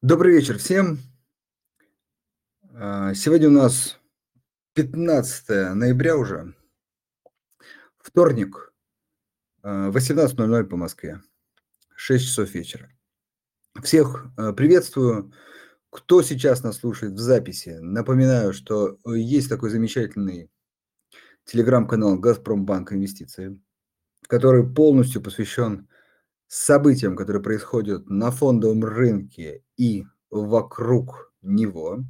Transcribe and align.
Добрый 0.00 0.32
вечер 0.32 0.58
всем. 0.58 1.00
А, 2.72 3.14
сегодня 3.14 3.48
у 3.48 3.50
нас 3.50 3.98
15 4.74 5.74
ноября 5.74 6.16
уже, 6.16 6.54
вторник, 7.98 8.72
18:00 9.64 10.68
по 10.68 10.76
Москве, 10.76 11.20
6 11.96 12.26
часов 12.26 12.54
вечера. 12.54 12.92
Всех 13.82 14.28
а, 14.36 14.52
приветствую. 14.52 15.32
Кто 15.90 16.22
сейчас 16.22 16.62
нас 16.62 16.76
слушает 16.76 17.14
в 17.14 17.18
записи, 17.18 17.78
напоминаю, 17.80 18.52
что 18.52 18.98
есть 19.04 19.48
такой 19.48 19.70
замечательный 19.70 20.48
телеграм-канал 21.44 22.20
«Газпромбанк 22.20 22.92
Инвестиции», 22.92 23.60
который 24.28 24.64
полностью 24.72 25.20
посвящен 25.20 25.87
событиям, 26.48 27.14
которые 27.14 27.42
происходят 27.42 28.08
на 28.08 28.30
фондовом 28.30 28.84
рынке 28.84 29.62
и 29.76 30.04
вокруг 30.30 31.32
него. 31.42 32.00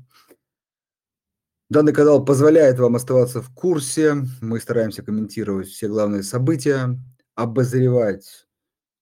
Данный 1.69 1.92
канал 1.92 2.24
позволяет 2.24 2.79
вам 2.79 2.96
оставаться 2.96 3.43
в 3.43 3.52
курсе. 3.52 4.15
Мы 4.41 4.59
стараемся 4.59 5.02
комментировать 5.02 5.69
все 5.69 5.88
главные 5.88 6.23
события, 6.23 6.98
обозревать 7.34 8.46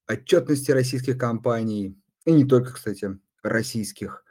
отчетности 0.09 0.73
российских 0.73 1.19
компаний, 1.19 1.97
и 2.25 2.33
не 2.33 2.45
только, 2.45 2.73
кстати, 2.73 3.19
российских. 3.43 4.25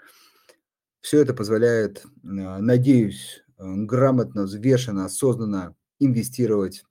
Все 1.00 1.22
это 1.22 1.34
позволяет, 1.34 2.04
э, 2.04 2.08
надеюсь, 2.24 3.44
грамотно, 3.58 4.44
взвешенно, 4.44 5.06
осознанно 5.06 5.76
инвестировать 6.00 6.84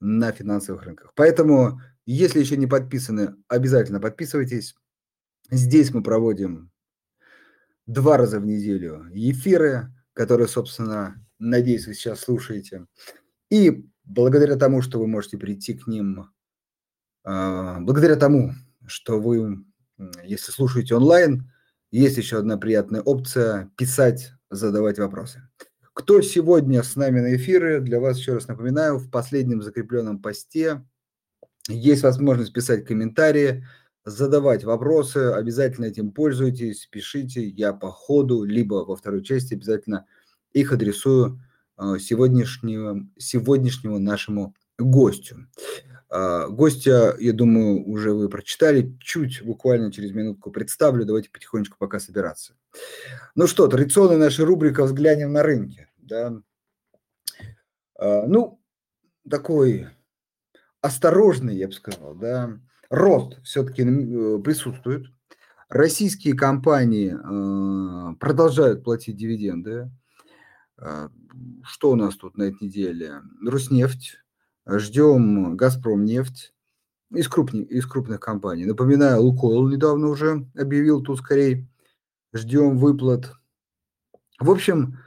на 0.00 0.32
финансовых 0.32 0.84
рынках. 0.84 1.12
Поэтому 1.14 1.80
если 2.06 2.40
еще 2.40 2.56
не 2.56 2.66
подписаны, 2.66 3.36
обязательно 3.48 4.00
подписывайтесь. 4.00 4.74
Здесь 5.50 5.92
мы 5.92 6.02
проводим 6.02 6.70
два 7.86 8.16
раза 8.16 8.40
в 8.40 8.46
неделю 8.46 9.06
эфиры, 9.12 9.92
которые, 10.12 10.48
собственно, 10.48 11.16
надеюсь, 11.38 11.86
вы 11.86 11.94
сейчас 11.94 12.20
слушаете. 12.20 12.86
И 13.50 13.86
благодаря 14.04 14.56
тому, 14.56 14.82
что 14.82 14.98
вы 14.98 15.06
можете 15.06 15.38
прийти 15.38 15.74
к 15.74 15.86
ним, 15.86 16.30
а, 17.24 17.80
благодаря 17.80 18.16
тому, 18.16 18.52
что 18.86 19.20
вы, 19.20 19.64
если 20.24 20.52
слушаете 20.52 20.94
онлайн, 20.94 21.50
есть 21.90 22.16
еще 22.16 22.38
одна 22.38 22.56
приятная 22.56 23.02
опция– 23.02 23.70
писать, 23.76 24.32
задавать 24.50 24.98
вопросы. 24.98 25.48
Кто 25.92 26.22
сегодня 26.22 26.82
с 26.82 26.96
нами 26.96 27.20
на 27.20 27.36
эфире, 27.36 27.80
для 27.80 28.00
вас 28.00 28.18
еще 28.18 28.34
раз 28.34 28.48
напоминаю, 28.48 28.96
в 28.96 29.10
последнем 29.10 29.60
закрепленном 29.60 30.20
посте 30.20 30.82
есть 31.68 32.02
возможность 32.02 32.52
писать 32.52 32.84
комментарии, 32.84 33.64
задавать 34.04 34.64
вопросы, 34.64 35.32
обязательно 35.32 35.86
этим 35.86 36.10
пользуйтесь, 36.10 36.86
пишите, 36.86 37.46
я 37.46 37.72
по 37.72 37.90
ходу, 37.90 38.44
либо 38.44 38.84
во 38.84 38.96
второй 38.96 39.22
части 39.22 39.54
обязательно 39.54 40.06
их 40.52 40.72
адресую 40.72 41.40
а, 41.76 41.98
сегодняшнему, 41.98 43.08
сегодняшнему 43.16 43.98
нашему 43.98 44.54
гостю. 44.78 45.46
А, 46.08 46.48
гостя, 46.48 47.16
я 47.18 47.32
думаю, 47.32 47.88
уже 47.88 48.12
вы 48.12 48.28
прочитали, 48.28 48.96
чуть 49.00 49.42
буквально 49.42 49.92
через 49.92 50.12
минутку 50.12 50.50
представлю, 50.50 51.04
давайте 51.04 51.30
потихонечку 51.30 51.76
пока 51.78 52.00
собираться. 52.00 52.54
Ну 53.34 53.46
что, 53.46 53.68
традиционная 53.68 54.18
наша 54.18 54.44
рубрика 54.44 54.84
«Взглянем 54.84 55.32
на 55.32 55.42
рынки». 55.42 55.88
Да? 55.98 56.42
А, 57.98 58.26
ну, 58.26 58.60
такой 59.30 59.88
осторожный, 60.82 61.56
я 61.56 61.68
бы 61.68 61.72
сказал, 61.72 62.14
да, 62.14 62.58
рост 62.90 63.40
все-таки 63.42 63.82
э, 63.82 64.38
присутствует. 64.42 65.06
Российские 65.70 66.34
компании 66.34 67.14
э, 67.14 68.14
продолжают 68.16 68.84
платить 68.84 69.16
дивиденды. 69.16 69.90
Э, 70.76 71.08
что 71.62 71.92
у 71.92 71.94
нас 71.94 72.16
тут 72.16 72.36
на 72.36 72.42
этой 72.42 72.64
неделе? 72.64 73.22
Руснефть, 73.46 74.18
ждем 74.66 75.56
Газпром 75.56 76.04
нефть 76.04 76.52
из, 77.10 77.28
крупных, 77.28 77.70
из 77.70 77.86
крупных 77.86 78.20
компаний. 78.20 78.66
Напоминаю, 78.66 79.22
Лукойл 79.22 79.68
недавно 79.68 80.08
уже 80.08 80.46
объявил 80.56 81.02
тут 81.02 81.18
скорее. 81.18 81.66
Ждем 82.34 82.78
выплат. 82.78 83.32
В 84.40 84.50
общем, 84.50 84.98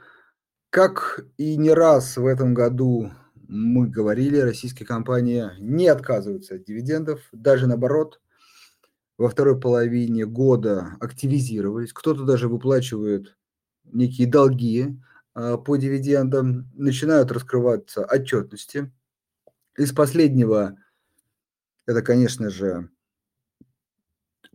как 0.70 1.24
и 1.36 1.56
не 1.56 1.70
раз 1.70 2.16
в 2.16 2.26
этом 2.26 2.54
году 2.54 3.10
мы 3.48 3.88
говорили, 3.88 4.38
российские 4.38 4.86
компании 4.86 5.50
не 5.58 5.88
отказываются 5.88 6.56
от 6.56 6.64
дивидендов, 6.64 7.20
даже 7.32 7.66
наоборот, 7.66 8.20
во 9.18 9.28
второй 9.28 9.58
половине 9.58 10.26
года 10.26 10.96
активизировались, 11.00 11.92
кто-то 11.92 12.24
даже 12.24 12.48
выплачивает 12.48 13.36
некие 13.84 14.26
долги 14.26 14.98
а, 15.34 15.56
по 15.56 15.76
дивидендам, 15.76 16.70
начинают 16.74 17.32
раскрываться 17.32 18.04
отчетности. 18.04 18.92
Из 19.76 19.92
последнего, 19.92 20.76
это, 21.86 22.02
конечно 22.02 22.50
же, 22.50 22.90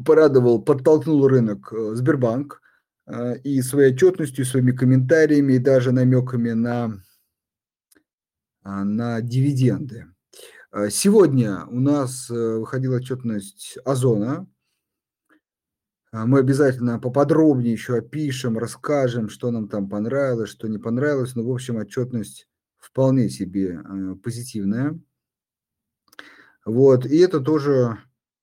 порадовал, 0.04 0.62
подтолкнул 0.62 1.28
рынок 1.28 1.72
э, 1.72 1.96
Сбербанк 1.96 2.62
э, 3.06 3.38
и 3.40 3.62
своей 3.62 3.94
отчетностью, 3.94 4.46
своими 4.46 4.72
комментариями 4.72 5.54
и 5.54 5.60
даже 5.60 5.92
намеками 5.92 6.52
на 6.52 7.02
на 8.64 9.22
дивиденды. 9.22 10.08
А, 10.72 10.90
сегодня 10.90 11.66
у 11.66 11.82
нас 11.82 12.30
э, 12.30 12.34
выходила 12.34 12.96
отчетность 12.96 13.78
Озона. 13.84 14.48
А, 16.14 16.26
мы 16.26 16.40
обязательно 16.40 16.98
поподробнее 16.98 17.74
еще 17.74 17.98
опишем, 17.98 18.58
расскажем, 18.58 19.28
что 19.28 19.52
нам 19.52 19.68
там 19.68 19.90
понравилось, 19.90 20.50
что 20.50 20.70
не 20.70 20.78
понравилось. 20.78 21.36
Но, 21.36 21.44
в 21.44 21.52
общем, 21.52 21.76
отчетность 21.76 22.48
вполне 22.78 23.30
себе 23.30 23.82
э, 23.84 24.16
позитивная. 24.24 24.98
Вот, 26.64 27.06
и 27.06 27.18
это 27.18 27.42
тоже 27.42 27.98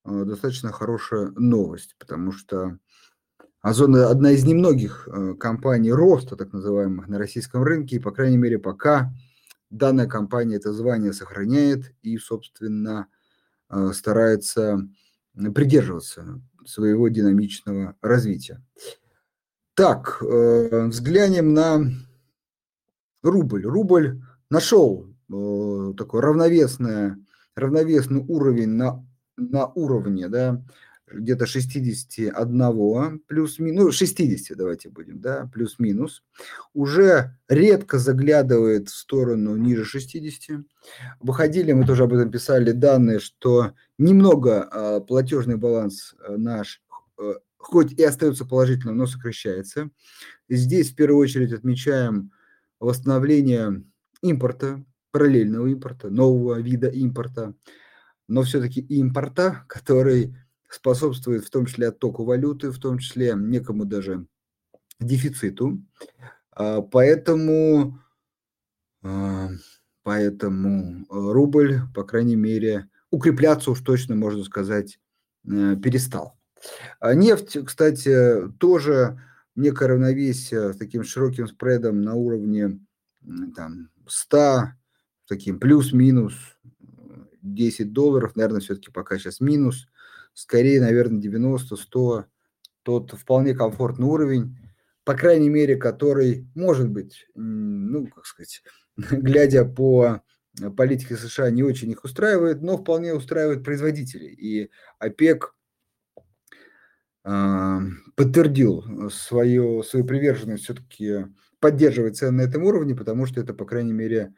э, 0.05 0.25
достаточно 0.25 0.71
хорошая 0.71 1.29
новость, 1.31 1.97
потому 1.99 2.33
что 2.33 2.79
Озон– 3.63 3.97
одна 3.97 4.33
из 4.33 4.45
немногих 4.45 5.09
компаний 5.41 5.93
роста, 5.93 6.37
так 6.37 6.53
называемых, 6.53 7.09
на 7.09 7.19
российском 7.19 7.63
рынке, 7.63 7.97
и, 7.97 8.01
по 8.01 8.11
крайней 8.11 8.37
мере, 8.37 8.59
пока– 8.59 9.15
данная 9.71 10.07
компания 10.07 10.57
это 10.57 10.73
звание 10.73 11.13
сохраняет 11.13 11.93
и, 12.03 12.17
собственно, 12.19 13.09
э, 13.71 13.93
старается 13.93 14.89
придерживаться 15.55 16.41
своего 16.65 17.09
динамичного 17.09 17.95
развития. 18.03 18.63
Так, 19.75 20.23
э, 20.23 20.87
взглянем 20.87 21.55
на 21.55 21.85
рубль. 23.23 23.65
Рубль 23.65 24.21
нашел 24.51 25.07
э, 25.33 25.93
такой 25.97 26.21
равновесный, 26.21 27.15
равновесный 27.55 28.25
уровень 28.27 28.71
на, 28.71 29.07
на 29.37 29.67
уровне, 29.67 30.29
да, 30.29 30.63
где-то 31.13 31.47
61 31.47 33.21
плюс-минус, 33.27 33.85
ну, 33.85 33.91
60 33.93 34.57
давайте 34.57 34.89
будем, 34.89 35.21
да, 35.21 35.51
плюс-минус, 35.53 36.23
уже 36.75 37.37
редко 37.49 37.99
заглядывает 37.99 38.89
в 38.89 38.97
сторону 38.97 39.57
ниже 39.57 39.85
60. 39.85 40.61
Выходили, 41.21 41.73
мы 41.73 41.87
тоже 41.87 42.05
об 42.05 42.15
этом 42.15 42.31
писали, 42.31 42.73
данные, 42.73 43.21
что 43.21 43.73
немного 43.99 44.69
э, 44.71 45.01
платежный 45.07 45.57
баланс 45.57 46.15
э, 46.27 46.37
наш, 46.37 46.83
э, 47.19 47.35
хоть 47.57 47.93
и 47.93 48.03
остается 48.03 48.45
положительным, 48.45 48.97
но 48.97 49.07
сокращается. 49.07 49.91
Здесь 50.49 50.91
в 50.91 50.95
первую 50.95 51.23
очередь 51.23 51.53
отмечаем 51.53 52.33
восстановление 52.81 53.83
импорта, 54.23 54.85
параллельного 55.11 55.67
импорта, 55.69 56.11
нового 56.11 56.61
вида 56.61 56.89
импорта, 56.89 57.55
но 58.29 58.43
все-таки 58.43 58.81
импорта, 58.81 59.65
который 59.69 60.37
способствует 60.69 61.45
в 61.45 61.51
том 61.51 61.67
числе 61.67 61.89
оттоку 61.89 62.25
валюты, 62.25 62.71
в 62.71 62.79
том 62.79 62.99
числе 62.99 63.35
некому 63.37 63.85
даже 63.85 64.27
дефициту. 65.01 65.83
А, 66.53 66.83
поэтому, 66.83 67.99
а, 69.03 69.49
поэтому 70.03 71.07
рубль, 71.09 71.81
по 71.95 72.05
крайней 72.05 72.37
мере, 72.37 72.89
укрепляться 73.11 73.71
уж 73.71 73.81
точно, 73.81 74.15
можно 74.17 74.45
сказать, 74.45 75.01
э, 75.47 75.77
перестал. 75.77 76.39
А 77.01 77.15
нефть, 77.15 77.57
кстати, 77.65 78.51
тоже 78.59 79.19
некое 79.55 79.89
равновесие 79.89 80.75
с 80.75 80.77
таким 80.77 81.05
широким 81.05 81.49
спредом 81.49 82.03
на 82.03 82.15
уровне 82.15 82.81
там, 83.57 83.89
100, 84.07 84.73
таким 85.27 85.59
плюс-минус 85.59 86.35
10 87.41 87.93
долларов, 87.93 88.37
наверное, 88.37 88.61
все-таки 88.61 88.91
пока 88.91 89.17
сейчас 89.17 89.41
минус– 89.41 89.88
скорее, 90.39 90.81
наверное, 90.81 91.21
90-100, 91.21 92.25
тот 92.85 93.13
вполне 93.13 93.55
комфортный 93.55 94.07
уровень, 94.07 94.57
по 95.03 95.15
крайней 95.15 95.49
мере, 95.49 95.75
который, 95.75 96.49
может 96.55 96.89
быть, 96.91 97.27
ну, 97.35 98.07
как 98.07 98.25
сказать, 98.25 98.63
глядя 98.97 99.65
по 99.65 100.23
политике 100.77 101.17
США, 101.17 101.51
не 101.51 101.65
очень 101.65 101.91
их 101.91 102.05
устраивает, 102.05 102.63
но 102.63 102.79
вполне 102.79 103.15
устраивает 103.15 103.65
производителей. 103.65 104.29
И 104.29 104.71
ОПЕК 105.01 105.55
а, 107.25 107.81
подтвердил 108.15 109.11
свою, 109.11 109.83
свою 109.83 110.05
приверженность 110.05 110.65
все-таки 110.65 111.27
поддерживать 111.59 112.17
цены 112.17 112.45
на 112.45 112.49
этом 112.49 112.63
уровне, 112.63 112.95
потому 112.95 113.27
что 113.27 113.41
это, 113.41 113.55
по 113.55 113.65
крайней 113.65 113.93
мере, 113.93 114.35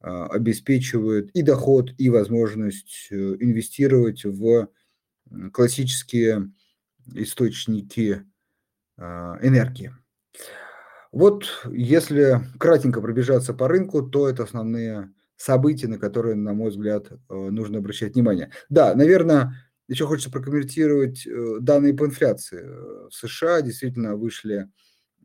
а, 0.00 0.26
обеспечивает 0.28 1.30
и 1.32 1.42
доход, 1.42 1.90
и 1.98 2.08
возможность 2.08 3.08
э, 3.10 3.14
инвестировать 3.14 4.24
в 4.24 4.68
классические 5.52 6.52
источники 7.14 8.24
а, 8.96 9.38
энергии. 9.42 9.92
Вот 11.12 11.46
если 11.70 12.40
кратенько 12.58 13.00
пробежаться 13.00 13.54
по 13.54 13.68
рынку, 13.68 14.02
то 14.02 14.28
это 14.28 14.42
основные 14.42 15.12
события, 15.36 15.86
на 15.86 15.98
которые, 15.98 16.34
на 16.34 16.54
мой 16.54 16.70
взгляд, 16.70 17.12
э, 17.12 17.16
нужно 17.28 17.78
обращать 17.78 18.14
внимание. 18.14 18.50
Да, 18.68 18.94
наверное, 18.94 19.54
еще 19.86 20.06
хочется 20.06 20.30
прокомментировать 20.30 21.26
э, 21.26 21.58
данные 21.60 21.94
по 21.94 22.04
инфляции. 22.04 22.64
В 23.08 23.12
США 23.12 23.60
действительно 23.62 24.16
вышли 24.16 24.68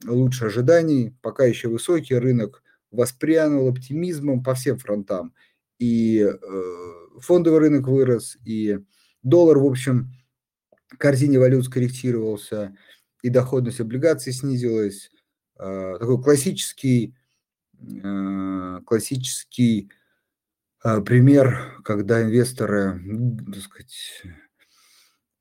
лучше 0.06 0.46
ожиданий, 0.46 1.16
пока 1.22 1.46
еще 1.46 1.70
высокий 1.70 2.16
рынок 2.16 2.64
воспрянул 2.92 3.68
оптимизмом 3.68 4.44
по 4.44 4.54
всем 4.54 4.78
фронтам. 4.78 5.34
И 5.80 6.20
э, 6.20 6.62
фондовый 7.20 7.62
рынок 7.62 7.88
вырос, 7.88 8.38
и 8.46 8.80
доллар, 9.24 9.58
в 9.58 9.66
общем, 9.66 10.12
корзине 10.98 11.40
валют 11.40 11.66
скорректировался, 11.66 12.76
и 13.22 13.30
доходность 13.30 13.80
облигаций 13.80 14.34
снизилась. 14.34 15.12
Э, 15.58 15.98
такой 16.00 16.22
классический, 16.22 17.16
э, 17.78 18.80
классический 18.86 19.92
э, 20.84 21.02
пример, 21.02 21.82
когда 21.84 22.24
инвесторы, 22.24 23.02
так 23.52 23.62
сказать, 23.62 24.24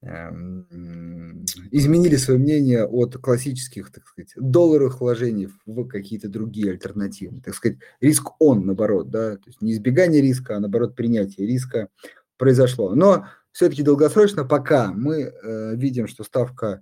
эм, 0.02 1.44
изменили 1.70 2.16
свое 2.16 2.38
мнение 2.40 2.84
от 2.84 3.16
классических, 3.18 3.92
так 3.92 4.06
сказать, 4.08 4.32
долларовых 4.36 5.00
вложений 5.00 5.50
в 5.66 5.86
какие-то 5.86 6.28
другие 6.28 6.72
альтернативы. 6.72 7.40
Так 7.40 7.54
сказать, 7.54 7.78
риск 8.00 8.30
он, 8.40 8.66
наоборот, 8.66 9.10
да, 9.10 9.36
то 9.36 9.46
есть 9.46 9.62
не 9.62 9.72
избегание 9.72 10.20
риска, 10.20 10.56
а 10.56 10.60
наоборот 10.60 10.96
принятие 10.96 11.46
риска 11.46 11.88
произошло. 12.36 12.94
Но 12.94 13.26
все-таки 13.58 13.82
долгосрочно 13.82 14.44
пока 14.44 14.92
мы 14.92 15.16
э, 15.16 15.74
видим, 15.74 16.06
что 16.06 16.22
ставка 16.22 16.80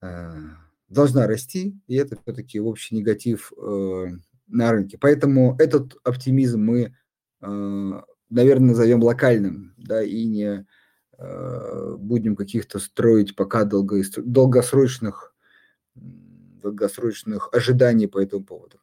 э, 0.00 0.32
должна 0.88 1.26
расти, 1.26 1.78
и 1.86 1.96
это 1.96 2.16
все-таки 2.16 2.58
общий 2.58 2.96
негатив 2.96 3.52
э, 3.52 4.06
на 4.46 4.72
рынке. 4.72 4.96
Поэтому 4.98 5.56
этот 5.58 5.96
оптимизм 6.02 6.62
мы, 6.62 6.96
э, 7.42 8.02
наверное, 8.30 8.68
назовем 8.68 9.02
локальным, 9.02 9.74
да, 9.76 10.02
и 10.02 10.24
не 10.24 10.66
э, 11.18 11.96
будем 11.98 12.34
каких-то 12.34 12.78
строить 12.78 13.36
пока 13.36 13.64
долго, 13.64 14.02
долгосрочных, 14.16 15.34
долгосрочных 15.94 17.50
ожиданий 17.52 18.06
по 18.06 18.22
этому 18.22 18.42
поводу. 18.42 18.80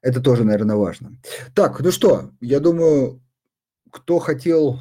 Это 0.00 0.22
тоже, 0.22 0.44
наверное, 0.44 0.76
важно. 0.76 1.18
Так, 1.54 1.80
ну 1.80 1.90
что, 1.90 2.30
я 2.40 2.60
думаю, 2.60 3.22
кто 3.90 4.18
хотел 4.20 4.80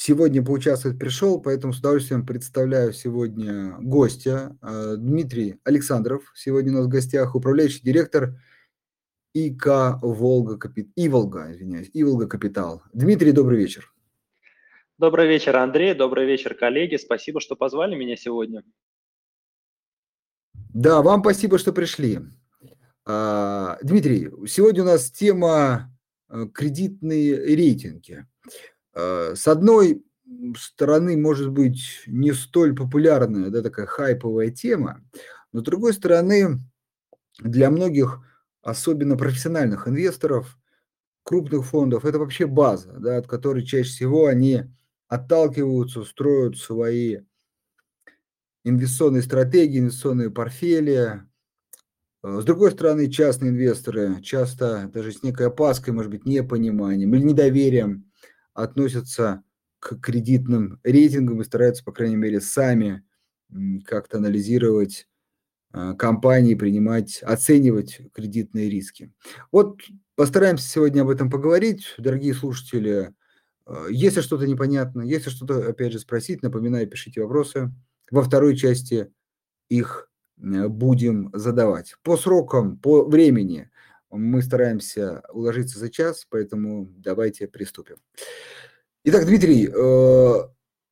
сегодня 0.00 0.42
поучаствовать 0.42 0.98
пришел, 0.98 1.42
поэтому 1.42 1.74
с 1.74 1.78
удовольствием 1.78 2.24
представляю 2.24 2.94
сегодня 2.94 3.76
гостя. 3.80 4.56
А, 4.62 4.96
Дмитрий 4.96 5.60
Александров 5.62 6.32
сегодня 6.34 6.72
у 6.72 6.76
нас 6.76 6.86
в 6.86 6.88
гостях, 6.88 7.34
управляющий 7.34 7.82
директор 7.82 8.34
ИК 9.34 10.00
Волга 10.00 10.56
Капит... 10.56 10.88
Иволга, 10.96 11.52
извиняюсь, 11.52 11.90
Иволга 11.92 12.26
Капитал. 12.26 12.82
Дмитрий, 12.94 13.32
добрый 13.32 13.58
вечер. 13.58 13.92
Добрый 14.96 15.28
вечер, 15.28 15.54
Андрей, 15.56 15.92
добрый 15.92 16.26
вечер, 16.26 16.54
коллеги. 16.54 16.96
Спасибо, 16.96 17.38
что 17.38 17.54
позвали 17.54 17.94
меня 17.94 18.16
сегодня. 18.16 18.64
Да, 20.54 21.02
вам 21.02 21.20
спасибо, 21.20 21.58
что 21.58 21.74
пришли. 21.74 22.20
А, 23.04 23.76
Дмитрий, 23.82 24.30
сегодня 24.48 24.82
у 24.82 24.86
нас 24.86 25.10
тема 25.10 25.94
э, 26.30 26.46
кредитные 26.54 27.54
рейтинги. 27.54 28.26
Э, 28.94 29.34
с 29.34 29.46
одной 29.46 30.04
стороны, 30.56 31.16
может 31.16 31.50
быть, 31.50 32.02
не 32.06 32.32
столь 32.32 32.74
популярная, 32.74 33.50
да, 33.50 33.62
такая 33.62 33.86
хайповая 33.86 34.50
тема, 34.50 35.02
но 35.52 35.60
с 35.60 35.64
другой 35.64 35.92
стороны, 35.92 36.58
для 37.38 37.70
многих, 37.70 38.20
особенно 38.62 39.16
профессиональных 39.16 39.88
инвесторов, 39.88 40.58
крупных 41.24 41.66
фондов, 41.66 42.04
это 42.04 42.18
вообще 42.18 42.46
база, 42.46 42.92
да, 42.98 43.18
от 43.18 43.26
которой 43.28 43.64
чаще 43.64 43.88
всего 43.90 44.26
они 44.26 44.64
отталкиваются, 45.08 46.04
строят 46.04 46.56
свои 46.56 47.18
инвестиционные 48.64 49.22
стратегии, 49.22 49.78
инвестиционные 49.80 50.30
портфели. 50.30 51.22
Э, 52.22 52.40
с 52.40 52.44
другой 52.44 52.72
стороны, 52.72 53.10
частные 53.10 53.50
инвесторы 53.50 54.20
часто 54.22 54.90
даже 54.92 55.12
с 55.12 55.22
некой 55.22 55.48
опаской, 55.48 55.92
может 55.92 56.10
быть, 56.10 56.26
непониманием 56.26 57.14
или 57.14 57.22
недоверием 57.22 58.09
относятся 58.54 59.42
к 59.78 59.96
кредитным 60.00 60.80
рейтингам 60.84 61.40
и 61.40 61.44
стараются, 61.44 61.84
по 61.84 61.92
крайней 61.92 62.16
мере, 62.16 62.40
сами 62.40 63.02
как-то 63.84 64.18
анализировать 64.18 65.08
а, 65.72 65.94
компании, 65.94 66.54
принимать, 66.54 67.22
оценивать 67.22 68.00
кредитные 68.12 68.68
риски. 68.68 69.12
Вот 69.52 69.80
постараемся 70.16 70.68
сегодня 70.68 71.02
об 71.02 71.10
этом 71.10 71.30
поговорить. 71.30 71.94
Дорогие 71.98 72.34
слушатели, 72.34 73.14
а, 73.66 73.86
если 73.88 74.20
что-то 74.20 74.46
непонятно, 74.46 75.02
если 75.02 75.30
что-то, 75.30 75.68
опять 75.68 75.92
же, 75.92 76.00
спросить, 76.00 76.42
напоминаю, 76.42 76.88
пишите 76.88 77.22
вопросы. 77.22 77.72
Во 78.10 78.22
второй 78.22 78.56
части 78.56 79.12
их 79.68 80.10
будем 80.36 81.30
задавать. 81.34 81.94
По 82.02 82.16
срокам, 82.16 82.78
по 82.78 83.04
времени 83.04 83.70
мы 84.10 84.42
стараемся 84.42 85.22
уложиться 85.32 85.78
за 85.78 85.88
час, 85.90 86.26
поэтому 86.28 86.88
давайте 86.96 87.46
приступим. 87.48 87.96
Итак, 89.04 89.26
Дмитрий, 89.26 89.68
э, 89.68 90.48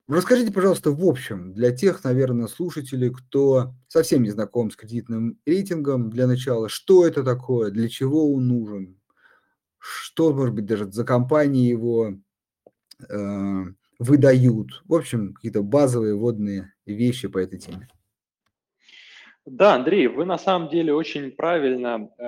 расскажите, 0.09 0.53
пожалуйста, 0.53 0.93
в 0.93 1.05
общем, 1.05 1.53
для 1.53 1.73
тех, 1.73 2.05
наверное, 2.05 2.47
слушателей, 2.47 3.11
кто 3.11 3.75
совсем 3.88 4.23
не 4.23 4.31
знаком 4.31 4.70
с 4.70 4.76
кредитным 4.76 5.38
рейтингом, 5.44 6.11
для 6.11 6.26
начала, 6.26 6.69
что 6.69 7.06
это 7.06 7.23
такое, 7.23 7.70
для 7.70 7.88
чего 7.88 8.32
он 8.32 8.49
нужен, 8.49 8.99
что, 9.79 10.32
может 10.32 10.55
быть, 10.55 10.67
даже 10.67 10.91
за 10.91 11.05
компании 11.05 11.69
его 11.69 12.15
э, 13.09 13.65
выдают. 13.99 14.82
В 14.87 14.94
общем, 14.94 15.35
какие-то 15.35 15.62
базовые 15.62 16.15
водные 16.15 16.73
вещи 16.87 17.29
по 17.29 17.38
этой 17.38 17.59
теме. 17.59 17.88
Да, 19.50 19.75
Андрей, 19.75 20.09
вы 20.09 20.27
на 20.27 20.37
самом 20.37 20.69
деле 20.69 20.93
очень 20.93 21.31
правильно 21.31 22.11
э, 22.19 22.25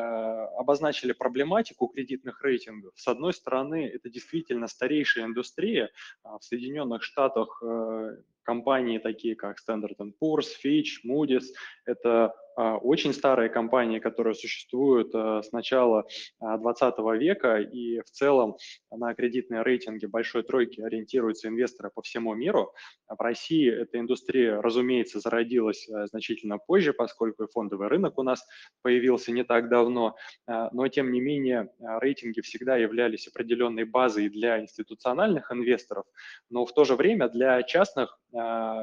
обозначили 0.58 1.12
проблематику 1.12 1.88
кредитных 1.88 2.42
рейтингов. 2.42 2.92
С 2.96 3.06
одной 3.08 3.34
стороны, 3.34 3.90
это 3.94 4.08
действительно 4.08 4.68
старейшая 4.68 5.26
индустрия. 5.26 5.90
А 6.22 6.38
в 6.38 6.44
Соединенных 6.44 7.02
Штатах 7.02 7.62
э, 7.62 8.16
компании 8.42 8.98
такие 8.98 9.36
как 9.36 9.58
Standard 9.58 9.96
Poor's, 10.22 10.48
Fitch, 10.64 11.04
Moody's– 11.06 11.48
это 11.84 12.32
очень 12.56 13.12
старые 13.12 13.48
компании, 13.48 13.98
которые 13.98 14.34
существуют 14.34 15.14
а, 15.14 15.42
с 15.42 15.52
начала 15.52 16.06
20 16.40 16.94
а, 16.98 17.16
века, 17.16 17.56
и 17.58 18.00
в 18.00 18.10
целом 18.10 18.56
на 18.90 19.14
кредитные 19.14 19.62
рейтинги 19.62 20.06
большой 20.06 20.42
тройки 20.42 20.80
ориентируются 20.80 21.48
инвесторы 21.48 21.90
по 21.94 22.02
всему 22.02 22.34
миру. 22.34 22.72
В 23.08 23.20
России 23.20 23.70
эта 23.70 23.98
индустрия, 23.98 24.60
разумеется, 24.60 25.20
зародилась 25.20 25.88
значительно 26.10 26.58
позже, 26.58 26.92
поскольку 26.92 27.46
фондовый 27.52 27.88
рынок 27.88 28.18
у 28.18 28.22
нас 28.22 28.44
появился 28.82 29.32
не 29.32 29.44
так 29.44 29.68
давно, 29.68 30.16
но 30.46 30.88
тем 30.88 31.12
не 31.12 31.20
менее 31.20 31.70
рейтинги 31.78 32.40
всегда 32.40 32.76
являлись 32.76 33.26
определенной 33.28 33.84
базой 33.84 34.28
для 34.28 34.60
институциональных 34.60 35.50
инвесторов, 35.52 36.04
но 36.50 36.64
в 36.66 36.72
то 36.72 36.84
же 36.84 36.96
время 36.96 37.28
для 37.28 37.62
частных, 37.62 38.18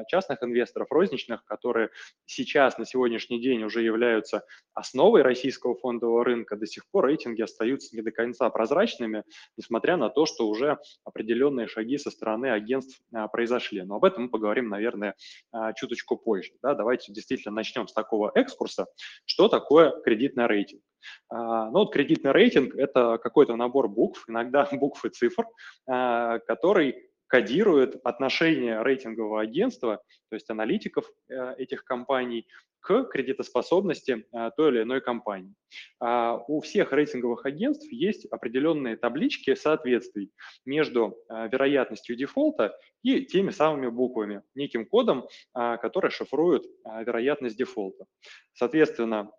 частных 0.08 0.42
инвесторов, 0.42 0.90
розничных, 0.90 1.44
которые 1.44 1.90
сейчас 2.26 2.78
на 2.78 2.84
сегодняшний 2.84 3.40
день 3.40 3.57
уже 3.64 3.82
являются 3.82 4.44
основой 4.74 5.22
российского 5.22 5.74
фондового 5.74 6.24
рынка, 6.24 6.56
до 6.56 6.66
сих 6.66 6.88
пор 6.90 7.06
рейтинги 7.06 7.42
остаются 7.42 7.94
не 7.96 8.02
до 8.02 8.10
конца 8.10 8.48
прозрачными, 8.50 9.24
несмотря 9.56 9.96
на 9.96 10.08
то, 10.08 10.26
что 10.26 10.48
уже 10.48 10.78
определенные 11.04 11.66
шаги 11.66 11.98
со 11.98 12.10
стороны 12.10 12.46
агентств 12.50 13.00
а, 13.12 13.28
произошли. 13.28 13.82
Но 13.82 13.96
об 13.96 14.04
этом 14.04 14.24
мы 14.24 14.30
поговорим, 14.30 14.68
наверное, 14.68 15.14
а, 15.52 15.72
чуточку 15.72 16.16
позже. 16.16 16.52
Да, 16.62 16.74
давайте 16.74 17.12
действительно 17.12 17.54
начнем 17.54 17.88
с 17.88 17.92
такого 17.92 18.30
экскурса. 18.34 18.86
Что 19.24 19.48
такое 19.48 19.90
кредитный 20.02 20.46
рейтинг? 20.46 20.82
А, 21.28 21.66
ну 21.70 21.80
вот 21.80 21.92
кредитный 21.92 22.32
рейтинг– 22.32 22.74
это 22.76 23.18
какой-то 23.18 23.56
набор 23.56 23.88
букв, 23.88 24.24
иногда 24.28 24.68
букв 24.72 25.04
и 25.04 25.10
цифр, 25.10 25.44
который 25.86 27.08
кодирует 27.28 28.00
отношение 28.04 28.82
рейтингового 28.82 29.42
агентства, 29.42 30.02
то 30.30 30.34
есть 30.34 30.50
аналитиков 30.50 31.08
э, 31.28 31.54
этих 31.58 31.84
компаний, 31.84 32.48
к 32.80 33.04
кредитоспособности 33.04 34.26
а, 34.32 34.50
той 34.50 34.70
или 34.70 34.82
иной 34.82 35.00
компании. 35.00 35.54
А, 36.00 36.36
у 36.48 36.60
всех 36.60 36.92
рейтинговых 36.92 37.44
агентств 37.44 37.90
есть 37.90 38.26
определенные 38.26 38.96
таблички 38.96 39.54
соответствий 39.54 40.32
между 40.64 41.18
а, 41.28 41.48
вероятностью 41.48 42.16
дефолта 42.16 42.76
и 43.02 43.24
теми 43.24 43.50
самыми 43.50 43.88
буквами, 43.88 44.42
неким 44.56 44.84
кодом, 44.84 45.28
который 45.54 46.10
шифрует 46.10 46.64
вероятность 46.84 47.56
дефолта. 47.56 48.06
Соответственно, 48.54 49.30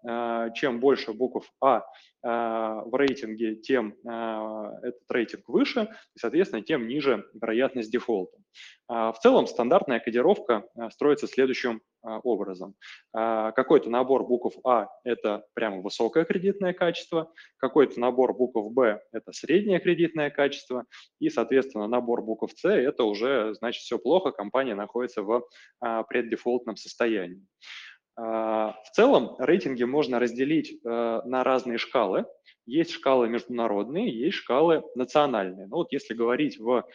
чем 0.55 0.79
больше 0.79 1.12
букв 1.12 1.51
А 1.62 1.84
в 2.24 2.89
рейтинге, 2.93 3.58
тем 3.58 3.96
этот 4.01 5.01
рейтинг 5.10 5.50
выше, 5.50 5.89
и, 6.15 6.19
соответственно, 6.19 6.63
тем 6.63 6.88
ниже 6.88 7.25
вероятность 7.34 7.91
дефолта. 7.91 8.38
В 8.87 9.15
целом 9.21 9.45
стандартная 9.45 9.99
кодировка 9.99 10.63
строится 10.91 11.27
следующим 11.27 11.81
образом. 12.01 12.75
Какой-то 13.13 13.89
набор 13.89 14.25
букв 14.25 14.55
А– 14.65 14.87
это 15.03 15.43
прямо 15.53 15.81
высокое 15.81 16.25
кредитное 16.25 16.73
качество, 16.73 17.31
какой-то 17.57 17.99
набор 17.99 18.33
букв 18.33 18.73
Б– 18.73 19.01
это 19.11 19.31
среднее 19.31 19.79
кредитное 19.79 20.29
качество, 20.31 20.85
и, 21.19 21.29
соответственно, 21.29 21.87
набор 21.87 22.23
букв 22.23 22.51
С– 22.55 22.65
это 22.65 23.03
уже, 23.03 23.53
значит, 23.55 23.81
все 23.81 23.99
плохо, 23.99 24.31
компания 24.31 24.75
находится 24.75 25.21
в 25.21 25.43
преддефолтном 26.09 26.75
состоянии. 26.77 27.45
В 28.21 28.91
целом 28.91 29.35
рейтинги 29.39 29.83
можно 29.83 30.19
разделить 30.19 30.73
э, 30.73 31.21
на 31.23 31.43
разные 31.43 31.77
шкалы. 31.77 32.25
Есть 32.65 32.91
шкалы 32.91 33.29
международные, 33.29 34.09
есть 34.09 34.38
шкалы 34.38 34.83
национальные. 34.95 35.67
Ну 35.67 35.77
вот 35.77 35.91
если 35.93 36.13
говорить 36.13 36.59
в 36.59 36.85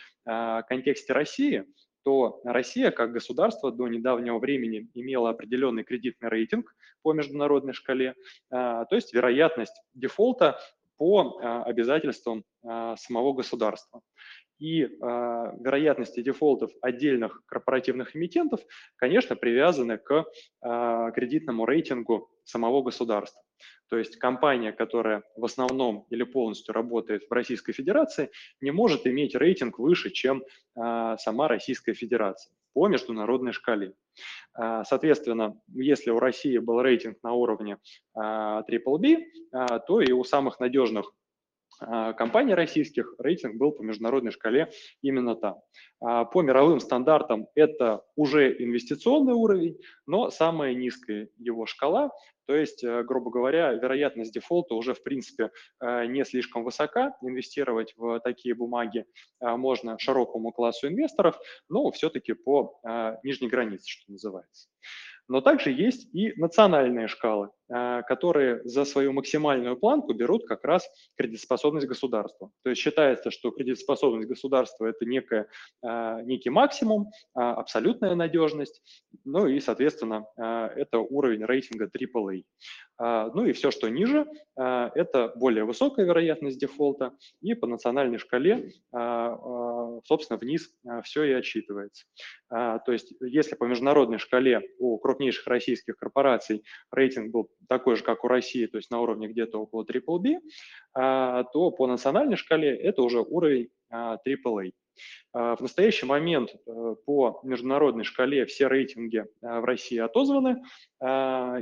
контексте 0.68 1.12
России– 1.12 1.64
то 2.04 2.40
Россия 2.44 2.90
как 2.90 3.12
государство 3.12 3.72
до 3.72 3.88
недавнего 3.88 4.38
времени 4.38 4.88
имела 4.94 5.30
определенный 5.30 5.84
кредитный 5.84 6.28
рейтинг 6.28 6.74
по 7.02 7.12
международной 7.12 7.72
шкале, 7.72 8.14
а, 8.50 8.84
то 8.84 8.94
есть 8.94 9.12
вероятность 9.12 9.74
дефолта 9.94 10.60
по 10.98 11.38
а, 11.40 11.64
обязательствам 11.64 12.44
а, 12.62 12.96
самого 12.96 13.32
государства. 13.32 14.02
И 14.58 14.82
вероятности 14.82 16.22
дефолтов 16.22 16.70
отдельных 16.80 17.42
корпоративных 17.46 18.14
эмитентов, 18.14 18.60
конечно, 18.96 19.36
привязаны 19.36 19.98
к 19.98 20.24
кредитному 20.60 21.66
рейтингу 21.66 22.30
самого 22.44 22.82
государства. 22.82 23.42
То 23.88 23.98
есть 23.98 24.16
компания, 24.16 24.72
которая 24.72 25.22
в 25.36 25.44
основном 25.44 26.06
или 26.10 26.24
полностью 26.24 26.74
работает 26.74 27.24
в 27.28 27.32
Российской 27.32 27.72
Федерации, 27.72 28.30
не 28.60 28.70
может 28.70 29.06
иметь 29.06 29.34
рейтинг 29.34 29.78
выше, 29.78 30.10
чем 30.10 30.42
а, 30.74 31.16
сама 31.18 31.48
Российская 31.48 31.94
Федерация 31.94 32.52
по 32.72 32.88
международной 32.88 33.52
шкале. 33.52 33.94
Соответственно, 34.56 35.60
если 35.68 36.10
у 36.10 36.18
России 36.18 36.58
был 36.58 36.80
рейтинг 36.80 37.18
на 37.22 37.32
уровне 37.32 37.78
а, 38.14 38.62
то 38.62 40.00
и 40.00 40.12
у 40.12 40.24
самых 40.24 40.60
надежных 40.60 41.12
компаний 41.78 42.54
российских 42.54 43.14
рейтинг 43.18 43.56
был 43.56 43.72
по 43.72 43.82
международной 43.82 44.32
шкале 44.32 44.70
именно 45.02 45.34
там. 45.36 45.56
А, 46.00 46.24
по 46.24 46.42
мировым 46.42 46.80
стандартам 46.80 47.46
это 47.54 48.02
уже 48.16 48.52
инвестиционный 48.62 49.32
уровень, 49.32 49.78
но 50.06 50.30
самая 50.30 50.74
низкая 50.74 51.28
его 51.38 51.66
шкала, 51.66 52.10
то 52.46 52.54
есть, 52.54 52.84
э, 52.84 53.02
грубо 53.04 53.30
говоря, 53.30 53.72
вероятность 53.72 54.34
дефолта 54.34 54.74
уже 54.74 54.92
в 54.92 55.02
принципе 55.02 55.50
э, 55.80 56.06
не 56.06 56.24
слишком 56.24 56.62
высока. 56.62 57.16
Инвестировать 57.22 57.94
в 57.96 58.20
такие 58.20 58.54
бумаги 58.54 59.06
а, 59.40 59.56
можно 59.56 59.98
широкому 59.98 60.52
классу 60.52 60.88
инвесторов, 60.88 61.38
но 61.68 61.90
все-таки 61.90 62.34
по 62.34 62.80
нижней 63.22 63.48
границе, 63.48 63.88
что 63.88 64.12
называется. 64.12 64.68
Но 65.28 65.40
также 65.40 65.70
есть 65.70 66.14
и 66.14 66.34
национальные 66.36 67.08
шкалы, 67.08 67.48
а, 67.63 67.63
которые 67.68 68.60
за 68.64 68.84
свою 68.84 69.12
максимальную 69.12 69.76
планку 69.76 70.12
берут 70.12 70.46
как 70.46 70.64
раз 70.64 70.88
кредитоспособность 71.16 71.86
государства. 71.86 72.50
То 72.62 72.70
есть 72.70 72.82
считается, 72.82 73.30
что 73.30 73.50
кредитоспособность 73.50 74.28
государства– 74.28 74.86
это 74.86 75.04
некая, 75.04 75.48
а, 75.82 76.22
некий 76.22 76.50
максимум, 76.50 77.10
а, 77.34 77.54
абсолютная 77.54 78.14
надежность, 78.14 78.82
ну 79.24 79.46
и, 79.46 79.60
соответственно, 79.60 80.26
это 80.36 80.98
уровень 80.98 81.44
рейтинга 81.44 81.86
AAA. 81.86 82.44
Ну 82.98 83.44
и 83.44 83.52
все, 83.52 83.70
что 83.70 83.88
ниже, 83.88 84.26
это 84.56 85.32
более 85.36 85.64
высокая 85.64 86.06
вероятность 86.06 86.58
дефолта, 86.58 87.12
и 87.40 87.54
по 87.54 87.66
национальной 87.66 88.18
шкале, 88.18 88.70
собственно, 90.04 90.38
вниз 90.38 90.70
все 91.02 91.24
и 91.24 91.32
отсчитывается. 91.32 92.04
То 92.50 92.92
есть 92.92 93.12
если 93.20 93.56
по 93.56 93.64
международной 93.64 94.18
шкале 94.18 94.62
у 94.78 94.98
крупнейших 94.98 95.46
российских 95.46 95.96
корпораций 95.96 96.64
рейтинг 96.90 97.32
был 97.32 97.50
такой 97.68 97.96
же, 97.96 98.04
как 98.04 98.24
у 98.24 98.28
России, 98.28 98.66
то 98.66 98.78
есть 98.78 98.90
на 98.90 99.00
уровне 99.00 99.28
где-то 99.28 99.58
около 99.58 99.84
BBB, 99.84 100.40
а, 100.94 101.44
то 101.44 101.70
по 101.70 101.86
национальной 101.86 102.36
шкале 102.36 102.76
это 102.76 103.02
уже 103.02 103.20
уровень 103.20 103.68
AAA. 103.92 104.72
А, 105.32 105.56
в 105.56 105.60
настоящий 105.60 106.06
момент 106.06 106.54
э, 106.54 106.94
по 107.04 107.40
международной 107.42 108.04
шкале 108.04 108.46
все 108.46 108.68
рейтинги 108.68 109.24
а, 109.42 109.60
в 109.60 109.64
России 109.64 109.98
отозваны, 109.98 110.62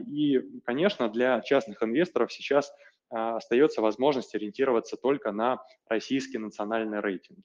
и, 0.08 0.40
конечно, 0.64 1.08
для 1.08 1.40
частных 1.40 1.82
инвесторов 1.82 2.32
сейчас 2.32 2.72
остается 3.08 3.82
возможность 3.82 4.34
ориентироваться 4.34 4.96
только 4.96 5.32
на 5.32 5.60
российские 5.88 6.40
национальные 6.40 7.00
рейтинги. 7.00 7.42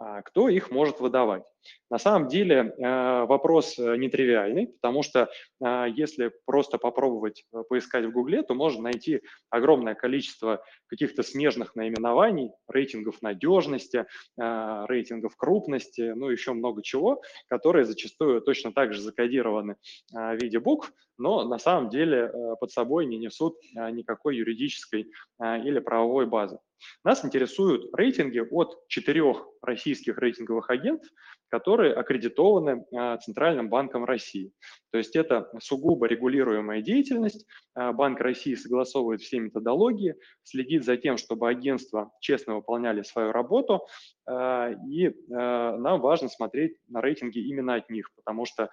А, 0.00 0.22
кто 0.22 0.48
их 0.48 0.70
может 0.70 0.98
выдавать. 1.00 1.44
На 1.90 1.98
самом 1.98 2.28
деле 2.28 2.72
э, 2.78 3.24
вопрос 3.24 3.78
э, 3.78 3.96
нетривиальный, 3.96 4.68
потому 4.68 5.02
что 5.02 5.28
а, 5.60 5.86
если 5.86 6.30
просто 6.46 6.78
попробовать 6.78 7.44
э, 7.52 7.62
поискать 7.68 8.04
в 8.04 8.12
Гугле, 8.12 8.42
то 8.42 8.54
можно 8.54 8.82
найти 8.84 9.22
огромное 9.50 9.94
количество 9.94 10.62
каких-то 10.86 11.22
смежных 11.22 11.74
наименований, 11.74 12.52
рейтингов 12.68 13.22
надежности, 13.22 14.06
рейтингов 14.36 15.36
крупности, 15.36 16.12
ну 16.14 16.28
еще 16.28 16.52
много 16.52 16.82
чего, 16.82 17.22
которые 17.48 17.84
зачастую 17.84 18.40
точно 18.40 18.72
так 18.72 18.92
же 18.92 19.00
закодированы 19.00 19.76
в 20.12 20.36
виде 20.40 20.58
букв, 20.58 20.92
но 21.18 21.44
на 21.44 21.58
самом 21.58 21.90
деле 21.90 22.32
под 22.60 22.70
собой 22.72 23.06
не 23.06 23.18
несут 23.18 23.56
никакой 23.74 24.36
юридической 24.36 25.10
или 25.40 25.78
правовой 25.78 26.26
базы. 26.26 26.58
Нас 27.04 27.24
интересуют 27.24 27.90
рейтинги 27.94 28.40
от 28.40 28.86
четырех 28.88 29.46
российских 29.62 30.18
рейтинговых 30.18 30.70
агентств, 30.70 31.12
которые 31.50 31.92
аккредитованы 31.94 32.86
а, 32.94 33.18
Центральным 33.18 33.68
банком 33.68 34.04
России. 34.04 34.52
То 34.92 34.98
есть 34.98 35.16
это 35.16 35.50
сугубо 35.60 36.06
регулируемая 36.06 36.80
деятельность. 36.80 37.46
А, 37.74 37.92
Банк 37.92 38.20
России 38.20 38.54
согласовывает 38.54 39.20
все 39.20 39.40
методологии, 39.40 40.14
следит 40.44 40.84
за 40.84 40.96
тем, 40.96 41.16
чтобы 41.16 41.48
агентства 41.48 42.12
честно 42.20 42.54
выполняли 42.54 43.02
свою 43.02 43.32
работу. 43.32 43.86
А, 44.26 44.70
и 44.88 45.12
нам 45.28 46.00
важно 46.00 46.28
смотреть 46.28 46.76
на 46.88 47.00
рейтинги 47.00 47.38
именно 47.38 47.74
от 47.74 47.90
них, 47.90 48.10
потому 48.14 48.46
что 48.46 48.70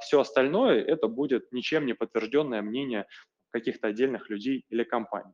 все 0.00 0.20
остальное 0.20 0.82
это 0.82 1.06
будет 1.06 1.52
ничем 1.52 1.86
не 1.86 1.92
подтвержденное 1.92 2.62
мнение 2.62 3.06
каких-то 3.50 3.88
отдельных 3.88 4.28
людей 4.28 4.64
или 4.68 4.82
компаний. 4.84 5.32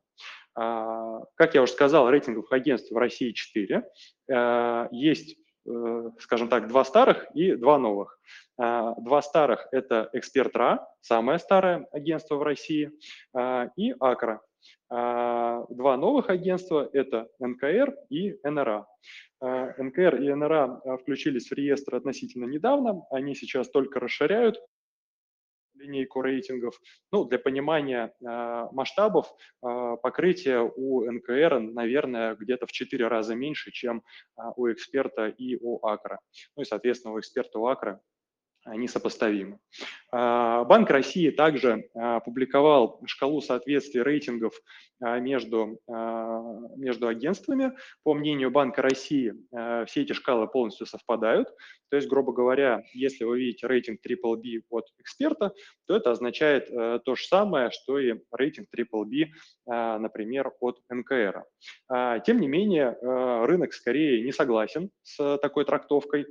Как 0.53 1.53
я 1.53 1.61
уже 1.61 1.71
сказал, 1.71 2.09
рейтинговых 2.09 2.51
агентств 2.51 2.91
в 2.91 2.97
России 2.97 3.31
4. 3.31 3.83
Есть 4.91 5.37
скажем 6.19 6.47
так, 6.47 6.67
два 6.67 6.83
старых 6.83 7.27
и 7.33 7.55
два 7.55 7.77
новых. 7.77 8.19
А, 8.57 8.93
два 8.95 9.21
старых– 9.21 9.67
это 9.71 10.09
«Эксперт.РА», 10.13 10.87
самое 11.01 11.39
старое 11.39 11.87
агентство 11.91 12.35
в 12.35 12.43
России, 12.43 12.91
а, 13.33 13.69
и 13.75 13.93
«Акра». 13.99 14.41
Два 14.89 15.97
новых 15.97 16.29
агентства– 16.29 16.89
это 16.93 17.27
НКР 17.39 17.95
и 18.09 18.35
НРА. 18.43 18.87
НКР 19.41 20.15
и 20.15 20.33
НРА 20.33 20.81
включились 21.01 21.49
в 21.49 21.53
реестр 21.53 21.95
относительно 21.95 22.45
недавно, 22.45 23.03
они 23.11 23.35
сейчас 23.35 23.69
только 23.69 23.99
расширяют 23.99 24.59
линейку 25.85 26.21
рейтингов. 26.21 26.79
Ну, 27.11 27.25
для 27.25 27.39
понимания 27.39 28.13
э, 28.21 28.67
масштабов 28.71 29.27
э, 29.63 29.97
покрытие 30.01 30.61
у 30.75 31.09
НКР, 31.09 31.59
наверное, 31.59 32.35
где-то 32.35 32.65
в 32.67 32.71
4 32.71 33.07
раза 33.07 33.35
меньше, 33.35 33.71
чем 33.71 34.03
э, 34.37 34.41
у 34.55 34.71
эксперта 34.71 35.27
и 35.27 35.57
у 35.61 35.85
Акра. 35.85 36.19
Ну 36.55 36.63
и, 36.63 36.65
соответственно, 36.65 37.13
у 37.13 37.19
эксперта 37.19 37.59
у 37.59 37.67
Акра 37.67 38.01
они 38.65 38.87
сопоставимы. 38.87 39.59
А, 40.11 40.63
Банк 40.63 40.89
России 40.89 41.29
также 41.29 41.87
а, 41.93 42.19
публиковал 42.19 42.99
шкалу 43.05 43.41
соответствия 43.41 44.01
рейтингов 44.01 44.59
а, 45.01 45.19
между, 45.19 45.79
между 46.77 47.07
агентствами. 47.07 47.73
По 48.03 48.13
мнению 48.13 48.49
Банка 48.49 48.81
России, 48.81 49.33
все 49.85 50.01
эти 50.01 50.13
шкалы 50.13 50.47
полностью 50.47 50.87
совпадают. 50.87 51.49
То 51.89 51.97
есть, 51.97 52.09
грубо 52.09 52.33
говоря, 52.33 52.83
если 52.93 53.23
вы 53.25 53.39
видите 53.39 53.67
рейтинг 53.67 53.99
BBB 54.05 54.63
от 54.69 54.85
эксперта, 54.97 55.53
то 55.85 55.95
это 55.95 56.11
означает 56.11 56.67
то 56.69 57.15
же 57.15 57.23
самое, 57.25 57.69
что 57.71 57.99
и 57.99 58.15
рейтинг 58.31 58.67
BBB, 58.75 59.27
например, 59.67 60.51
от 60.59 60.79
НКР. 60.89 61.43
Тем 62.25 62.39
не 62.41 62.47
менее, 62.47 62.97
рынок 63.01 63.73
скорее 63.73 64.23
не 64.23 64.31
согласен 64.31 64.89
с 65.03 65.37
такой 65.37 65.65
трактовкой. 65.65 66.25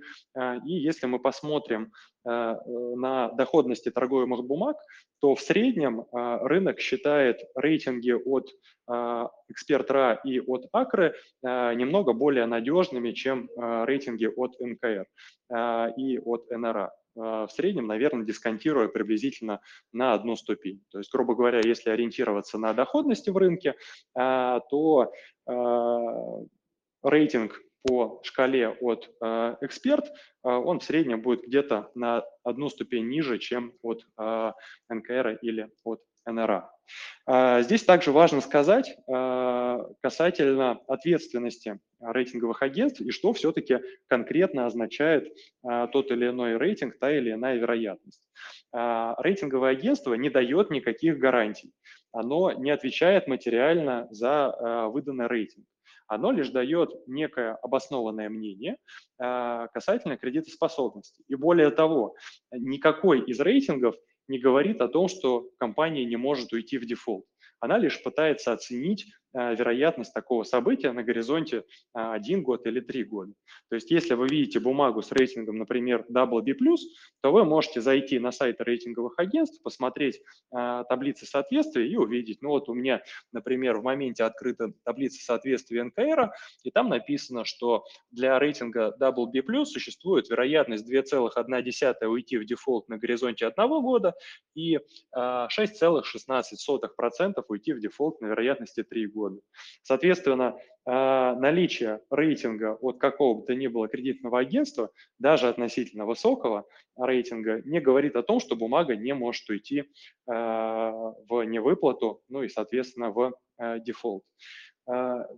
И 0.66 0.72
если 0.72 1.06
мы 1.06 1.18
посмотрим 1.18 1.92
на 2.24 3.28
доходности 3.32 3.90
торгуемых 3.90 4.44
бумаг, 4.44 4.76
то 5.20 5.34
в 5.34 5.40
среднем 5.40 6.06
рынок 6.12 6.80
считает 6.80 7.40
рейтинги 7.54 8.12
от 8.12 8.48
эксперт.ра 9.48 10.20
и 10.24 10.40
от 10.40 10.66
Акры 10.72 11.14
немного 11.42 12.12
более 12.12 12.46
надежными, 12.46 13.12
чем 13.12 13.48
рейтинги 13.56 14.26
от 14.26 14.58
НКР 14.58 15.06
и 15.98 16.18
от 16.18 16.50
НРА. 16.50 16.92
В 17.16 17.48
среднем, 17.52 17.86
наверное, 17.86 18.26
дисконтируя 18.26 18.88
приблизительно 18.88 19.60
на 19.92 20.14
одну 20.14 20.34
ступень. 20.34 20.82
То 20.90 20.98
есть, 20.98 21.12
грубо 21.12 21.36
говоря, 21.36 21.60
если 21.64 21.90
ориентироваться 21.90 22.58
на 22.58 22.72
доходности 22.72 23.30
в 23.30 23.36
рынке, 23.36 23.76
то 24.14 25.12
рейтинг 27.04 27.60
по 27.86 28.20
шкале 28.24 28.70
от 28.70 29.10
эксперт, 29.60 30.06
он 30.42 30.80
в 30.80 30.84
среднем 30.84 31.20
будет 31.20 31.42
где-то 31.46 31.90
на 31.94 32.24
одну 32.42 32.68
ступень 32.68 33.08
ниже, 33.08 33.38
чем 33.38 33.72
от 33.82 34.06
НКР 34.88 35.38
или 35.42 35.70
от 35.84 36.00
НРА. 36.26 36.70
Здесь 37.62 37.84
также 37.84 38.10
важно 38.12 38.40
сказать 38.40 38.96
касательно 39.06 40.80
ответственности 40.88 41.78
рейтинговых 42.00 42.62
агентств 42.62 43.00
и 43.00 43.10
что 43.10 43.32
все-таки 43.34 43.80
конкретно 44.06 44.66
означает 44.66 45.30
тот 45.62 46.10
или 46.10 46.28
иной 46.28 46.56
рейтинг, 46.56 46.98
та 46.98 47.14
или 47.14 47.32
иная 47.32 47.56
вероятность. 47.56 48.22
Рейтинговое 48.72 49.72
агентство 49.72 50.14
не 50.14 50.30
дает 50.30 50.70
никаких 50.70 51.18
гарантий. 51.18 51.72
Оно 52.12 52.52
не 52.52 52.70
отвечает 52.70 53.26
материально 53.26 54.08
за 54.10 54.88
выданный 54.90 55.26
рейтинг. 55.26 55.66
Оно 56.06 56.32
лишь 56.32 56.50
дает 56.50 56.90
некое 57.06 57.54
обоснованное 57.62 58.28
мнение 58.28 58.76
касательно 59.18 60.16
кредитоспособности. 60.16 61.24
И 61.28 61.34
более 61.34 61.70
того, 61.70 62.14
никакой 62.52 63.20
из 63.22 63.40
рейтингов– 63.40 63.94
не 64.28 64.38
говорит 64.38 64.80
о 64.80 64.88
том, 64.88 65.08
что 65.08 65.50
компания 65.58 66.04
не 66.04 66.16
может 66.16 66.52
уйти 66.52 66.78
в 66.78 66.86
дефолт. 66.86 67.24
Она 67.60 67.78
лишь 67.78 68.02
пытается 68.02 68.52
оценить 68.52 69.06
вероятность 69.34 70.14
такого 70.14 70.44
события 70.44 70.92
на 70.92 71.02
горизонте 71.02 71.64
а, 71.92 72.14
один 72.14 72.42
год 72.42 72.66
или 72.66 72.80
три 72.80 73.04
года. 73.04 73.32
То 73.68 73.74
есть 73.74 73.90
если 73.90 74.14
вы 74.14 74.28
видите 74.28 74.60
бумагу 74.60 75.02
с 75.02 75.10
рейтингом, 75.10 75.58
например, 75.58 76.06
BB+, 76.08 76.54
то 77.20 77.32
вы 77.32 77.44
можете 77.44 77.80
зайти 77.80 78.18
на 78.18 78.30
сайт 78.30 78.60
рейтинговых 78.60 79.18
агентств, 79.18 79.62
посмотреть 79.62 80.20
а, 80.52 80.84
таблицы 80.84 81.26
соответствия 81.26 81.88
и 81.88 81.96
увидеть, 81.96 82.42
ну 82.42 82.50
вот 82.50 82.68
у 82.68 82.74
меня, 82.74 83.02
например, 83.32 83.78
в 83.78 83.82
моменте 83.82 84.24
открыта 84.24 84.72
таблица 84.84 85.24
соответствия 85.24 85.84
НКР, 85.84 86.30
и 86.62 86.70
там 86.70 86.88
написано, 86.88 87.44
что 87.44 87.84
для 88.10 88.38
рейтинга 88.38 88.94
BB+, 89.00 89.64
существует 89.64 90.30
вероятность 90.30 90.90
2,1 90.90 92.06
уйти 92.06 92.38
в 92.38 92.44
дефолт 92.44 92.88
на 92.88 92.98
горизонте 92.98 93.46
одного 93.46 93.80
года 93.80 94.14
и 94.54 94.78
6,16% 95.16 97.32
а, 97.36 97.42
уйти 97.48 97.72
в 97.72 97.80
дефолт 97.80 98.20
на 98.20 98.26
вероятности 98.26 98.84
3 98.84 99.06
года 99.08 99.23
года. 99.24 99.40
Соответственно, 99.82 100.56
а, 100.86 101.34
наличие 101.36 102.00
рейтинга 102.10 102.76
от 102.80 102.98
какого 102.98 103.40
бы 103.40 103.46
то 103.46 103.54
ни 103.54 103.68
было 103.68 103.88
кредитного 103.88 104.38
агентства, 104.40 104.90
даже 105.18 105.48
относительно 105.48 106.04
высокого 106.04 106.66
рейтинга, 106.96 107.62
не 107.64 107.80
говорит 107.80 108.16
о 108.16 108.22
том, 108.22 108.38
что 108.38 108.54
бумага 108.54 108.94
не 108.94 109.14
может 109.14 109.48
уйти 109.48 109.84
а, 110.26 110.90
в 111.28 111.42
невыплату, 111.44 112.22
ну 112.28 112.42
и, 112.42 112.48
соответственно, 112.48 113.10
в 113.10 113.32
а, 113.56 113.78
дефолт. 113.78 114.24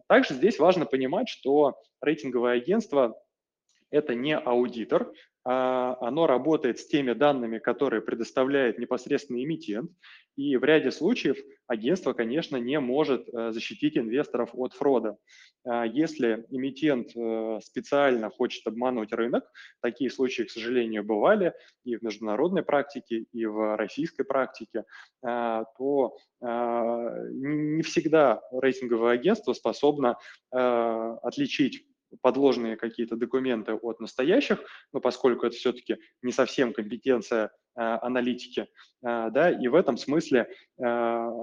Также 0.08 0.34
здесь 0.34 0.58
важно 0.58 0.86
понимать, 0.86 1.28
что 1.28 1.78
рейтинговое 2.00 2.56
агентство– 2.56 3.16
это 3.92 4.16
не 4.16 4.36
аудитор, 4.36 5.12
оно 5.48 6.26
работает 6.26 6.80
с 6.80 6.86
теми 6.86 7.12
данными, 7.12 7.58
которые 7.58 8.02
предоставляет 8.02 8.78
непосредственно 8.78 9.42
эмитент, 9.44 9.92
и 10.36 10.56
в 10.56 10.64
ряде 10.64 10.90
случаев 10.90 11.38
агентство, 11.66 12.12
конечно, 12.12 12.56
не 12.56 12.78
может 12.78 13.28
э, 13.28 13.52
защитить 13.52 13.96
инвесторов 13.96 14.50
от 14.52 14.74
фрода. 14.74 15.16
А, 15.64 15.86
если 15.86 16.46
эмитент 16.50 17.16
э, 17.16 17.60
специально 17.64 18.28
хочет 18.28 18.66
обмануть 18.66 19.12
рынок, 19.12 19.50
такие 19.80 20.10
случаи, 20.10 20.42
к 20.42 20.50
сожалению, 20.50 21.04
бывали 21.04 21.54
и 21.84 21.96
в 21.96 22.02
международной 22.02 22.62
практике, 22.62 23.24
и 23.32 23.46
в 23.46 23.76
российской 23.76 24.24
практике, 24.24 24.84
а, 25.22 25.64
то 25.78 26.16
не 26.40 27.82
всегда 27.82 28.42
рейтинговое 28.52 29.14
агентство 29.14 29.54
способно 29.54 30.18
отличить 30.50 31.86
подложные 32.20 32.76
какие-то 32.76 33.16
документы 33.16 33.74
от 33.74 34.00
настоящих, 34.00 34.60
но 34.92 35.00
поскольку 35.00 35.46
это 35.46 35.56
все-таки 35.56 35.98
не 36.22 36.32
совсем 36.32 36.72
компетенция 36.72 37.46
э, 37.46 37.50
аналитики, 37.80 38.60
э, 38.60 38.66
да, 39.02 39.50
и 39.50 39.68
в 39.68 39.74
этом 39.74 39.96
смысле 39.96 40.48
э, 40.78 40.82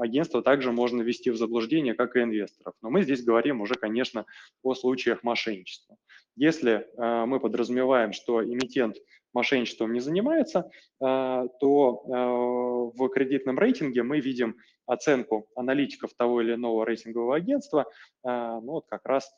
агентство 0.02 0.42
также 0.42 0.72
можно 0.72 1.02
ввести 1.02 1.32
в 1.32 1.38
заблуждение, 1.38 1.94
как 1.94 2.16
и 2.16 2.22
инвесторов. 2.22 2.74
Но 2.82 2.90
мы 2.90 3.04
здесь 3.04 3.24
говорим 3.24 3.62
уже, 3.62 3.76
конечно, 3.76 4.26
о 4.62 4.74
случаях 4.74 5.24
мошенничества. 5.24 5.98
Если 6.36 6.88
мы 6.98 7.40
подразумеваем, 7.40 8.12
что 8.12 8.44
эмитент 8.44 8.98
мошенничеством 9.34 9.94
не 9.94 10.00
занимается, 10.00 10.70
то 11.00 12.92
в 12.96 13.10
кредитном 13.10 13.60
рейтинге 13.60 14.04
мы 14.04 14.20
видим 14.20 14.58
оценку 14.86 15.48
аналитиков 15.56 16.14
того 16.14 16.42
или 16.42 16.56
иного 16.56 16.86
рейтингового 16.86 17.36
агентства, 17.36 17.86
ну 18.24 18.72
вот 18.72 18.86
как 18.88 19.06
раз 19.06 19.32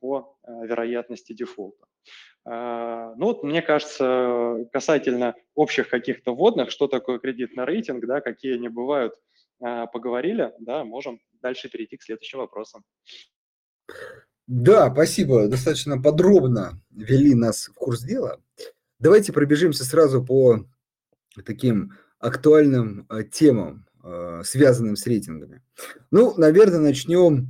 по 0.00 0.36
вероятности 0.46 1.32
дефолта. 1.32 1.86
Ну 2.44 3.16
вот, 3.18 3.42
мне 3.42 3.60
кажется, 3.62 4.68
касательно 4.72 5.34
общих 5.56 5.88
каких-то 5.88 6.34
вводных, 6.34 6.70
что 6.70 6.86
такое 6.86 7.18
кредитный 7.18 7.64
рейтинг, 7.64 8.06
да, 8.06 8.20
какие 8.20 8.54
они 8.54 8.68
бывают, 8.68 9.14
поговорили, 9.58 10.52
да, 10.60 10.84
можем 10.84 11.18
дальше 11.42 11.68
перейти 11.68 11.96
к 11.96 12.02
следующим 12.02 12.38
вопросам. 12.38 12.84
Да, 14.46 14.92
спасибо. 14.92 15.48
Достаточно 15.48 16.00
подробно 16.00 16.80
ввели 16.90 17.34
нас 17.34 17.66
в 17.66 17.74
курс 17.74 18.02
дела. 18.02 18.40
Давайте 18.98 19.32
пробежимся 19.32 19.84
сразу 19.84 20.24
по 20.24 20.66
таким 21.44 21.92
актуальным 22.18 23.06
темам, 23.30 23.86
Э, 24.08 24.42
связанным 24.44 24.94
с 24.94 25.04
рейтингами. 25.04 25.62
Ну, 26.12 26.32
наверное, 26.36 26.78
начнем 26.78 27.48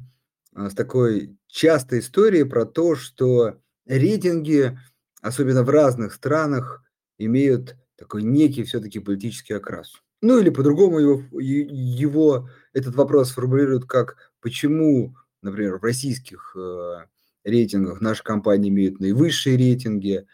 э, 0.55 0.71
с 0.71 0.75
такой 0.75 1.37
частой 1.49 1.99
истории 1.99 2.45
про 2.45 2.65
то, 2.65 2.97
что 2.97 3.61
рейтинги, 3.85 4.79
особенно 5.21 5.65
в 5.65 5.69
разных 5.69 6.15
странах, 6.15 6.83
имеют 7.19 7.77
такой 7.97 8.23
некий 8.23 8.65
все-таки 8.65 9.01
политический 9.01 9.53
окрас. 9.53 10.01
Ну 10.23 10.39
или 10.39 10.49
по-другому 10.49 10.99
его, 10.99 11.23
его 11.39 12.49
этот 12.73 12.95
вопрос 12.95 13.33
формулируют 13.33 13.85
как 13.85 14.33
почему, 14.41 15.15
например, 15.43 15.77
в 15.77 15.85
российских 15.85 16.57
э, 16.57 17.05
рейтингах 17.45 18.01
наши 18.01 18.23
компании 18.23 18.71
имеют 18.71 18.99
наивысшие 18.99 19.59
рейтинги, 19.59 20.27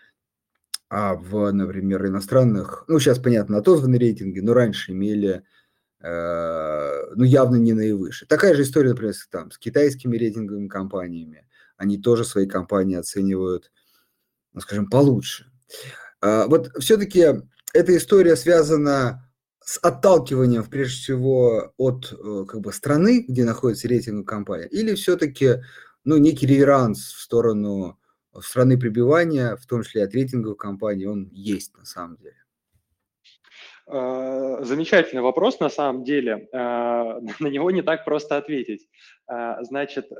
а 0.92 1.14
в, 1.14 1.50
например, 1.52 2.06
иностранных, 2.06 2.84
ну 2.88 2.98
сейчас 3.00 3.18
понятно, 3.18 3.58
отозваны 3.58 3.96
рейтинги, 3.96 4.40
но 4.40 4.52
раньше 4.52 4.92
имели 4.92 5.42
Э, 6.02 7.14
ну, 7.14 7.22
явно 7.22 7.56
не 7.56 7.72
наивысший. 7.72 8.26
Такая 8.26 8.54
же 8.54 8.62
история, 8.62 8.90
например, 8.90 9.14
с, 9.14 9.28
там, 9.28 9.52
с 9.52 9.58
китайскими 9.58 10.16
рейтинговыми 10.16 10.66
компаниями. 10.66 11.46
Они 11.76 11.96
тоже 11.96 12.24
свои 12.24 12.46
компании 12.46 12.96
оценивают, 12.96 13.70
ну, 14.52 14.60
скажем, 14.60 14.90
получше. 14.90 15.46
А, 16.20 16.46
вот 16.48 16.70
все-таки 16.80 17.24
эта 17.72 17.96
история 17.96 18.34
связана 18.34 19.30
с 19.64 19.78
отталкиванием, 19.78 20.64
прежде 20.64 20.96
всего, 20.96 21.72
от 21.76 22.12
э, 22.12 22.44
как 22.48 22.60
бы, 22.60 22.72
страны, 22.72 23.24
где 23.28 23.44
находится 23.44 23.86
рейтинговая 23.86 24.26
компания, 24.26 24.66
или 24.66 24.96
все-таки 24.96 25.62
ну, 26.02 26.16
некий 26.16 26.46
реверанс 26.46 27.12
в 27.12 27.20
сторону 27.20 28.00
страны 28.40 28.78
пребывания, 28.78 29.56
в 29.56 29.66
том 29.66 29.82
числе 29.82 30.04
от 30.04 30.14
рейтинговой 30.14 30.56
компании, 30.56 31.06
он 31.06 31.28
есть 31.32 31.76
на 31.76 31.84
самом 31.84 32.16
деле? 32.16 32.42
Э, 33.86 34.58
замечательный 34.62 35.22
вопрос 35.22 35.60
на 35.60 35.68
самом 35.68 36.04
деле. 36.04 36.48
Э, 36.52 37.20
на 37.40 37.46
него 37.48 37.70
не 37.70 37.82
так 37.82 38.04
просто 38.04 38.36
ответить. 38.36 38.88
Э, 39.30 39.56
значит, 39.62 40.10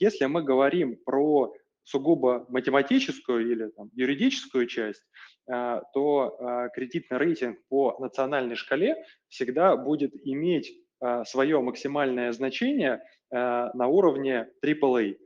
если 0.00 0.26
мы 0.26 0.42
говорим 0.42 0.96
про 1.04 1.52
сугубо 1.82 2.46
математическую 2.48 3.50
или 3.50 3.68
там, 3.76 3.90
юридическую 3.92 4.66
часть, 4.66 5.02
то 5.46 6.70
кредитный 6.74 7.18
рейтинг 7.18 7.58
по 7.68 7.98
национальной 8.00 8.54
шкале 8.56 8.96
всегда 9.28 9.76
будет 9.76 10.14
иметь 10.24 10.72
свое 11.26 11.60
максимальное 11.60 12.32
значение 12.32 13.02
на 13.30 13.86
уровне 13.88 14.48
AAA. 14.64 15.18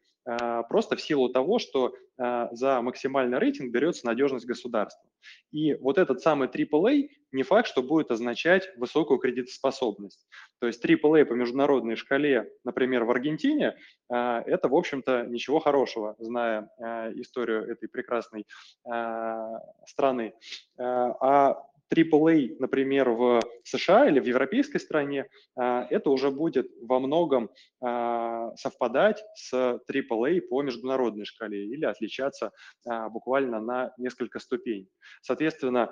Просто 0.68 0.96
в 0.96 1.00
силу 1.00 1.28
того, 1.30 1.58
что 1.58 1.94
за 2.16 2.82
максимальный 2.82 3.38
рейтинг 3.38 3.72
берется 3.72 4.06
надежность 4.06 4.46
государства. 4.46 5.08
И 5.52 5.74
вот 5.74 5.98
этот 5.98 6.20
самый 6.20 6.48
AAA 6.48 7.08
не 7.32 7.42
факт, 7.42 7.68
что 7.68 7.82
будет 7.82 8.10
означать 8.10 8.68
высокую 8.76 9.18
кредитоспособность. 9.18 10.26
То 10.58 10.66
есть 10.66 10.84
AAA 10.84 11.24
по 11.24 11.32
международной 11.34 11.96
шкале, 11.96 12.52
например, 12.64 13.04
в 13.04 13.10
Аргентине, 13.10 13.76
это, 14.08 14.68
в 14.68 14.74
общем-то, 14.74 15.26
ничего 15.26 15.60
хорошего, 15.60 16.16
зная 16.18 16.70
историю 17.14 17.70
этой 17.70 17.88
прекрасной 17.88 18.46
страны. 19.86 20.34
А 20.78 21.62
AAA, 21.94 22.56
например, 22.58 23.10
в 23.10 23.40
США 23.64 24.08
или 24.08 24.20
в 24.20 24.26
европейской 24.26 24.78
стране, 24.78 25.26
а, 25.56 25.86
это 25.90 26.10
уже 26.10 26.30
будет 26.30 26.68
во 26.82 27.00
многом 27.00 27.50
а, 27.80 28.54
совпадать 28.56 29.22
с 29.34 29.52
AAA 29.90 30.42
по 30.42 30.62
международной 30.62 31.24
шкале 31.24 31.66
или 31.66 31.84
отличаться 31.84 32.52
а, 32.86 33.08
буквально 33.08 33.60
на 33.60 33.92
несколько 33.96 34.38
ступеней. 34.38 34.88
Соответственно, 35.22 35.90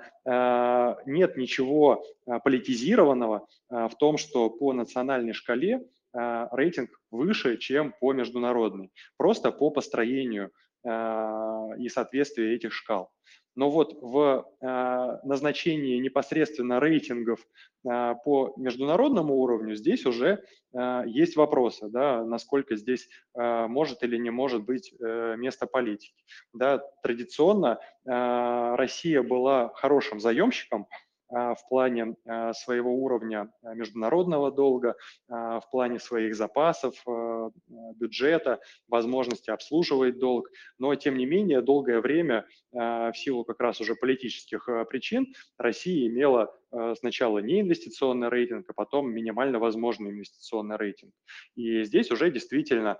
нет 1.05 1.37
ничего 1.37 2.03
политизированного 2.43 3.47
в 3.69 3.91
том, 3.99 4.17
что 4.17 4.49
по 4.49 4.73
национальной 4.73 5.33
шкале 5.33 5.81
рейтинг 6.13 6.89
выше, 7.11 7.57
чем 7.57 7.93
по 7.99 8.13
международной, 8.13 8.91
просто 9.17 9.51
по 9.51 9.69
построению 9.69 10.51
и 10.85 11.89
соответствию 11.89 12.55
этих 12.55 12.73
шкал. 12.73 13.11
Но 13.57 13.71
вот 13.71 13.97
в 14.01 14.45
э, 14.61 15.17
назначении 15.23 15.97
непосредственно 15.97 16.79
рейтингов 16.79 17.39
э, 17.39 18.13
по 18.23 18.53
международному 18.55 19.33
уровню 19.33 19.73
здесь 19.73 20.05
уже 20.05 20.43
э, 20.73 21.03
есть 21.07 21.35
вопросы, 21.35 21.89
да, 21.89 22.23
насколько 22.23 22.75
здесь 22.75 23.09
может 23.33 24.03
или 24.03 24.17
не 24.17 24.29
может 24.29 24.63
быть 24.63 24.93
э, 24.99 25.35
место 25.37 25.65
политики. 25.65 26.23
Да, 26.53 26.77
традиционно 27.01 27.79
Россия 28.05 29.21
была 29.21 29.69
хорошим 29.73 30.19
заемщиком 30.19 30.83
а, 30.83 31.06
в 31.29 31.57
плане 31.69 32.15
а, 32.25 32.53
своего 32.53 32.93
уровня 32.93 33.51
а, 33.61 33.73
международного 33.73 34.51
долга, 34.51 34.95
в 35.27 35.63
плане 35.71 35.99
своих 35.99 36.35
запасов, 36.35 36.95
бюджета, 37.95 38.59
возможности 38.87 39.49
обслуживать 39.49 40.19
долг. 40.19 40.49
Но, 40.79 40.95
тем 40.95 41.17
не 41.17 41.25
менее, 41.25 41.61
долгое 41.61 41.99
время 41.99 42.45
в 42.71 43.13
силу 43.15 43.43
как 43.43 43.59
раз 43.59 43.81
уже 43.81 43.95
политических 43.95 44.67
причин 44.89 45.33
Россия 45.57 46.07
имела 46.07 46.53
сначала 46.95 47.39
не 47.39 47.61
инвестиционный 47.61 48.29
рейтинг, 48.29 48.69
а 48.69 48.73
потом 48.73 49.11
минимально 49.11 49.59
возможный 49.59 50.11
инвестиционный 50.11 50.77
рейтинг. 50.77 51.13
И 51.55 51.83
здесь 51.83 52.11
уже 52.11 52.31
действительно 52.31 52.97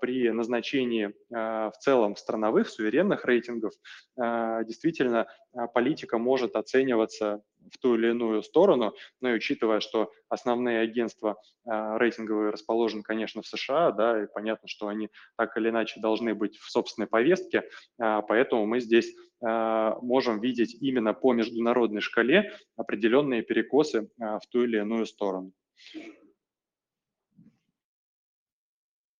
при 0.00 0.30
назначении 0.30 1.12
в 1.30 1.74
целом 1.80 2.16
страновых 2.16 2.68
суверенных 2.68 3.24
рейтингов 3.24 3.72
действительно 4.16 5.26
политика 5.74 6.18
может 6.18 6.56
оцениваться 6.56 7.42
в 7.72 7.78
ту 7.78 7.94
или 7.94 8.10
иную 8.10 8.42
сторону, 8.42 8.94
но 9.20 9.30
и 9.30 9.36
учитывая, 9.36 9.80
что 9.80 10.10
основные 10.28 10.80
агентства 10.80 11.36
э, 11.66 11.98
рейтинговые 11.98 12.50
расположены, 12.50 13.02
конечно, 13.02 13.42
в 13.42 13.46
США, 13.46 13.92
да, 13.92 14.24
и 14.24 14.26
понятно, 14.26 14.68
что 14.68 14.88
они 14.88 15.10
так 15.36 15.56
или 15.56 15.68
иначе 15.68 16.00
должны 16.00 16.34
быть 16.34 16.56
в 16.56 16.70
собственной 16.70 17.06
повестке, 17.06 17.64
э, 18.00 18.20
поэтому 18.26 18.66
мы 18.66 18.80
здесь 18.80 19.14
э, 19.44 19.92
можем 20.02 20.40
видеть 20.40 20.76
именно 20.80 21.14
по 21.14 21.32
международной 21.32 22.00
шкале 22.00 22.52
определенные 22.76 23.42
перекосы 23.42 24.08
э, 24.18 24.24
в 24.38 24.42
ту 24.50 24.64
или 24.64 24.78
иную 24.78 25.06
сторону. 25.06 25.52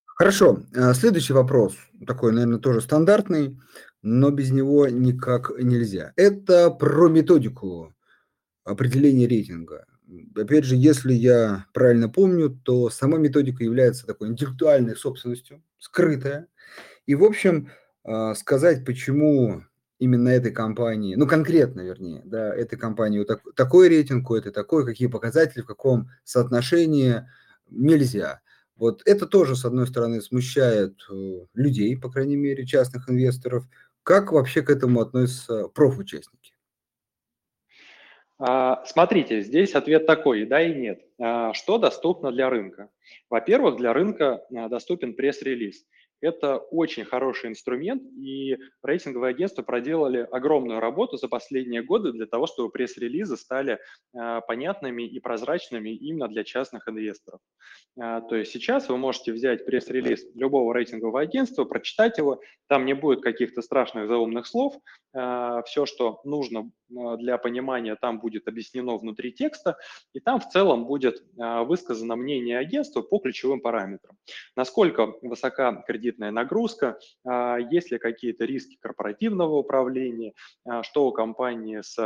Хорошо. 0.05 0.59
Следующий 0.95 1.33
вопрос, 1.33 1.77
такой, 2.05 2.33
наверное, 2.33 2.59
тоже 2.59 2.81
стандартный, 2.81 3.57
но 4.03 4.31
без 4.31 4.51
него 4.51 4.89
никак 4.89 5.53
нельзя. 5.61 6.13
Это 6.17 6.73
про 6.73 7.09
методику 7.09 7.95
определение 8.69 9.27
рейтинга. 9.27 9.87
Опять 10.35 10.65
же, 10.65 10.77
если 10.77 11.13
я 11.13 11.67
правильно 11.75 12.09
помню, 12.09 12.51
то 12.51 12.91
сама 12.91 13.19
методика 13.19 13.63
является 13.65 14.07
такой 14.07 14.29
интеллектуальной 14.29 14.97
собственностью, 14.97 15.63
скрытая. 15.79 16.49
И, 17.07 17.15
в 17.15 17.25
общем, 17.25 17.71
а, 18.05 18.35
сказать, 18.35 18.85
почему 18.85 19.63
именно 19.99 20.29
этой 20.29 20.53
компании, 20.53 21.15
ну, 21.17 21.27
конкретно, 21.27 21.81
вернее, 21.81 22.23
да, 22.25 22.55
этой 22.55 22.79
компании 22.79 23.19
вот 23.19 23.29
так, 23.29 23.43
такой 23.57 23.89
рейтинг, 23.89 24.31
у 24.31 24.35
этой 24.35 24.53
такой, 24.53 24.87
какие 24.87 25.09
показатели, 25.09 25.63
в 25.63 25.67
каком 25.67 26.09
соотношении, 26.25 27.27
нельзя. 27.69 28.41
Вот 28.77 29.03
это 29.07 29.27
тоже, 29.27 29.57
с 29.57 29.65
одной 29.65 29.89
стороны, 29.89 30.23
смущает 30.23 30.95
э, 31.11 31.47
людей, 31.55 31.99
по 31.99 32.11
крайней 32.11 32.37
мере, 32.37 32.65
частных 32.65 33.11
инвесторов. 33.11 33.67
Как 34.05 34.31
вообще 34.33 34.63
к 34.63 34.71
этому 34.71 35.01
относятся 35.01 35.69
профучастники? 35.69 36.53
А, 38.39 38.85
смотрите, 38.85 39.41
здесь 39.41 39.75
ответ 39.75 40.07
такой, 40.07 40.47
да 40.47 40.63
и 40.63 40.73
нет. 40.73 41.01
А, 41.19 41.53
что 41.55 41.79
доступно 41.79 42.31
для 42.31 42.49
рынка? 42.49 42.91
Во-первых, 43.29 43.77
для 43.77 43.93
рынка 43.93 44.45
а, 44.55 44.69
доступен 44.69 45.15
пресс-релиз. 45.15 45.85
Это 46.21 46.59
очень 46.59 47.05
хороший 47.05 47.51
инструмент, 47.51 48.03
и 48.17 48.59
рейтинговые 48.83 49.31
агентства 49.31 49.63
проделали 49.63 50.27
огромную 50.31 50.81
работу 50.81 51.17
за 51.17 51.29
последние 51.29 51.83
годы 51.83 52.13
для 52.13 52.27
того, 52.27 52.47
чтобы 52.47 52.71
пресс-релизы 52.71 53.37
стали 53.37 53.79
э, 54.15 54.41
понятными 54.49 55.05
и 55.05 55.21
прозрачными 55.21 55.91
именно 55.91 56.27
для 56.27 56.43
частных 56.43 56.89
инвесторов. 56.89 57.41
Э, 57.97 58.21
то 58.29 58.35
есть 58.35 58.51
сейчас 58.51 58.89
вы 58.89 58.97
можете 58.97 59.33
взять 59.33 59.65
пресс-релиз 59.65 60.27
любого 60.35 60.75
рейтингового 60.75 61.21
агентства, 61.21 61.65
прочитать 61.65 62.19
его, 62.19 62.41
там 62.67 62.85
не 62.85 62.95
будет 62.95 63.23
каких-то 63.23 63.63
страшных 63.63 64.09
заумных 64.09 64.49
слов, 64.49 64.75
э, 65.15 65.63
все, 65.67 65.87
что 65.87 66.21
нужно 66.25 66.71
для 66.89 67.37
понимания, 67.37 67.97
там 67.97 68.19
будет 68.19 68.49
объяснено 68.49 68.97
внутри 68.97 69.31
текста, 69.31 69.77
и 70.15 70.21
там 70.21 70.41
в 70.41 70.49
целом 70.49 70.87
будет 70.87 71.23
высказано 71.37 72.17
мнение 72.17 72.57
агентства 72.57 73.03
по 73.03 73.19
ключевым 73.19 73.61
параметрам. 73.61 74.17
Насколько 74.57 75.13
высока 75.21 75.85
кредитная 75.87 76.08
кредитная 76.09 76.31
нагрузка, 76.31 76.99
а, 77.25 77.59
есть 77.59 77.91
ли 77.91 77.99
какие-то 77.99 78.45
риски 78.45 78.79
корпоративного 78.81 79.57
управления, 79.57 80.33
а, 80.65 80.83
что 80.83 81.07
у 81.07 81.13
компании 81.13 81.81
с, 81.83 81.99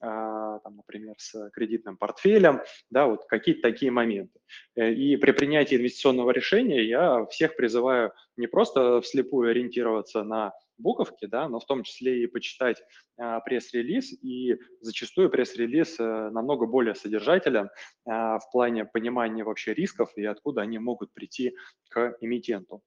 а, 0.00 0.58
там, 0.60 0.76
например, 0.76 1.14
с 1.18 1.50
кредитным 1.50 1.96
портфелем, 1.96 2.62
да, 2.90 3.06
вот 3.06 3.26
какие-то 3.26 3.62
такие 3.62 3.90
моменты. 3.90 4.40
Э, 4.76 4.92
и 4.92 5.16
при 5.16 5.32
принятии 5.32 5.76
инвестиционного 5.76 6.30
решения 6.30 6.82
я 6.84 7.26
всех 7.26 7.56
призываю 7.56 8.12
не 8.40 8.46
просто 8.46 9.00
вслепую 9.00 9.50
ориентироваться 9.50 10.24
на 10.24 10.52
буковки, 10.80 11.26
да, 11.26 11.48
но 11.48 11.60
в 11.60 11.66
том 11.66 11.82
числе 11.82 12.24
и 12.24 12.26
почитать 12.26 12.82
а, 13.18 13.40
пресс-релиз, 13.40 14.12
и 14.22 14.58
зачастую 14.80 15.30
пресс-релиз 15.30 15.96
а, 16.00 16.30
намного 16.30 16.66
более 16.66 16.94
содержателен 16.94 17.68
а, 18.06 18.38
в 18.38 18.50
плане 18.50 18.86
понимания 18.86 19.44
вообще 19.44 19.74
рисков 19.74 20.10
и 20.16 20.24
откуда 20.24 20.62
они 20.62 20.78
могут 20.78 21.12
прийти 21.12 21.54
к 21.90 22.16
эмитенту. 22.20 22.82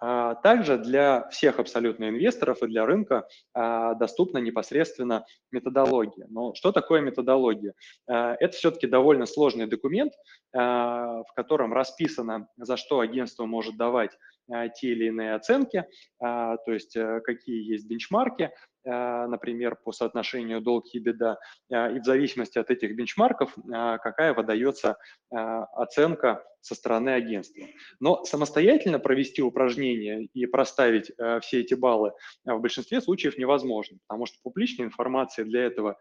А, 0.00 0.34
также 0.36 0.78
для 0.78 1.28
всех 1.28 1.58
абсолютно 1.58 2.08
инвесторов 2.08 2.62
и 2.62 2.66
для 2.66 2.86
рынка 2.86 3.26
а, 3.52 3.94
доступна 3.94 4.38
непосредственно 4.38 5.24
методология. 5.50 6.26
Но 6.30 6.54
что 6.54 6.72
такое 6.72 7.00
методология? 7.00 7.74
А, 8.06 8.34
это 8.40 8.56
все-таки 8.56 8.86
довольно 8.86 9.26
сложный 9.26 9.66
документ, 9.66 10.12
в 10.52 11.26
котором 11.34 11.72
расписано, 11.72 12.48
за 12.56 12.76
что 12.76 13.00
агентство 13.00 13.44
может 13.44 13.76
давать 13.76 14.12
те 14.48 14.88
или 14.88 15.06
иные 15.06 15.34
оценки, 15.34 15.84
то 16.20 16.58
есть 16.66 16.96
э, 16.96 17.20
какие 17.24 17.72
есть 17.72 17.86
бенчмарки, 17.86 18.50
а, 18.86 19.26
например, 19.26 19.76
по 19.76 19.92
соотношению 19.92 20.60
долг 20.60 20.84
и 20.92 20.98
беда, 20.98 21.38
а, 21.72 21.90
и 21.90 22.00
в 22.00 22.04
зависимости 22.04 22.58
от 22.58 22.70
этих 22.70 22.94
бенчмарков, 22.94 23.54
а, 23.72 23.98
какая 23.98 24.34
выдается 24.34 24.96
оценка 25.30 26.44
со 26.64 26.74
стороны 26.74 27.10
агентства. 27.10 27.66
Но 28.00 28.24
самостоятельно 28.24 28.98
провести 28.98 29.42
упражнение 29.42 30.28
и 30.32 30.46
проставить 30.46 31.12
все 31.42 31.60
эти 31.60 31.74
баллы 31.74 32.12
в 32.44 32.58
большинстве 32.58 33.00
случаев 33.00 33.36
невозможно, 33.38 33.98
потому 34.06 34.26
что 34.26 34.38
публичной 34.42 34.86
информации 34.86 35.42
для 35.42 35.64
этого 35.64 35.98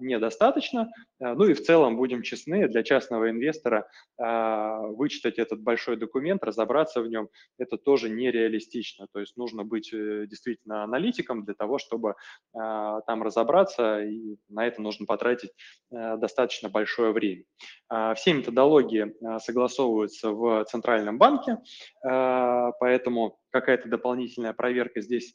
недостаточно. 0.00 0.90
Ну 1.20 1.44
и 1.44 1.54
в 1.54 1.62
целом, 1.62 1.96
будем 1.96 2.22
честны, 2.22 2.68
для 2.68 2.82
частного 2.82 3.30
инвестора 3.30 3.88
вычитать 4.18 5.38
этот 5.38 5.62
большой 5.62 5.96
документ, 5.96 6.42
разобраться 6.42 7.00
в 7.00 7.08
нем, 7.08 7.28
это 7.58 7.76
тоже 7.76 8.08
нереалистично. 8.08 9.06
То 9.12 9.20
есть 9.20 9.36
нужно 9.36 9.64
быть 9.64 9.92
э, 9.92 10.26
действительно 10.26 10.84
аналитиком 10.84 11.44
для 11.44 11.54
того, 11.54 11.78
чтобы 11.78 12.14
а, 12.54 13.00
там 13.02 13.22
разобраться, 13.22 14.02
и 14.02 14.36
на 14.48 14.66
это 14.66 14.82
нужно 14.82 15.06
потратить 15.06 15.50
э, 15.90 16.16
достаточно 16.16 16.68
большое 16.68 17.12
время. 17.12 17.44
А, 17.88 18.14
все 18.14 18.32
методологии 18.32 19.14
а, 19.24 19.38
согласовываются 19.84 20.30
в 20.30 20.64
Центральном 20.64 21.18
банке, 21.18 21.58
поэтому 22.02 23.38
какая-то 23.50 23.88
дополнительная 23.88 24.52
проверка 24.52 25.00
здесь 25.00 25.34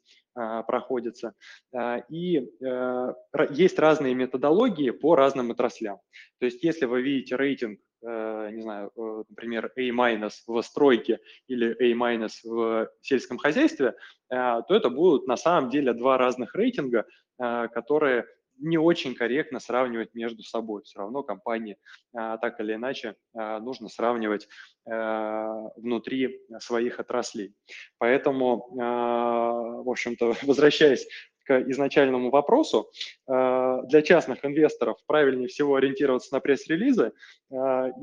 проходится. 0.67 1.33
И 2.09 2.38
э, 2.38 3.13
есть 3.49 3.79
разные 3.79 4.13
методологии 4.13 4.91
по 4.91 5.15
разным 5.15 5.51
отраслям. 5.51 5.99
То 6.39 6.45
есть 6.45 6.63
если 6.63 6.85
вы 6.85 7.01
видите 7.01 7.35
рейтинг 7.35 7.79
не 8.01 8.62
знаю, 8.62 8.91
например, 8.95 9.73
A- 9.75 10.29
в 10.47 10.62
стройке 10.62 11.19
или 11.47 11.75
A- 11.93 12.27
в 12.45 12.89
сельском 13.01 13.38
хозяйстве, 13.38 13.93
то 14.29 14.65
это 14.69 14.89
будут 14.89 15.27
на 15.27 15.35
самом 15.35 15.69
деле 15.69 15.93
два 15.93 16.17
разных 16.17 16.55
рейтинга, 16.55 17.05
которые 17.38 18.25
не 18.60 18.78
очень 18.78 19.15
корректно 19.15 19.60
сравнивать 19.60 20.13
между 20.13 20.43
собой. 20.43 20.84
Все 20.84 21.00
равно 21.00 21.24
компании 21.24 21.78
а, 22.13 22.38
так 22.38 22.60
или 22.60 22.76
иначе 22.76 23.15
а, 23.34 23.60
нужно 23.60 23.89
сравнивать 23.89 24.48
а, 24.88 25.69
внутри 25.76 26.41
своих 26.60 27.00
отраслей. 27.00 27.54
Поэтому, 27.98 28.69
в 28.76 29.89
общем-то, 29.89 30.34
возвращаясь 30.43 31.08
к 31.45 31.62
изначальному 31.62 32.30
вопросу, 32.30 32.91
для 33.26 34.02
частных 34.04 34.45
инвесторов 34.45 34.98
правильнее 35.08 35.48
всего 35.48 35.76
ориентироваться 35.76 36.32
на 36.32 36.41
пресс-релизы, 36.41 37.12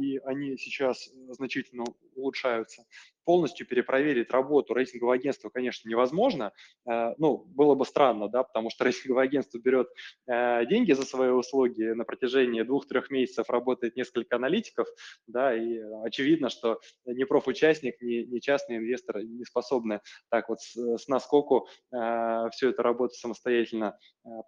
и 0.00 0.18
они 0.24 0.56
сейчас 0.56 1.08
значительно 1.28 1.84
улучшаются 2.16 2.82
полностью 3.26 3.66
перепроверить 3.66 4.30
работу 4.30 4.72
рейтингового 4.72 5.16
агентства, 5.16 5.50
конечно, 5.50 5.88
невозможно. 5.88 6.52
Э, 6.88 7.12
ну, 7.18 7.44
было 7.48 7.74
бы 7.74 7.84
странно, 7.84 8.28
да, 8.28 8.44
потому 8.44 8.70
что 8.70 8.84
рейтинговое 8.86 9.24
агентство 9.24 9.58
берет 9.58 9.88
э, 10.28 10.64
деньги 10.66 10.92
за 10.92 11.02
свои 11.02 11.30
услуги, 11.30 11.82
на 11.82 12.04
протяжении 12.04 12.62
двух-трех 12.62 13.10
месяцев 13.10 13.50
работает 13.50 13.96
несколько 13.96 14.36
аналитиков, 14.36 14.86
да, 15.26 15.54
и 15.54 15.78
очевидно, 16.04 16.48
что 16.48 16.80
ни 17.04 17.24
профучастник, 17.24 18.00
ни, 18.00 18.22
ни 18.32 18.38
частный 18.38 18.76
инвестор 18.76 19.22
не 19.22 19.44
способны 19.44 20.00
так 20.30 20.48
вот 20.48 20.60
с, 20.60 20.76
с 20.76 21.08
наскоку 21.08 21.68
э, 21.92 22.48
всю 22.52 22.70
эту 22.70 22.82
работу 22.82 23.14
самостоятельно 23.14 23.98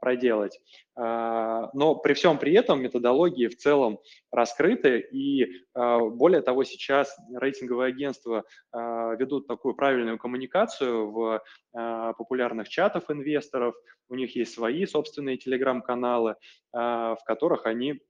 проделать. 0.00 0.60
Но 0.96 1.94
при 2.02 2.14
всем 2.14 2.38
при 2.38 2.52
этом 2.54 2.82
методологии 2.82 3.46
в 3.46 3.56
целом 3.56 3.98
раскрыты, 4.32 4.98
и 4.98 5.46
более 5.74 6.42
того, 6.42 6.64
сейчас 6.64 7.16
рейтинговое 7.32 7.88
агентство 7.88 8.44
ведут 8.72 9.46
такую 9.46 9.74
правильную 9.74 10.18
коммуникацию 10.18 11.10
в 11.10 11.42
а, 11.74 12.12
популярных 12.12 12.68
чатах 12.68 13.10
инвесторов, 13.10 13.74
у 14.08 14.14
них 14.14 14.36
есть 14.36 14.54
свои 14.54 14.86
собственные 14.86 15.38
телеграм-каналы, 15.38 16.36
а, 16.72 17.14
в 17.16 17.24
которых 17.24 17.66
они 17.66 18.00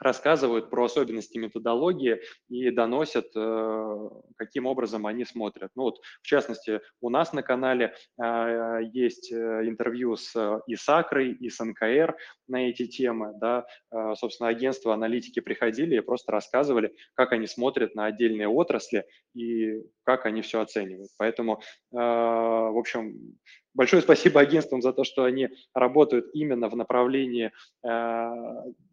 рассказывают 0.00 0.70
про 0.70 0.84
особенности 0.84 1.38
методологии 1.38 2.20
и 2.48 2.70
доносят, 2.70 3.26
э, 3.34 4.08
каким 4.36 4.66
образом 4.66 5.06
они 5.06 5.24
смотрят. 5.24 5.70
Ну 5.74 5.84
вот, 5.84 6.00
в 6.22 6.26
частности, 6.26 6.80
у 7.00 7.10
нас 7.10 7.32
на 7.32 7.42
канале 7.42 7.94
э, 8.22 8.80
есть 8.92 9.32
э, 9.32 9.36
интервью 9.66 10.16
с 10.16 10.34
ИСАКРой 10.66 11.32
и 11.32 11.48
с 11.48 11.62
НКР 11.62 12.16
на 12.48 12.68
эти 12.68 12.86
темы. 12.86 13.32
Да. 13.40 13.66
Собственно, 14.14 14.48
агентства 14.48 14.94
аналитики 14.94 15.40
приходили 15.40 15.96
и 15.96 16.00
просто 16.00 16.32
рассказывали, 16.32 16.94
как 17.14 17.32
они 17.32 17.46
смотрят 17.46 17.94
на 17.94 18.06
отдельные 18.06 18.48
отрасли 18.48 19.04
и 19.34 19.82
как 20.04 20.26
они 20.26 20.42
все 20.42 20.60
оценивают. 20.60 21.10
Поэтому, 21.18 21.60
в 21.90 22.78
общем, 22.78 23.36
Большое 23.76 24.00
спасибо 24.00 24.40
агентствам 24.40 24.80
за 24.80 24.94
то, 24.94 25.04
что 25.04 25.24
они 25.24 25.50
работают 25.74 26.30
именно 26.32 26.70
в 26.70 26.76
направлении 26.76 27.52
э, 27.84 28.30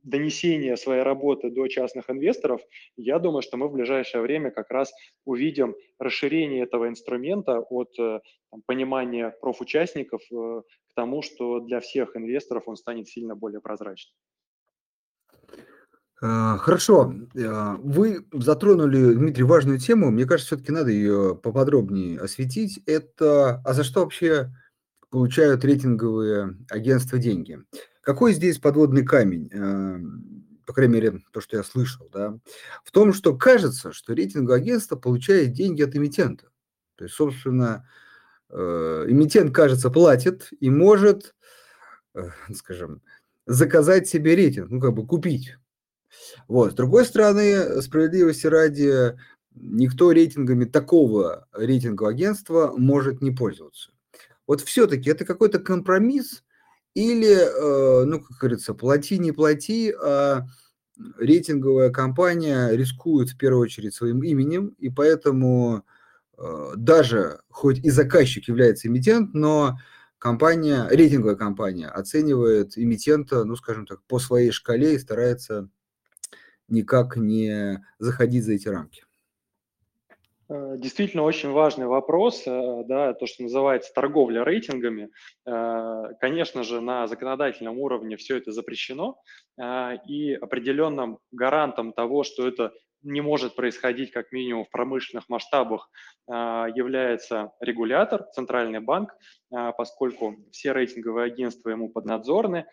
донесения 0.04 0.76
своей 0.76 1.04
работы 1.04 1.50
до 1.50 1.70
частных 1.70 2.10
инвесторов. 2.10 2.60
Я 2.98 3.20
думаю, 3.20 3.44
что 3.44 3.56
мы 3.56 3.70
в 3.70 3.72
ближайшее 3.72 4.22
время 4.22 4.52
как 4.52 4.70
раз 4.72 4.92
увидим 5.24 5.74
расширение 6.00 6.64
этого 6.64 6.90
инструмента 6.90 7.62
от 7.62 7.98
э, 7.98 8.20
понимания 8.66 9.34
профучастников 9.42 10.22
э, 10.30 10.62
к 10.90 10.94
тому, 10.96 11.22
что 11.22 11.62
для 11.62 11.80
всех 11.80 12.18
инвесторов 12.18 12.64
он 12.66 12.76
станет 12.76 13.08
сильно 13.08 13.36
более 13.36 13.62
прозрачным. 13.62 14.18
Э, 16.22 16.58
хорошо, 16.58 17.14
э, 17.36 17.76
вы 17.80 18.26
затронули, 18.34 19.14
Дмитрий, 19.14 19.46
важную 19.46 19.80
тему. 19.80 20.12
Мне 20.12 20.26
кажется, 20.26 20.58
все-таки 20.58 20.74
надо 20.74 20.92
ее 20.92 21.40
поподробнее 21.42 22.20
осветить. 22.20 22.82
Это, 22.86 23.62
а 23.64 23.74
за 23.74 23.86
что 23.86 24.02
вообще 24.02 24.52
получают 25.14 25.64
рейтинговые 25.64 26.58
агентства 26.72 27.20
деньги. 27.20 27.60
Какой 28.02 28.34
здесь 28.34 28.58
подводный 28.58 29.06
камень, 29.06 29.48
э, 29.54 30.00
по 30.66 30.74
крайней 30.74 30.94
мере, 30.96 31.22
то, 31.32 31.40
что 31.40 31.56
я 31.56 31.64
слышал, 31.64 32.10
да, 32.12 32.40
в 32.84 32.90
том, 32.90 33.14
что 33.14 33.38
кажется, 33.38 33.94
что 33.94 34.14
рейтинговое 34.14 34.58
агентство 34.58 34.96
получает 34.96 35.54
деньги 35.54 35.84
от 35.84 35.96
эмитента. 35.96 36.48
То 36.96 37.04
есть, 37.04 37.14
собственно, 37.14 37.88
э, 38.50 39.06
эмитент, 39.08 39.54
кажется, 39.54 39.92
платит 39.92 40.50
и 40.60 40.72
может, 40.72 41.36
э, 42.16 42.30
скажем, 42.56 43.04
заказать 43.46 44.08
себе 44.08 44.36
рейтинг, 44.36 44.72
ну, 44.72 44.82
как 44.82 44.96
бы 44.96 45.06
купить. 45.06 45.58
Вот. 46.48 46.72
С 46.72 46.76
другой 46.76 47.06
стороны, 47.06 47.84
справедливости 47.84 48.48
ради, 48.48 49.16
никто 49.54 50.12
рейтингами 50.12 50.66
такого 50.66 51.48
рейтингового 51.54 52.12
агентства 52.12 52.74
может 52.76 53.22
не 53.22 53.30
пользоваться. 53.30 53.93
Вот 54.48 54.62
все-таки 54.62 55.10
это 55.10 55.26
какой-то 55.26 55.60
компромисс 55.60 56.44
или, 56.94 57.34
э, 57.34 58.06
ну, 58.06 58.20
как 58.20 58.38
говорится, 58.38 58.74
плати, 58.74 59.18
не 59.18 59.32
плати, 59.32 59.92
а 59.92 60.46
рейтинговая 61.18 61.90
компания 61.90 62.70
рискует 62.72 63.30
в 63.30 63.38
первую 63.38 63.64
очередь 63.64 63.96
своим 63.96 64.24
именем, 64.24 64.76
и 64.78 64.90
поэтому 64.90 65.84
э, 66.38 66.74
даже, 66.76 67.40
хоть 67.50 67.80
и 67.80 67.90
заказчик 67.90 68.48
является 68.48 68.88
эмитент, 68.88 69.34
но 69.34 69.78
компания, 70.20 70.88
рейтинговая 70.90 71.36
компания 71.36 71.88
оценивает 71.88 72.78
эмитента, 72.78 73.44
ну, 73.44 73.56
скажем 73.56 73.86
так, 73.86 74.02
по 74.04 74.20
своей 74.20 74.52
шкале 74.52 74.96
и 74.96 75.00
старается 75.00 75.70
никак 76.68 77.18
не 77.18 77.84
заходить 78.00 78.46
за 78.46 78.54
эти 78.54 78.68
рамки. 78.68 79.04
Э, 80.50 80.76
действительно 80.78 81.24
очень 81.24 81.52
важный 81.52 81.88
вопрос, 81.88 82.44
э, 82.46 82.84
да, 82.86 83.14
то, 83.14 83.26
что 83.26 83.44
называется 83.44 83.94
торговля 83.94 84.44
рейтингами. 84.44 85.10
Э, 85.46 86.14
конечно 86.20 86.64
же, 86.64 86.82
на 86.82 87.08
законодательном 87.08 87.80
уровне 87.80 88.18
все 88.18 88.38
это 88.38 88.52
запрещено, 88.52 89.18
и 90.08 90.34
определенным 90.34 91.20
гарантом 91.32 91.94
того, 91.94 92.24
что 92.24 92.48
это 92.48 92.74
не 93.04 93.22
может 93.22 93.56
происходить 93.56 94.10
как 94.10 94.32
минимум 94.32 94.66
в 94.66 94.72
промышленных 94.72 95.30
масштабах, 95.30 95.92
является 96.28 97.52
регулятор, 97.60 98.24
центральный 98.34 98.80
банк, 98.80 99.16
поскольку 99.52 100.38
все 100.52 100.74
рейтинговые 100.74 101.28
агентства 101.28 101.70
ему 101.70 101.90
поднадзорны, 101.90 102.66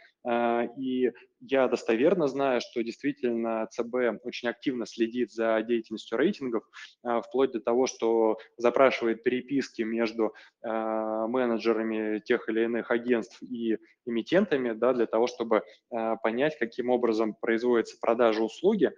и 0.78 1.12
я 1.40 1.68
достоверно 1.68 2.28
знаю, 2.28 2.60
что 2.60 2.82
действительно 2.82 3.66
ЦБ 3.70 4.22
очень 4.22 4.48
активно 4.48 4.86
следит 4.86 5.32
за 5.32 5.62
деятельностью 5.62 6.18
рейтингов, 6.18 6.64
а, 7.02 7.22
вплоть 7.22 7.52
до 7.52 7.60
того, 7.60 7.86
что 7.86 8.38
запрашивает 8.56 9.22
переписки 9.22 9.82
между 9.82 10.34
а, 10.62 11.26
менеджерами 11.26 12.20
тех 12.20 12.48
или 12.48 12.64
иных 12.64 12.90
агентств 12.90 13.42
и 13.42 13.78
эмитентами, 14.06 14.72
да, 14.72 14.92
для 14.92 15.06
того, 15.06 15.26
чтобы 15.26 15.62
а, 15.90 16.16
понять, 16.16 16.58
каким 16.58 16.90
образом 16.90 17.34
производится 17.40 17.96
продажа 18.00 18.42
услуги 18.42 18.92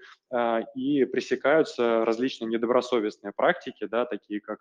и 0.74 1.05
пресекаются 1.05 2.05
различные 2.05 2.48
недобросовестные 2.48 3.33
практики, 3.37 3.87
да, 3.87 4.07
такие 4.07 4.40
как 4.40 4.61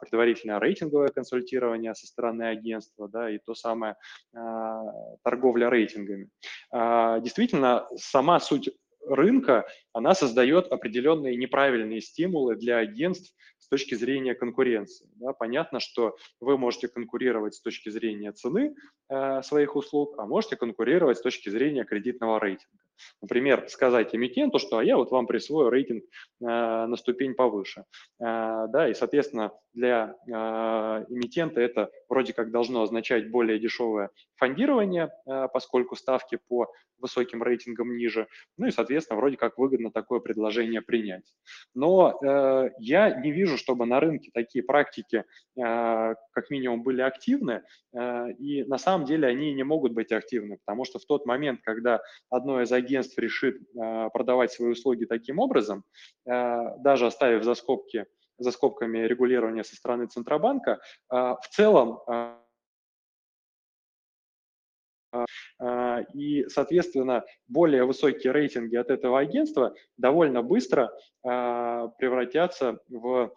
предварительное 0.00 0.58
рейтинговое 0.58 1.08
консультирование 1.08 1.94
со 1.94 2.06
стороны 2.06 2.44
агентства 2.44 3.08
да, 3.08 3.30
и 3.30 3.38
то 3.38 3.54
самое 3.54 3.96
торговля 5.22 5.68
рейтингами. 5.68 6.30
А, 7.04 7.20
действительно, 7.20 7.86
сама 7.96 8.40
суть 8.40 8.70
рынка, 9.06 9.66
она 9.92 10.14
создает 10.14 10.68
определенные 10.72 11.36
неправильные 11.36 12.00
стимулы 12.00 12.56
для 12.56 12.78
агентств 12.78 13.34
с 13.58 13.68
точки 13.68 13.94
зрения 13.94 14.34
конкуренции. 14.34 15.06
Да, 15.16 15.34
понятно, 15.34 15.80
что 15.80 16.16
вы 16.40 16.56
можете 16.56 16.88
конкурировать 16.88 17.54
с 17.54 17.60
точки 17.60 17.90
зрения 17.90 18.32
цены 18.32 18.74
э, 19.10 19.42
своих 19.42 19.76
услуг, 19.76 20.14
а 20.18 20.26
можете 20.26 20.56
конкурировать 20.56 21.18
с 21.18 21.22
точки 21.22 21.50
зрения 21.50 21.84
кредитного 21.84 22.40
рейтинга. 22.40 22.84
Например, 23.20 23.64
сказать 23.68 24.14
эмитенту, 24.14 24.58
что 24.58 24.78
а 24.78 24.84
я 24.84 24.96
вот 24.96 25.10
вам 25.10 25.26
присвою 25.26 25.70
рейтинг 25.70 26.04
э, 26.04 26.06
на 26.40 26.96
ступень 26.96 27.34
повыше. 27.34 27.84
Э, 28.20 28.66
да, 28.68 28.88
и, 28.88 28.94
соответственно, 28.94 29.52
для 29.72 30.14
э, 30.26 30.32
эмитента 31.08 31.60
это 31.60 31.90
вроде 32.08 32.32
как 32.32 32.50
должно 32.50 32.82
означать 32.82 33.30
более 33.30 33.58
дешевое 33.58 34.10
фондирование, 34.36 35.10
э, 35.26 35.48
поскольку 35.52 35.96
ставки 35.96 36.38
по 36.48 36.68
высоким 36.98 37.42
рейтингам 37.42 37.96
ниже. 37.96 38.28
Ну 38.56 38.66
и, 38.66 38.70
соответственно, 38.70 39.18
вроде 39.18 39.36
как 39.36 39.58
выгодно 39.58 39.90
такое 39.90 40.20
предложение 40.20 40.80
принять. 40.80 41.34
Но 41.74 42.18
э, 42.22 42.70
я 42.78 43.10
не 43.20 43.30
вижу, 43.30 43.58
чтобы 43.58 43.86
на 43.86 44.00
рынке 44.00 44.30
такие 44.32 44.64
практики 44.64 45.24
э, 45.56 46.14
как 46.32 46.50
минимум 46.50 46.82
были 46.82 47.02
активны, 47.02 47.62
э, 47.92 48.32
и 48.32 48.64
на 48.64 48.78
самом 48.78 49.04
деле 49.06 49.28
они 49.28 49.52
не 49.52 49.64
могут 49.64 49.92
быть 49.92 50.12
активны, 50.12 50.58
потому 50.64 50.84
что 50.84 50.98
в 50.98 51.04
тот 51.04 51.26
момент, 51.26 51.60
когда 51.62 52.00
одно 52.30 52.62
из 52.62 52.72
агентств 52.72 53.18
решит 53.18 53.56
э, 53.56 54.08
продавать 54.12 54.52
свои 54.52 54.70
услуги 54.70 55.04
таким 55.04 55.38
образом, 55.38 55.84
э, 56.26 56.78
даже 56.78 57.06
оставив 57.06 57.44
за 57.44 57.54
скобки 57.54 58.06
за 58.36 58.50
скобками 58.50 58.98
регулирования 58.98 59.62
со 59.62 59.76
стороны 59.76 60.08
Центробанка, 60.08 60.80
в 61.08 61.48
целом 61.50 62.00
И, 66.14 66.44
соответственно, 66.48 67.24
более 67.48 67.84
высокие 67.84 68.32
рейтинги 68.32 68.76
от 68.76 68.90
этого 68.90 69.18
агентства 69.20 69.74
довольно 69.96 70.42
быстро 70.42 70.90
превратятся 71.22 72.78
в 72.88 73.32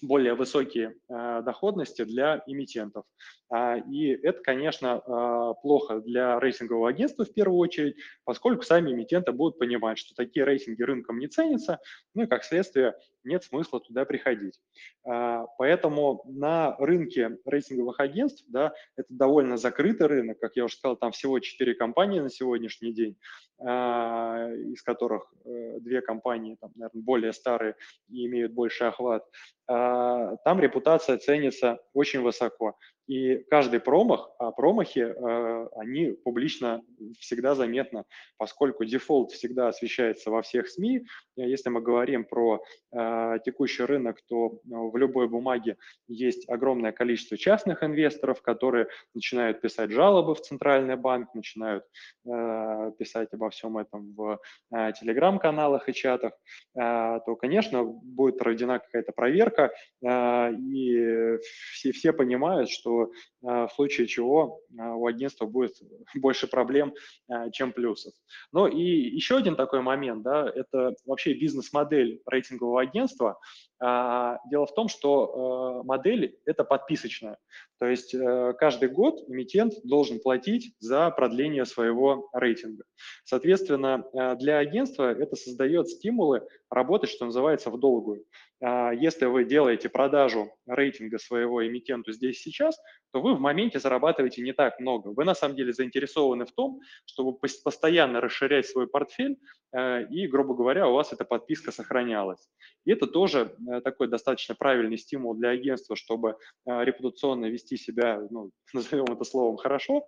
более 0.00 0.34
высокие 0.34 0.94
доходности 1.08 2.04
для 2.04 2.42
эмитентов. 2.46 3.04
А, 3.52 3.76
и 3.76 4.08
это, 4.08 4.40
конечно, 4.42 5.02
а, 5.06 5.52
плохо 5.54 6.00
для 6.00 6.40
рейтингового 6.40 6.88
агентства 6.88 7.26
в 7.26 7.34
первую 7.34 7.58
очередь, 7.58 7.96
поскольку 8.24 8.62
сами 8.62 8.92
эмитенты 8.92 9.32
будут 9.32 9.58
понимать, 9.58 9.98
что 9.98 10.14
такие 10.14 10.46
рейтинги 10.46 10.82
рынком 10.82 11.18
не 11.18 11.28
ценятся, 11.28 11.78
ну 12.14 12.22
и, 12.22 12.26
как 12.26 12.44
следствие, 12.44 12.94
нет 13.24 13.44
смысла 13.44 13.80
туда 13.80 14.04
приходить. 14.04 14.60
А, 15.04 15.46
поэтому 15.58 16.22
на 16.24 16.76
рынке 16.78 17.38
рейтинговых 17.44 18.00
агентств, 18.00 18.44
да, 18.48 18.72
это 18.96 19.08
довольно 19.10 19.56
закрытый 19.56 20.06
рынок, 20.06 20.38
как 20.38 20.56
я 20.56 20.64
уже 20.64 20.76
сказал, 20.76 20.96
там 20.96 21.12
всего 21.12 21.38
4 21.38 21.74
компании 21.74 22.20
на 22.20 22.30
сегодняшний 22.30 22.92
день, 22.92 23.16
из 23.60 24.82
которых 24.82 25.32
э, 25.44 25.78
две 25.80 26.00
компании, 26.00 26.56
там, 26.60 26.72
наверное, 26.74 27.02
более 27.02 27.32
старые 27.32 27.76
и 28.08 28.26
имеют 28.26 28.52
больший 28.52 28.88
охват. 28.88 29.24
Там 29.66 30.60
репутация 30.60 31.16
ценится 31.16 31.78
очень 31.94 32.20
высоко. 32.20 32.76
И 33.08 33.38
каждый 33.50 33.80
промах, 33.80 34.30
а 34.38 34.52
промахи, 34.52 35.00
э, 35.00 35.68
они 35.76 36.12
публично 36.12 36.82
всегда 37.18 37.56
заметны, 37.56 38.04
поскольку 38.36 38.84
дефолт 38.84 39.32
всегда 39.32 39.68
освещается 39.68 40.30
во 40.30 40.40
всех 40.42 40.68
СМИ. 40.68 41.04
Если 41.36 41.68
мы 41.68 41.80
говорим 41.80 42.24
про 42.24 42.62
э, 42.92 43.38
текущий 43.44 43.82
рынок, 43.82 44.18
то 44.28 44.60
ну, 44.64 44.90
в 44.90 44.96
любой 44.96 45.28
бумаге 45.28 45.78
есть 46.06 46.48
огромное 46.48 46.92
количество 46.92 47.36
частных 47.36 47.82
инвесторов, 47.82 48.40
которые 48.40 48.86
начинают 49.14 49.60
писать 49.60 49.90
жалобы 49.90 50.36
в 50.36 50.40
Центральный 50.40 50.96
банк, 50.96 51.34
начинают 51.34 51.84
э, 52.24 52.92
писать 52.98 53.32
обо 53.32 53.50
всем 53.50 53.78
этом 53.78 54.14
в 54.14 54.38
телеграм-каналах 54.70 55.88
и 55.88 55.92
чатах, 55.92 56.32
то, 56.74 57.36
конечно, 57.40 57.84
будет 57.84 58.38
проведена 58.38 58.78
какая-то 58.78 59.12
проверка, 59.12 59.72
и 60.02 61.38
все, 61.72 61.92
все 61.92 62.12
понимают, 62.12 62.70
что 62.70 63.01
а, 63.44 63.66
в 63.66 63.72
случае 63.72 64.06
чего 64.06 64.60
а, 64.78 64.94
у 64.94 65.06
агентства 65.06 65.46
будет 65.46 65.74
больше 66.14 66.46
проблем, 66.46 66.94
а, 67.28 67.50
чем 67.50 67.72
плюсов. 67.72 68.12
Ну 68.52 68.66
и 68.66 68.82
еще 68.82 69.36
один 69.36 69.56
такой 69.56 69.80
момент, 69.80 70.22
да, 70.22 70.50
это 70.54 70.94
вообще 71.06 71.34
бизнес-модель 71.34 72.20
рейтингового 72.26 72.80
агентства. 72.82 73.38
Дело 73.80 74.66
в 74.66 74.74
том, 74.74 74.86
что 74.86 75.82
модель– 75.84 76.38
это 76.44 76.62
подписочная. 76.62 77.38
То 77.80 77.86
есть 77.86 78.14
э, 78.14 78.54
каждый 78.56 78.88
год 78.88 79.28
эмитент 79.28 79.74
должен 79.82 80.20
платить 80.20 80.76
за 80.78 81.10
продление 81.10 81.64
своего 81.64 82.28
рейтинга. 82.32 82.84
Соответственно, 83.24 84.04
для 84.38 84.58
агентства 84.58 85.12
это 85.12 85.34
создает 85.34 85.88
стимулы 85.88 86.46
работать, 86.70 87.10
что 87.10 87.24
называется, 87.24 87.70
в 87.70 87.80
долгую. 87.80 88.24
А, 88.62 88.92
если 88.92 89.26
вы 89.26 89.44
делаете 89.44 89.88
продажу 89.88 90.52
рейтинга 90.66 91.18
своего 91.18 91.66
эмитенту 91.66 92.12
здесь 92.12 92.40
сейчас, 92.40 92.78
то 93.12 93.20
вы 93.20 93.34
в 93.34 93.40
моменте 93.40 93.80
зарабатываете 93.80 94.40
не 94.42 94.52
так 94.52 94.78
много. 94.78 95.08
Вы 95.08 95.24
на 95.24 95.34
самом 95.34 95.56
деле 95.56 95.72
заинтересованы 95.72 96.46
в 96.46 96.52
том, 96.52 96.80
чтобы 97.04 97.36
постоянно 97.36 98.20
расширять 98.20 98.66
свой 98.66 98.86
портфель 98.86 99.38
э, 99.76 100.06
и, 100.08 100.28
грубо 100.28 100.54
говоря, 100.54 100.88
у 100.88 100.94
вас 100.94 101.12
эта 101.12 101.24
подписка 101.24 101.72
сохранялась. 101.72 102.48
И 102.84 102.92
это 102.92 103.06
тоже 103.06 103.56
э, 103.68 103.80
такой 103.80 104.06
достаточно 104.06 104.54
правильный 104.54 104.96
стимул 104.96 105.34
для 105.34 105.50
агентства, 105.50 105.96
чтобы 105.96 106.36
э, 106.66 106.84
репутационно 106.84 107.46
вести 107.46 107.76
себя, 107.76 108.22
ну, 108.30 108.50
назовем 108.72 109.04
это 109.04 109.24
словом, 109.24 109.56
хорошо, 109.56 110.06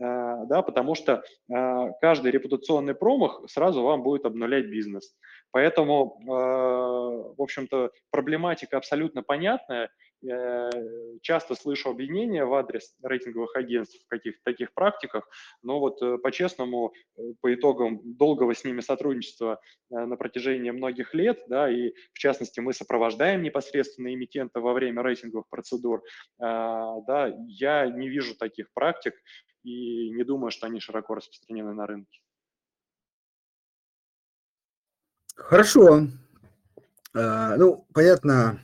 да, 0.00 0.62
потому 0.62 0.94
что 0.94 1.24
каждый 2.00 2.30
репутационный 2.30 2.94
промах 2.94 3.42
сразу 3.50 3.82
вам 3.82 4.04
будет 4.04 4.26
обнулять 4.26 4.66
бизнес. 4.66 5.16
Поэтому, 5.50 6.20
в 6.26 7.42
общем-то, 7.42 7.90
проблематика 8.10 8.76
абсолютно 8.76 9.22
понятная, 9.22 9.90
Э, 10.26 10.70
часто 11.22 11.54
слышу 11.54 11.90
обвинения 11.90 12.44
в 12.44 12.52
адрес 12.54 12.96
рейтинговых 13.02 13.54
агентств 13.54 14.04
в 14.04 14.08
каких-то 14.08 14.40
таких 14.42 14.74
практиках, 14.74 15.28
но 15.62 15.78
вот 15.78 16.02
э, 16.02 16.18
по-честному, 16.18 16.92
э, 17.16 17.22
по 17.40 17.54
итогам 17.54 18.00
долгого 18.02 18.52
с 18.52 18.64
ними 18.64 18.80
сотрудничества 18.80 19.60
на 19.90 20.16
протяжении 20.16 20.70
многих 20.72 21.14
лет, 21.14 21.40
да, 21.48 21.70
и 21.70 21.92
в 22.12 22.18
частности 22.18 22.58
мы 22.58 22.72
сопровождаем 22.72 23.42
непосредственно 23.42 24.12
эмитента 24.12 24.60
во 24.60 24.72
время 24.72 25.02
рейтинговых 25.02 25.48
процедур, 25.48 26.02
да, 26.38 27.34
я 27.46 27.86
не 27.86 28.08
вижу 28.08 28.36
таких 28.36 28.70
практик 28.74 29.14
и 29.62 30.10
не 30.10 30.24
думаю, 30.24 30.50
что 30.50 30.66
они 30.66 30.80
широко 30.80 31.14
распространены 31.14 31.72
на 31.74 31.86
рынке. 31.86 32.20
Хорошо. 35.38 36.08
Ну, 37.14 37.86
понятно, 37.94 38.60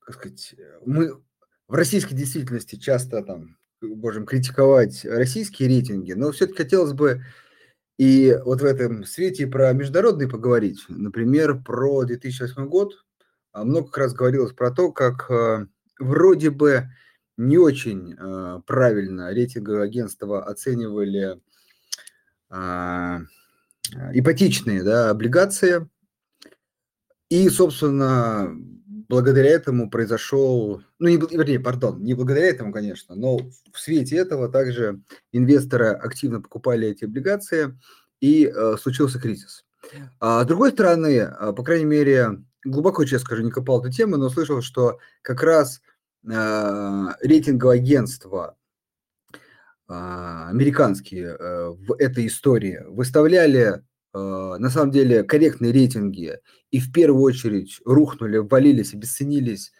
как 0.00 0.14
сказать, 0.16 0.54
мы 0.84 1.14
в 1.66 1.74
российской 1.74 2.14
действительности 2.14 2.76
часто 2.76 3.22
там 3.22 3.56
можем 3.80 4.26
критиковать 4.26 5.04
российские 5.04 5.68
рейтинги, 5.68 6.12
но 6.12 6.32
все-таки 6.32 6.58
хотелось 6.58 6.92
бы 6.92 7.22
и 7.98 8.38
вот 8.44 8.60
в 8.60 8.64
этом 8.64 9.04
свете 9.04 9.46
про 9.46 9.72
международные 9.72 10.28
поговорить. 10.28 10.84
Например, 10.88 11.60
про 11.60 12.04
2008 12.04 12.68
год. 12.68 13.04
А 13.52 13.64
много 13.64 13.90
раз 13.98 14.14
говорилось 14.14 14.52
про 14.52 14.70
то, 14.70 14.92
как 14.92 15.28
э, 15.30 15.66
вроде 15.98 16.50
бы 16.50 16.90
не 17.36 17.58
очень 17.58 18.14
э, 18.14 18.60
правильно 18.66 19.32
рейтинговые 19.32 19.84
агентства 19.84 20.44
оценивали 20.44 21.40
а, 22.50 23.20
ипотечные 24.12 24.82
да, 24.82 25.10
облигации. 25.10 25.88
И, 27.30 27.48
собственно, 27.50 28.54
благодаря 29.08 29.50
этому 29.50 29.90
произошел, 29.90 30.82
ну, 30.98 31.08
не, 31.08 31.16
вернее, 31.16 31.60
пардон, 31.60 32.02
не 32.02 32.14
благодаря 32.14 32.46
этому, 32.46 32.72
конечно, 32.72 33.14
но 33.14 33.38
в 33.38 33.78
свете 33.78 34.16
этого 34.16 34.48
также 34.48 35.00
инвесторы 35.32 35.88
активно 35.88 36.40
покупали 36.40 36.88
эти 36.88 37.04
облигации, 37.04 37.78
и 38.20 38.46
э, 38.46 38.76
случился 38.80 39.18
кризис. 39.18 39.64
А 40.20 40.42
с 40.42 40.46
другой 40.46 40.72
стороны, 40.72 41.16
э, 41.16 41.52
по 41.52 41.62
крайней 41.62 41.84
мере, 41.84 42.42
глубоко, 42.64 43.04
честно 43.04 43.26
скажу, 43.26 43.42
не 43.42 43.50
копал 43.50 43.80
эту 43.80 43.90
тему, 43.90 44.16
но 44.16 44.28
слышал, 44.28 44.60
что 44.60 44.98
как 45.22 45.42
раз 45.42 45.80
э, 46.24 47.06
рейтинговое 47.22 47.76
агентство 47.76 48.56
американские 49.88 51.36
э, 51.38 51.68
в 51.70 51.94
этой 51.98 52.26
истории 52.26 52.80
выставляли 52.86 53.82
Э, 54.14 54.56
на 54.58 54.70
самом 54.70 54.90
деле 54.90 55.22
корректные 55.22 55.72
рейтинги 55.72 56.38
и 56.70 56.80
в 56.80 56.92
первую 56.92 57.22
очередь 57.22 57.80
рухнули, 57.84 58.38
ввалились, 58.38 58.94
обесценились 58.94 59.72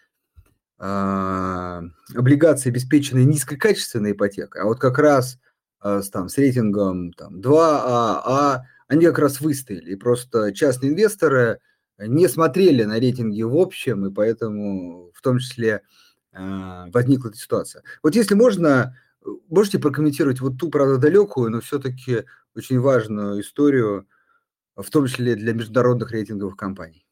а, 0.81 1.83
облигации, 2.15 2.69
обеспеченные 2.69 3.25
низкокачественной 3.25 4.13
ипотекой, 4.13 4.61
а 4.61 4.65
вот 4.65 4.79
как 4.79 4.97
раз 4.97 5.37
а, 5.79 6.01
с, 6.01 6.09
там, 6.09 6.29
с 6.29 6.37
рейтингом 6.37 7.11
там, 7.13 7.41
2А, 7.41 8.21
А, 8.23 8.63
они 8.87 9.05
как 9.05 9.19
раз 9.19 9.41
выстояли. 9.41 9.91
И 9.91 9.95
просто 9.95 10.53
частные 10.53 10.91
инвесторы 10.91 11.59
не 11.97 12.27
смотрели 12.27 12.83
на 12.83 12.97
рейтинги 12.99 13.41
в 13.41 13.55
общем, 13.57 14.05
и 14.05 14.13
поэтому 14.13 15.11
в 15.13 15.21
том 15.21 15.39
числе 15.39 15.81
а, 16.31 16.87
возникла 16.93 17.29
эта 17.29 17.37
ситуация. 17.37 17.83
Вот 18.01 18.15
если 18.15 18.35
можно, 18.35 18.95
можете 19.49 19.79
прокомментировать 19.79 20.41
вот 20.41 20.57
ту, 20.57 20.69
правда, 20.69 20.97
далекую, 20.97 21.51
но 21.51 21.61
все-таки 21.61 22.25
очень 22.55 22.79
важную 22.79 23.41
историю 23.41 24.07
в 24.75 24.89
том 24.89 25.07
числе 25.07 25.35
для 25.35 25.53
международных 25.53 26.11
рейтинговых 26.11 26.57
компаний. 26.57 27.05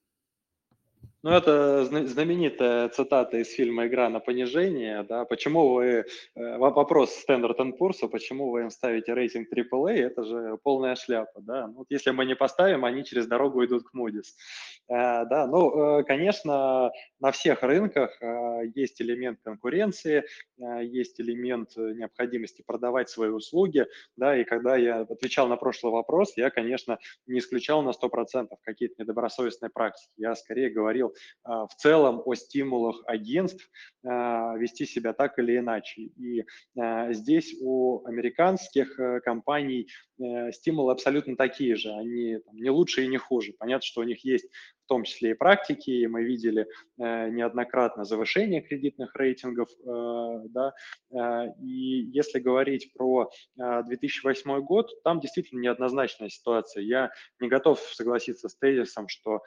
Ну, 1.28 1.34
это 1.34 1.84
знаменитая 1.84 2.88
цитата 2.88 3.36
из 3.36 3.52
фильма 3.52 3.88
«Игра 3.88 4.08
на 4.08 4.22
понижение». 4.22 5.04
Да? 5.04 5.26
Почему 5.26 5.74
вы... 5.74 6.06
Э, 6.36 6.58
вопрос 6.58 7.22
Standard 7.28 7.58
Poor's, 7.78 8.08
почему 8.08 8.50
вы 8.50 8.62
им 8.62 8.70
ставите 8.70 9.14
рейтинг 9.14 9.50
AAA, 9.52 10.06
это 10.06 10.24
же 10.24 10.58
полная 10.64 10.96
шляпа. 10.96 11.42
Да? 11.42 11.68
Ну, 11.68 11.80
вот 11.80 11.88
если 11.90 12.12
мы 12.12 12.24
не 12.24 12.34
поставим, 12.34 12.86
они 12.86 13.04
через 13.04 13.28
дорогу 13.28 13.66
идут 13.66 13.84
к 13.90 13.94
Moody's. 13.94 14.38
Э, 14.88 15.26
да, 15.26 15.48
ну, 15.48 16.00
э, 16.00 16.04
конечно, 16.06 16.92
на 17.20 17.32
всех 17.34 17.62
рынках 17.62 18.18
есть 18.74 19.02
элемент 19.02 19.40
конкуренции, 19.44 20.24
есть 20.58 21.20
элемент 21.20 21.76
необходимости 21.76 22.64
продавать 22.66 23.10
свои 23.10 23.32
услуги. 23.32 23.86
Да? 24.16 24.38
И 24.38 24.46
когда 24.46 24.78
я 24.78 25.02
отвечал 25.02 25.50
на 25.50 25.58
прошлый 25.58 25.92
вопрос, 25.92 26.38
я, 26.38 26.52
конечно, 26.52 27.00
не 27.26 27.40
исключал 27.40 27.82
на 27.82 27.90
100% 27.90 28.48
какие-то 28.64 29.02
недобросовестные 29.02 29.70
практики. 29.70 30.14
Я 30.16 30.34
скорее 30.34 30.70
говорил 30.70 31.08
а, 31.08 31.17
в 31.46 31.70
целом 31.78 32.22
о 32.26 32.36
стимулах 32.36 33.02
агентств 33.08 33.70
вести 34.08 34.86
себя 34.86 35.14
так 35.14 35.38
или 35.40 35.58
иначе. 35.58 36.02
И 36.02 36.46
а, 36.78 37.12
здесь 37.14 37.56
у 37.62 38.06
американских 38.06 39.00
э, 39.00 39.20
компаний 39.22 39.88
э, 40.20 40.52
стимулы 40.52 40.92
абсолютно 40.92 41.36
такие 41.36 41.76
же. 41.76 41.92
Они 41.92 42.40
не 42.54 42.70
лучше 42.70 43.04
и 43.04 43.08
не 43.08 43.18
хуже. 43.18 43.54
Понятно, 43.58 43.86
что 43.86 44.02
у 44.02 44.04
них 44.04 44.24
есть 44.24 44.48
том 44.88 45.04
числе 45.04 45.32
и 45.32 45.34
практики, 45.34 45.92
и 45.92 46.08
мы 46.08 46.24
видели 46.24 46.66
неоднократно 46.98 48.06
завышение 48.06 48.62
кредитных 48.62 49.16
рейтингов, 49.16 49.70
да, 49.84 50.74
и 51.62 52.08
если 52.14 52.40
говорить 52.40 52.92
про 52.94 53.30
2008 53.58 54.62
год, 54.62 54.92
там 55.04 55.20
действительно 55.20 55.60
неоднозначная 55.60 56.30
ситуация. 56.30 56.84
Я 56.84 57.12
не 57.40 57.50
готов 57.50 57.80
согласиться 57.80 58.50
с 58.50 58.56
тезисом, 58.56 59.08
что 59.08 59.42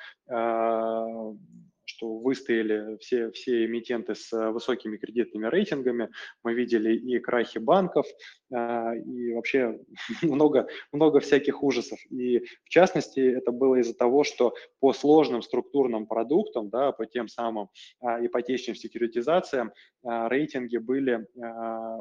что 2.01 2.17
выстояли 2.17 2.97
все, 2.99 3.31
все 3.31 3.67
эмитенты 3.67 4.15
с 4.15 4.33
э, 4.33 4.51
высокими 4.51 4.97
кредитными 4.97 5.47
рейтингами. 5.47 6.09
Мы 6.43 6.55
видели 6.55 6.97
и 6.97 7.19
крахи 7.19 7.59
банков, 7.59 8.07
а, 8.53 8.95
и 8.95 9.35
вообще 9.35 9.79
много, 10.23 10.67
много 10.93 11.21
всяких 11.21 11.63
ужасов. 11.63 11.99
И 12.11 12.39
в 12.65 12.69
частности, 12.71 13.21
это 13.21 13.53
было 13.53 13.77
из-за 13.77 13.95
того, 13.95 14.25
что 14.25 14.55
по 14.81 14.95
сложным 14.95 15.43
структурным 15.43 16.07
продуктам, 16.07 16.71
да, 16.71 16.93
по 16.93 17.05
тем 17.05 17.29
самым 17.29 17.69
а, 18.01 18.25
ипотечным 18.25 18.75
секьюритизациям, 18.75 19.73
рейтинги 20.03 20.79
были 20.79 21.27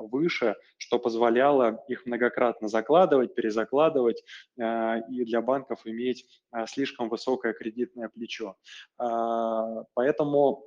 выше, 0.09 0.55
что 0.77 0.99
позволяло 0.99 1.83
их 1.89 2.05
многократно 2.05 2.69
закладывать, 2.69 3.35
перезакладывать 3.35 4.23
и 4.57 5.25
для 5.25 5.41
банков 5.41 5.81
иметь 5.83 6.25
слишком 6.67 7.09
высокое 7.09 7.51
кредитное 7.51 8.07
плечо. 8.07 8.55
Поэтому 9.93 10.63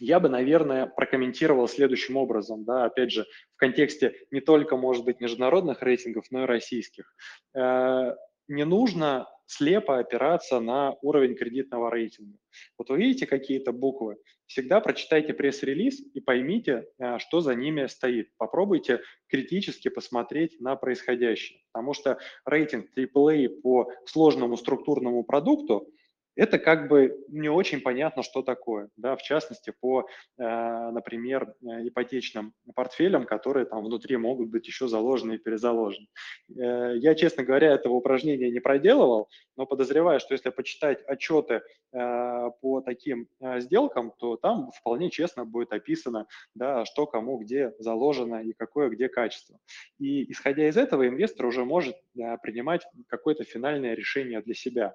я 0.00 0.20
бы, 0.20 0.28
наверное, 0.28 0.86
прокомментировал 0.86 1.68
следующим 1.68 2.16
образом, 2.16 2.64
да, 2.64 2.84
опять 2.84 3.12
же, 3.12 3.26
в 3.54 3.58
контексте 3.58 4.14
не 4.30 4.40
только, 4.40 4.76
может 4.76 5.04
быть, 5.04 5.20
международных 5.20 5.82
рейтингов, 5.82 6.26
но 6.30 6.44
и 6.44 6.46
российских. 6.46 7.14
Э, 7.54 8.14
не 8.48 8.64
нужно 8.64 9.28
слепо 9.46 9.98
опираться 9.98 10.58
на 10.58 10.96
уровень 11.02 11.34
кредитного 11.34 11.90
рейтинга. 11.90 12.38
Вот 12.78 12.88
вы 12.88 12.98
видите 12.98 13.26
какие-то 13.26 13.72
буквы, 13.72 14.16
всегда 14.46 14.80
прочитайте 14.80 15.34
пресс-релиз 15.34 16.00
и 16.14 16.20
поймите, 16.20 16.86
э, 16.98 17.18
что 17.18 17.40
за 17.40 17.54
ними 17.54 17.86
стоит. 17.86 18.30
Попробуйте 18.36 19.00
критически 19.28 19.88
посмотреть 19.88 20.60
на 20.60 20.76
происходящее, 20.76 21.60
потому 21.72 21.94
что 21.94 22.18
рейтинг 22.44 22.86
AAA 22.96 23.60
по 23.62 23.90
сложному 24.06 24.56
структурному 24.56 25.22
продукту– 25.24 25.88
это 26.36 26.58
как 26.58 26.88
бы 26.88 27.16
не 27.28 27.48
очень 27.48 27.80
понятно, 27.80 28.22
что 28.22 28.42
такое, 28.42 28.88
да, 28.96 29.16
в 29.16 29.22
частности, 29.22 29.72
по, 29.78 30.06
э, 30.38 30.42
например, 30.42 31.54
э, 31.62 31.88
ипотечным 31.88 32.54
портфелям, 32.74 33.24
которые 33.24 33.66
там 33.66 33.84
внутри 33.84 34.16
могут 34.16 34.48
быть 34.50 34.66
еще 34.66 34.88
заложены 34.88 35.34
и 35.34 35.38
перезаложены. 35.38 36.08
Э, 36.56 36.94
я, 36.96 37.14
честно 37.14 37.44
говоря, 37.44 37.72
этого 37.72 37.94
упражнения 37.94 38.50
не 38.50 38.60
проделывал, 38.60 39.28
но 39.56 39.66
подозреваю, 39.66 40.20
что 40.20 40.34
если 40.34 40.50
почитать 40.50 41.02
отчеты 41.06 41.62
по 41.92 42.82
таким 42.84 43.28
сделкам, 43.58 44.12
то 44.18 44.36
там 44.36 44.72
вполне 44.72 45.10
честно 45.10 45.44
будет 45.44 45.72
описано, 45.72 46.26
да, 46.54 46.84
что 46.84 47.06
кому 47.06 47.38
где 47.38 47.72
заложено 47.78 48.42
и 48.42 48.52
какое 48.52 48.88
где 48.88 49.08
качество. 49.08 49.58
И 50.00 50.30
исходя 50.32 50.68
из 50.68 50.76
этого, 50.76 51.06
инвестор 51.06 51.46
уже 51.46 51.64
может 51.64 51.96
принимать 52.42 52.86
какое-то 53.08 53.44
финальное 53.44 53.94
решение 53.94 54.40
для 54.40 54.54
себя, 54.54 54.94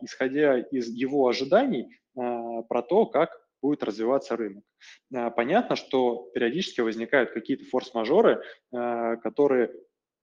исходя 0.00 0.58
из 0.58 0.88
его 0.88 1.28
ожиданий 1.28 1.88
а, 2.16 2.62
про 2.62 2.82
то, 2.82 3.06
как 3.06 3.30
будет 3.60 3.82
развиваться 3.82 4.36
рынок. 4.36 4.64
Понятно, 5.34 5.74
что 5.74 6.30
периодически 6.32 6.80
возникают 6.80 7.32
какие-то 7.32 7.64
форс-мажоры, 7.64 8.40
которые 8.70 9.72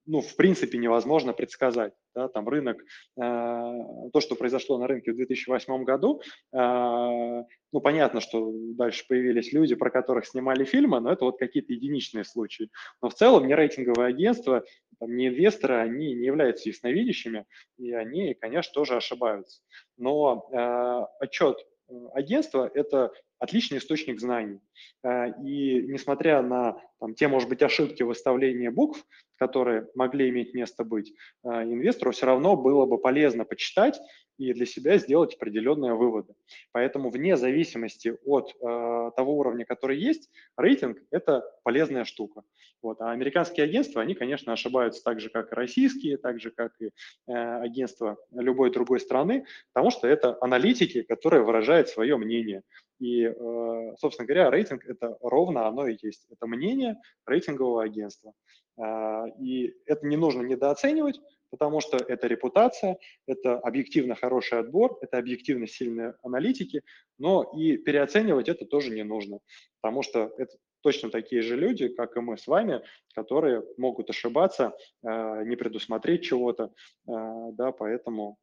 ну, 0.06 0.22
в 0.22 0.36
принципе, 0.36 0.78
невозможно 0.78 1.34
предсказать. 1.34 1.94
Да, 2.14 2.28
там 2.30 2.48
рынок, 2.48 2.78
э, 2.80 2.84
то, 3.18 4.20
что 4.22 4.36
произошло 4.36 4.78
на 4.78 4.88
рынке 4.88 5.12
в 5.12 5.16
2008 5.16 5.84
году, 5.84 6.22
э, 6.54 6.58
ну, 6.58 7.82
понятно, 7.82 8.22
что 8.22 8.54
дальше 8.54 9.06
появились 9.08 9.52
люди, 9.52 9.76
про 9.76 9.90
которых 9.90 10.26
снимали 10.26 10.64
фильмы, 10.64 11.02
но 11.02 11.12
это 11.12 11.26
вот 11.26 11.38
какие-то 11.38 11.74
единичные 11.74 12.24
случаи. 12.24 12.70
Но 13.02 13.10
в 13.10 13.16
целом 13.16 13.48
не 13.48 13.56
рейтинговые 13.56 14.08
агентства, 14.08 14.64
там, 15.00 15.16
не 15.16 15.28
инвесторы, 15.28 15.76
они 15.76 16.14
не 16.14 16.26
являются 16.26 16.70
ясновидящими, 16.70 17.46
и 17.78 17.92
они, 17.92 18.34
конечно, 18.34 18.74
тоже 18.74 18.96
ошибаются. 18.96 19.62
Но 19.98 20.48
э, 20.52 21.24
отчет 21.26 21.58
э, 21.90 21.94
агентства– 22.14 22.70
это 22.74 23.12
отличный 23.40 23.78
источник 23.78 24.20
знаний. 24.20 24.60
Э, 25.04 25.30
и 25.44 25.82
несмотря 25.88 26.42
на 26.42 26.78
там, 27.00 27.16
те, 27.16 27.28
может 27.28 27.50
быть, 27.50 27.62
ошибки 27.62 28.04
выставления 28.04 28.72
букв, 28.72 29.06
которые 29.38 29.88
могли 29.96 30.30
иметь 30.30 30.54
место 30.54 30.84
быть, 30.84 31.14
э, 31.44 31.48
инвестору 31.50 32.12
все 32.12 32.26
равно 32.26 32.56
было 32.56 32.86
бы 32.86 32.98
полезно 32.98 33.46
почитать 33.46 34.00
и 34.38 34.54
для 34.54 34.66
себя 34.66 34.98
сделать 34.98 35.36
определенные 35.36 35.94
выводы. 35.94 36.34
Поэтому 36.72 37.10
вне 37.10 37.38
зависимости 37.38 38.18
от 38.26 38.52
э, 38.52 39.12
того 39.16 39.38
уровня, 39.38 39.66
который 39.66 39.98
есть, 39.98 40.30
рейтинг– 40.58 40.98
это 41.12 41.44
полезная 41.64 42.06
штука. 42.06 42.44
Вот. 42.82 43.02
А 43.02 43.12
американские 43.12 43.64
агентства, 43.64 44.02
они, 44.02 44.14
конечно, 44.14 44.54
ошибаются 44.54 45.04
так 45.04 45.20
же, 45.20 45.30
как 45.30 45.52
и 45.52 45.56
российские, 45.56 46.18
так 46.18 46.40
же, 46.40 46.52
как 46.52 46.74
и 46.80 46.92
э, 47.28 47.32
агентства 47.34 48.18
любой 48.32 48.72
другой 48.72 49.00
страны, 49.00 49.46
потому 49.74 49.90
что 49.92 50.08
это 50.08 50.38
аналитики, 50.42 51.02
которые 51.02 51.44
выражают 51.44 51.90
свое 51.90 52.18
мнение. 52.18 52.62
И, 53.00 53.24
э, 53.24 53.96
собственно 53.98 54.28
говоря, 54.28 54.52
рейтинг– 54.52 54.86
это 54.88 55.18
ровно 55.22 55.68
оно 55.68 55.88
и 55.88 55.98
есть. 56.02 56.28
Это 56.30 56.46
мнение 56.48 56.98
рейтингового 57.26 57.84
агентства. 57.84 58.34
Э, 58.78 59.26
и 59.40 59.74
это 59.86 60.06
не 60.06 60.18
нужно 60.18 60.44
недооценивать, 60.44 61.20
потому 61.50 61.82
что 61.82 61.98
это 61.98 62.28
репутация, 62.28 62.98
это 63.28 63.58
объективно 63.60 64.16
хороший 64.16 64.60
отбор, 64.60 64.98
это 65.02 65.18
объективно 65.18 65.68
сильные 65.68 66.16
аналитики, 66.24 66.84
но 67.18 67.52
и 67.56 67.78
переоценивать 67.78 68.50
это 68.50 68.66
тоже 68.66 68.92
не 68.92 69.04
нужно, 69.04 69.40
потому 69.82 70.04
что 70.04 70.34
это 70.38 70.58
точно 70.82 71.10
такие 71.10 71.42
же 71.42 71.56
люди, 71.56 71.88
как 71.88 72.16
и 72.16 72.20
мы 72.20 72.38
с 72.38 72.48
вами, 72.48 72.82
которые 73.14 73.64
могут 73.78 74.10
ошибаться, 74.10 74.74
э, 75.04 75.44
не 75.46 75.56
предусмотреть 75.56 76.24
чего-то, 76.24 76.72
да, 77.08 77.72
поэтому 77.72 78.38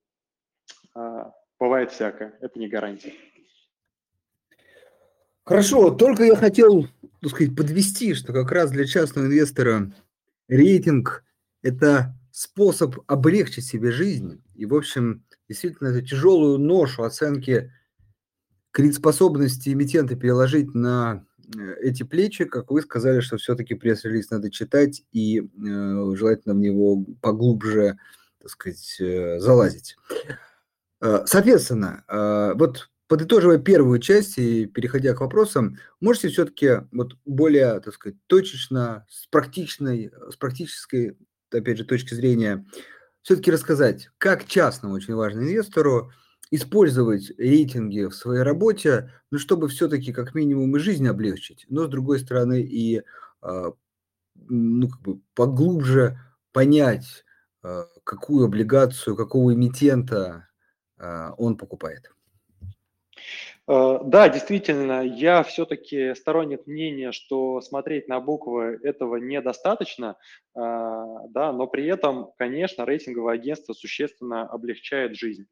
бывает 1.58 1.92
всякое, 1.92 2.36
это 2.40 2.58
не 2.58 2.68
гарантия. 2.68 3.12
Хорошо, 5.44 5.90
только 5.90 6.24
я 6.24 6.36
хотел, 6.36 6.86
так 7.20 7.30
сказать, 7.30 7.56
подвести, 7.56 8.14
что 8.14 8.32
как 8.32 8.52
раз 8.52 8.70
для 8.70 8.86
частного 8.86 9.26
инвестора 9.26 9.92
рейтинг– 10.48 11.24
это 11.62 12.14
способ 12.32 12.96
облегчить 13.06 13.66
себе 13.66 13.92
жизнь. 13.92 14.42
И, 14.54 14.66
в 14.66 14.74
общем, 14.74 15.24
действительно, 15.48 15.88
эту 15.88 16.04
тяжелую 16.04 16.58
ношу 16.58 17.04
оценки 17.04 17.72
кредитоспособности 18.72 19.68
эмитента 19.68 20.16
переложить 20.16 20.74
на 20.74 21.24
э, 21.54 21.74
эти 21.82 22.02
плечи, 22.02 22.46
как 22.46 22.70
вы 22.70 22.82
сказали, 22.82 23.20
что 23.20 23.36
все-таки 23.36 23.74
пресс-релиз 23.74 24.30
надо 24.30 24.50
читать 24.50 25.04
и 25.12 25.40
э, 25.40 25.44
желательно 26.16 26.54
в 26.54 26.58
него 26.58 27.04
поглубже, 27.20 27.98
так 28.40 28.50
сказать, 28.50 28.96
э, 28.98 29.38
залазить. 29.38 29.96
Э, 31.02 31.24
соответственно, 31.26 32.04
э, 32.08 32.54
вот 32.54 32.88
подытоживая 33.08 33.58
первую 33.58 33.98
часть 33.98 34.38
и 34.38 34.64
переходя 34.64 35.12
к 35.12 35.20
вопросам, 35.20 35.76
можете 36.00 36.30
все-таки 36.30 36.86
вот 36.92 37.18
более, 37.26 37.78
так 37.80 37.92
сказать, 37.92 38.16
точечно, 38.26 39.06
с 39.10 39.26
практичной, 39.26 40.10
с 40.30 40.36
практической, 40.36 41.18
опять 41.54 41.78
же, 41.78 41.84
точки 41.84 42.14
зрения, 42.14 42.64
все-таки 43.22 43.50
рассказать, 43.50 44.10
как 44.18 44.46
частному, 44.46 44.94
очень 44.94 45.14
важному 45.14 45.46
инвестору, 45.46 46.12
использовать 46.50 47.32
рейтинги 47.38 48.04
в 48.04 48.14
своей 48.14 48.42
работе, 48.42 49.10
ну, 49.30 49.38
чтобы 49.38 49.68
все-таки 49.68 50.12
как 50.12 50.34
минимум 50.34 50.76
и 50.76 50.80
жизнь 50.80 51.08
облегчить, 51.08 51.64
но 51.68 51.86
с 51.86 51.88
другой 51.88 52.18
стороны 52.18 52.60
и 52.60 53.02
а, 53.40 53.72
ну, 54.34 54.88
как 54.88 55.00
бы 55.00 55.20
поглубже 55.34 56.18
понять, 56.52 57.24
а, 57.62 57.86
какую 58.04 58.44
облигацию, 58.44 59.16
какого 59.16 59.54
эмитента 59.54 60.48
а, 60.98 61.32
он 61.38 61.56
покупает. 61.56 62.12
Э, 63.68 63.98
да, 64.04 64.28
действительно, 64.28 65.02
я 65.02 65.42
все-таки 65.44 66.14
сторонник 66.14 66.66
мнения, 66.66 67.12
что 67.12 67.60
смотреть 67.60 68.08
на 68.08 68.20
буквы 68.20 68.78
этого 68.82 69.16
недостаточно, 69.16 70.16
да, 70.54 71.52
но 71.52 71.66
при 71.66 71.86
этом, 71.86 72.30
конечно, 72.36 72.84
рейтинговое 72.84 73.34
агентство 73.34 73.72
существенно 73.72 74.42
облегчает 74.42 75.16
жизнь. 75.16 75.46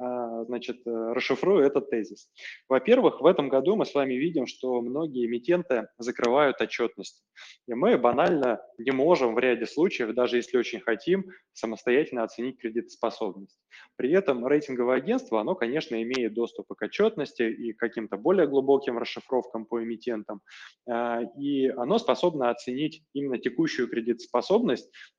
Э, 0.00 0.44
значит, 0.46 0.78
расшифрую 0.86 1.64
этот 1.64 1.90
тезис. 1.90 2.30
Во-первых, 2.68 3.20
в 3.20 3.26
этом 3.26 3.50
году 3.50 3.76
мы 3.76 3.84
с 3.84 3.94
вами 3.94 4.14
видим, 4.14 4.46
что 4.46 4.80
многие 4.80 5.26
эмитенты 5.26 5.88
закрывают 5.98 6.60
отчетность. 6.60 7.22
И 7.68 7.74
мы 7.74 7.98
банально 7.98 8.60
не 8.78 8.92
можем 8.92 9.34
в 9.34 9.38
ряде 9.38 9.66
случаев, 9.66 10.14
даже 10.14 10.36
если 10.36 10.56
очень 10.56 10.80
хотим, 10.80 11.26
самостоятельно 11.52 12.22
оценить 12.22 12.58
кредитоспособность. 12.58 13.58
При 13.96 14.10
этом 14.12 14.46
рейтинговое 14.46 14.96
агентство, 14.96 15.40
оно, 15.40 15.54
конечно, 15.54 16.00
имеет 16.02 16.32
доступ 16.32 16.68
к 16.68 16.82
отчетности 16.82 17.42
и 17.42 17.72
к 17.74 17.78
каким-то 17.78 18.16
более 18.16 18.46
глубоким 18.46 18.96
расшифровкам 18.96 19.66
по 19.66 19.82
эмитентам, 19.82 20.40
а, 20.88 21.20
и 21.38 21.68
оно 21.68 21.98
способно 21.98 22.48
оценить 22.48 23.02
именно 23.12 23.38
текущую 23.38 23.88
кредитоспособность 23.88 24.45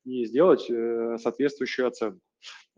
и 0.05 0.25
сделать 0.25 0.69
э, 0.69 1.17
соответствующую 1.19 1.87
оценку. 1.87 2.19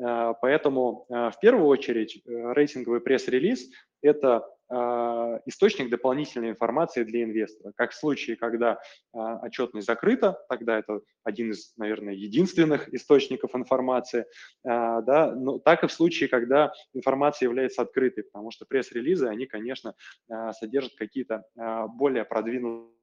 А, 0.01 0.33
поэтому 0.33 1.05
в 1.09 1.35
первую 1.41 1.67
очередь 1.67 2.21
э, 2.25 2.53
рейтинговый 2.53 3.01
пресс-релиз– 3.01 3.69
это 4.01 4.45
источник 5.47 5.89
дополнительной 5.89 6.51
информации 6.51 7.03
для 7.03 7.23
инвестора. 7.23 7.73
Как 7.75 7.89
в 7.89 7.95
случае, 7.95 8.35
когда 8.35 8.79
отчетность 9.11 9.87
закрыта, 9.87 10.37
тогда 10.47 10.77
это 10.77 11.01
один 11.23 11.49
из, 11.49 11.73
наверное, 11.75 12.13
единственных 12.13 12.87
источников 12.93 13.55
информации, 13.55 14.27
да, 14.63 15.33
но 15.35 15.57
так 15.57 15.83
и 15.83 15.87
в 15.87 15.91
случае, 15.91 16.29
когда 16.29 16.71
информация 16.93 17.47
является 17.47 17.81
открытой, 17.81 18.25
потому 18.25 18.51
что 18.51 18.67
пресс-релизы, 18.67 19.25
они, 19.25 19.47
конечно, 19.47 19.95
содержат 20.51 20.93
какие-то 20.93 21.45
более 21.95 22.23
продвинутые 22.23 22.98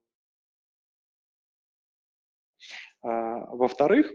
во-вторых, 3.06 4.12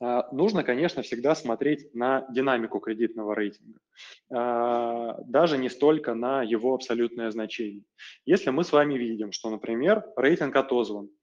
а, 0.00 0.28
нужно, 0.32 0.62
конечно, 0.62 1.02
всегда 1.02 1.34
смотреть 1.34 1.92
на 1.94 2.26
динамику 2.30 2.78
кредитного 2.78 3.34
рейтинга, 3.34 3.80
а, 4.30 5.20
даже 5.24 5.58
не 5.58 5.68
столько 5.68 6.14
на 6.14 6.42
его 6.42 6.74
абсолютное 6.74 7.30
значение. 7.30 7.82
Если 8.24 8.50
мы 8.50 8.62
с 8.62 8.72
вами 8.72 8.94
видим, 8.94 9.32
что, 9.32 9.50
например, 9.50 10.04
рейтинг 10.16 10.54
отозван, 10.54 11.06
а, 11.06 11.17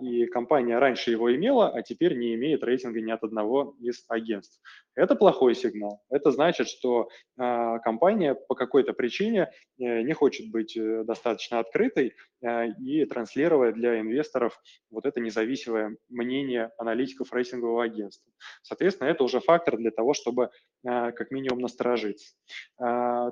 и 0.00 0.26
компания 0.26 0.78
раньше 0.78 1.10
его 1.10 1.34
имела, 1.34 1.68
а 1.68 1.82
теперь 1.82 2.16
не 2.16 2.34
имеет 2.34 2.64
рейтинга 2.64 3.00
ни 3.00 3.10
от 3.10 3.22
одного 3.22 3.76
из 3.80 4.04
агентств. 4.08 4.60
Это 4.94 5.14
плохой 5.14 5.54
сигнал. 5.54 6.02
Это 6.10 6.30
значит, 6.30 6.68
что 6.68 7.08
компания 7.36 8.34
по 8.34 8.54
какой-то 8.54 8.92
причине 8.92 9.50
э, 9.78 10.02
не 10.02 10.12
хочет 10.12 10.50
быть 10.50 10.76
э, 10.76 11.04
достаточно 11.04 11.58
открытой 11.58 12.14
э, 12.42 12.68
и 12.72 13.04
транслировать 13.04 13.74
для 13.74 14.00
инвесторов 14.00 14.60
вот 14.90 15.06
это 15.06 15.20
независимое 15.20 15.96
мнение 16.08 16.70
аналитиков 16.78 17.32
рейтингового 17.32 17.84
агентства. 17.84 18.32
Соответственно, 18.62 19.08
это 19.08 19.24
уже 19.24 19.40
фактор 19.40 19.76
для 19.76 19.90
того, 19.90 20.14
чтобы 20.14 20.50
как 20.82 21.30
минимум 21.30 21.60
насторожиться. 21.60 22.34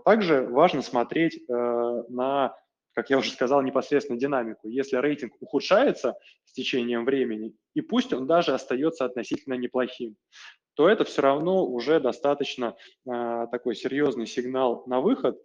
Также 0.05 0.43
важно 0.43 0.83
смотреть 0.83 1.43
на 1.49 2.55
как 2.99 3.11
я 3.11 3.19
уже 3.19 3.31
сказал, 3.31 3.63
непосредственно 3.63 4.19
динамику. 4.19 4.69
Если 4.69 4.97
рейтинг 4.97 5.33
ухудшается 5.39 6.17
с 6.45 6.53
течением 6.53 7.05
времени, 7.05 7.55
и 7.75 7.81
пусть 7.81 8.13
он 8.13 8.27
даже 8.27 8.53
остается 8.53 9.05
относительно 9.05 9.55
неплохим, 9.55 10.17
то 10.79 10.89
это 10.89 11.05
все 11.05 11.23
равно 11.23 11.67
уже 11.67 11.99
достаточно 11.99 12.77
э, 13.05 13.47
такой 13.51 13.75
серьезный 13.75 14.29
сигнал 14.29 14.85
на 14.87 15.01
выход, 15.01 15.37
э, 15.37 15.41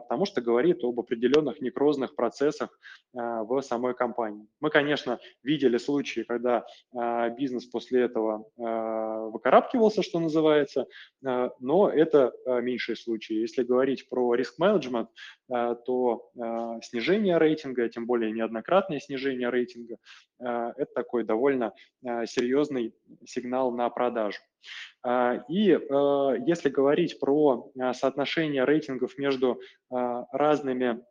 потому 0.00 0.26
что 0.26 0.40
говорит 0.40 0.82
об 0.82 0.98
определенных 0.98 1.60
некрозных 1.60 2.16
процессах 2.16 2.70
э, 3.16 3.18
в 3.20 3.60
самой 3.60 3.94
компании. 3.94 4.48
Мы, 4.58 4.70
конечно, 4.70 5.20
видели 5.44 5.78
случаи, 5.78 6.22
когда 6.22 6.66
э, 6.92 7.30
бизнес 7.36 7.66
после 7.66 8.00
этого 8.00 8.48
э, 8.58 9.30
выкарабкивался, 9.30 10.02
что 10.02 10.18
называется, 10.18 10.88
э, 11.24 11.50
но 11.60 11.88
это 11.88 12.32
э, 12.44 12.60
меньшие 12.60 12.96
случаи. 12.96 13.34
Если 13.34 13.62
говорить 13.62 14.08
про 14.08 14.34
риск-менеджмент, 14.34 15.08
э, 15.54 15.76
то 15.86 16.32
э, 16.34 16.80
снижение 16.82 17.38
рейтинга, 17.38 17.88
тем 17.88 18.06
более 18.06 18.32
неоднократное 18.32 18.98
снижение 18.98 19.50
рейтинга, 19.50 19.98
э, 20.40 20.72
это 20.76 20.92
такой 20.92 21.22
довольно 21.22 21.72
э, 22.04 22.26
серьезный 22.26 22.92
сигнал 23.24 23.70
на 23.70 23.88
продажу. 23.88 24.40
А, 25.02 25.44
и 25.48 25.70
э, 25.70 25.78
если 26.46 26.68
говорить 26.68 27.18
про 27.20 27.70
э, 27.74 27.92
соотношение 27.92 28.64
рейтингов 28.64 29.18
между 29.18 29.60
разными 29.90 31.02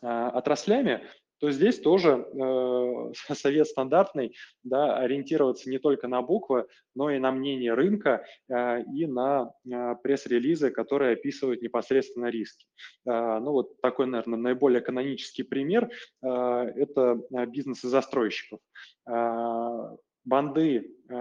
отраслями, 0.00 1.02
то 1.38 1.50
здесь 1.50 1.78
тоже 1.80 2.10
э, 2.10 3.12
совет 3.34 3.66
стандартный, 3.66 4.34
да, 4.62 4.96
ориентироваться 4.96 5.68
не 5.70 5.78
только 5.78 6.08
на 6.08 6.22
буквы, 6.22 6.66
но 6.94 7.10
и 7.10 7.18
на 7.18 7.30
мнение 7.30 7.74
рынка 7.74 8.24
э, 8.48 8.82
и 8.82 9.06
на 9.06 9.52
э, 9.70 9.94
пресс-релизы, 10.02 10.70
которые 10.70 11.12
описывают 11.12 11.62
непосредственно 11.62 12.26
риски. 12.26 12.66
Э, 13.06 13.38
ну 13.38 13.52
вот 13.52 13.80
такой, 13.80 14.06
наверное, 14.06 14.38
наиболее 14.38 14.80
канонический 14.80 15.44
пример 15.44 15.90
э,– 16.22 16.26
это 16.76 17.20
бизнесы 17.48 17.88
застройщиков. 17.88 18.60
Э, 19.08 19.96
банды 20.26 20.96
э, 21.08 21.14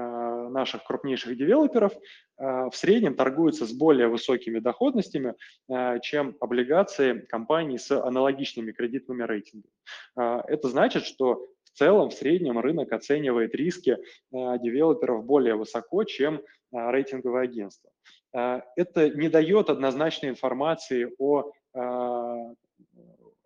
наших 0.50 0.84
крупнейших 0.84 1.38
девелоперов 1.38 1.94
э, 1.94 2.00
в 2.70 2.72
среднем 2.74 3.16
торгуются 3.16 3.66
с 3.66 3.72
более 3.72 4.08
высокими 4.08 4.60
доходностями, 4.60 5.36
э, 5.70 6.00
чем 6.02 6.36
облигации 6.42 7.20
компаний 7.20 7.78
с 7.78 7.92
аналогичными 7.92 8.72
кредитными 8.72 9.24
рейтингами. 9.24 9.72
Это 10.16 10.70
значит, 10.70 11.06
что 11.06 11.48
в 11.64 11.78
целом 11.78 12.10
в 12.10 12.14
среднем 12.14 12.60
рынок 12.60 12.92
оценивает 12.92 13.54
риски 13.54 13.98
девелоперов 14.32 15.26
более 15.26 15.56
высоко, 15.56 16.04
чем 16.06 16.42
рейтинговое 16.72 17.44
агентство. 17.44 17.92
Это 18.32 19.10
не 19.10 19.30
дает 19.30 19.70
однозначной 19.70 20.30
информации 20.30 21.14
о 21.20 21.52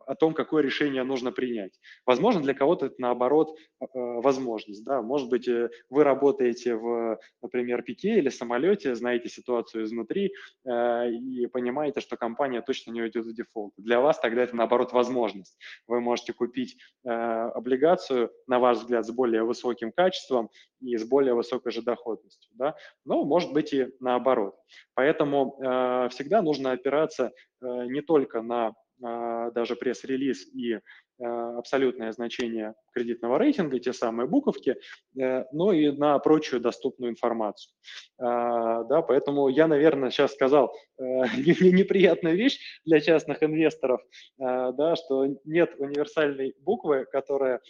о 0.10 0.16
том, 0.16 0.34
какое 0.34 0.64
решение 0.64 1.03
нужно 1.03 1.32
принять. 1.32 1.80
Возможно, 2.03 2.41
для 2.41 2.55
кого-то 2.55 2.88
это 2.88 2.95
наоборот 2.97 3.55
э, 3.80 3.86
возможность. 3.93 4.84
Да? 4.84 5.03
Может 5.03 5.30
быть, 5.30 5.47
э, 5.47 5.70
вы 5.91 6.03
работаете 6.03 6.76
в, 6.76 7.20
например, 7.43 7.84
пике 7.84 8.18
или 8.18 8.30
самолете, 8.30 8.95
знаете 8.95 9.30
ситуацию 9.30 9.84
изнутри 9.84 10.34
э, 10.66 11.12
и 11.12 11.45
понимаете, 11.45 12.01
что 12.01 12.18
компания 12.18 12.64
точно 12.64 12.91
не 12.91 13.03
уйдет 13.03 13.24
в 13.24 13.34
дефолт. 13.36 13.72
Для 13.78 14.01
вас 14.01 14.20
тогда 14.20 14.41
это 14.41 14.55
наоборот 14.55 14.93
возможность. 14.93 15.60
Вы 15.88 16.01
можете 16.01 16.34
купить 16.34 16.78
облигацию, 17.03 18.32
на 18.47 18.60
ваш 18.60 18.78
взгляд, 18.78 19.05
с 19.05 19.12
более 19.12 19.43
высоким 19.43 19.91
качеством 19.91 20.49
и 20.82 20.97
с 20.97 21.07
более 21.07 21.36
высокой 21.36 21.72
же 21.72 21.84
доходностью. 21.84 22.51
Да? 22.55 22.76
Но 23.05 23.24
может 23.26 23.53
быть 23.53 23.74
и 23.74 23.89
наоборот. 23.99 24.55
Поэтому 24.95 25.55
всегда 26.10 26.41
нужно 26.41 26.72
опираться 26.72 27.32
не 27.62 28.01
только 28.01 28.41
на 28.41 28.74
даже 29.00 29.76
пресс-релиз 29.76 30.47
и 30.54 30.74
а, 30.74 30.82
абсолютное 31.20 32.11
значение 32.11 32.76
кредитного 32.93 33.38
рейтинга, 33.38 33.80
те 33.80 33.93
самые 33.93 34.28
буковки, 34.28 34.78
э, 35.20 35.45
но 35.51 35.74
и 35.74 35.91
на 35.91 36.17
прочую 36.20 36.61
доступную 36.61 37.11
информацию. 37.11 37.74
А, 38.17 38.84
да, 38.84 39.01
поэтому 39.01 39.47
я, 39.49 39.67
наверное, 39.67 40.11
сейчас 40.11 40.34
сказал 40.34 40.74
э, 40.97 41.03
неприятную 41.03 42.36
вещь 42.36 42.59
для 42.86 42.99
частных 42.99 43.43
инвесторов, 43.43 44.01
да, 44.38 44.95
что 44.95 45.26
нет 45.45 45.76
универсальной 45.78 46.55
буквы, 46.59 47.05
которая 47.11 47.61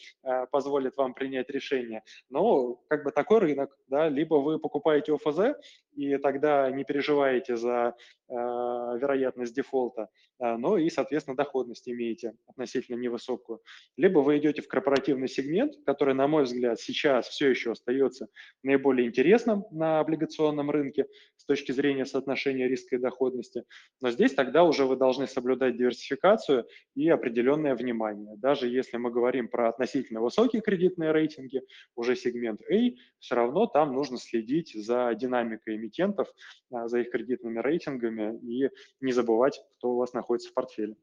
позволит 0.52 0.96
вам 0.98 1.14
принять 1.14 1.50
решение. 1.50 2.04
Но 2.30 2.76
как 2.88 3.04
бы 3.04 3.12
такой 3.12 3.40
рынок, 3.40 3.78
да, 3.88 4.10
либо 4.10 4.36
вы 4.36 4.60
покупаете 4.60 5.14
ОФЗ, 5.14 5.58
и 5.96 6.18
тогда 6.18 6.70
не 6.72 6.84
переживаете 6.84 7.56
за 7.58 7.96
вероятность 8.30 9.56
дефолта, 9.56 10.10
но 10.40 10.78
и, 10.78 10.90
соответственно, 10.90 11.36
доходность 11.36 11.90
имеете 11.90 12.36
относительно 12.48 12.98
невысокую 12.98 13.39
высокую, 13.40 13.62
либо 13.98 14.20
вы 14.20 14.38
идете 14.38 14.62
в 14.62 14.68
корпоративный 14.68 15.28
сегмент, 15.28 15.74
который, 15.86 16.14
на 16.14 16.28
мой 16.28 16.44
взгляд, 16.44 16.80
сейчас 16.80 17.28
все 17.28 17.50
еще 17.50 17.72
остается 17.72 18.28
наиболее 18.64 19.08
интересным 19.08 19.66
на 19.72 20.00
облигационном 20.00 20.70
рынке 20.70 21.06
с 21.36 21.46
точки 21.46 21.72
зрения 21.72 22.06
соотношения 22.06 22.68
риска 22.68 22.96
и 22.96 23.00
доходности, 23.00 23.64
но 24.02 24.12
здесь 24.12 24.34
тогда 24.34 24.64
уже 24.64 24.86
вы 24.86 24.96
должны 24.96 25.28
соблюдать 25.28 25.78
диверсификацию 25.78 26.66
и 26.96 27.10
определенное 27.10 27.76
внимание. 27.76 28.36
Даже 28.38 28.68
если 28.68 28.98
мы 28.98 29.12
говорим 29.12 29.48
про 29.48 29.70
относительно 29.70 30.22
высокие 30.22 30.62
кредитные 30.62 31.12
рейтинги, 31.12 31.62
уже 31.96 32.16
сегмент 32.16 32.62
A, 32.72 32.92
все 33.20 33.36
равно 33.36 33.66
там 33.66 33.94
нужно 33.94 34.18
следить 34.18 34.74
за 34.74 35.14
динамикой 35.16 35.76
эмитентов, 35.76 36.28
а, 36.72 36.88
за 36.88 37.00
их 37.00 37.12
кредитными 37.12 37.60
рейтингами 37.60 38.38
и 38.42 38.70
не 39.02 39.12
забывать, 39.12 39.60
кто 39.78 39.92
у 39.92 39.98
вас 39.98 40.14
находится 40.14 40.50
в 40.50 40.54
портфеле. 40.54 40.96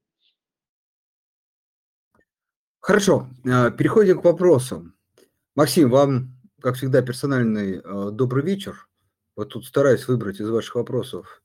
Хорошо, 2.86 3.28
э, 3.44 3.72
переходим 3.72 4.20
к 4.20 4.24
вопросам. 4.24 4.94
Максим, 5.56 5.90
вам, 5.90 6.38
как 6.60 6.76
всегда, 6.76 7.02
персональный 7.02 7.80
э, 7.82 8.10
добрый 8.12 8.44
вечер. 8.44 8.86
Вот 9.34 9.48
тут 9.48 9.66
стараюсь 9.66 10.06
выбрать 10.06 10.38
из 10.38 10.48
ваших 10.48 10.76
вопросов 10.76 11.42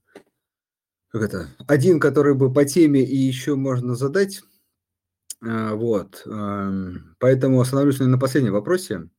как 1.08 1.24
это, 1.24 1.48
один, 1.68 2.00
который 2.00 2.36
бы 2.36 2.54
по 2.54 2.64
теме 2.64 3.04
и 3.04 3.16
еще 3.16 3.56
можно 3.56 3.96
задать. 3.96 4.44
Э, 5.44 5.74
вот. 5.74 6.22
Эм, 6.28 7.16
поэтому 7.18 7.60
остановлюсь 7.60 7.98
на 7.98 8.20
последнем 8.20 8.54
вопросе. 8.54 9.10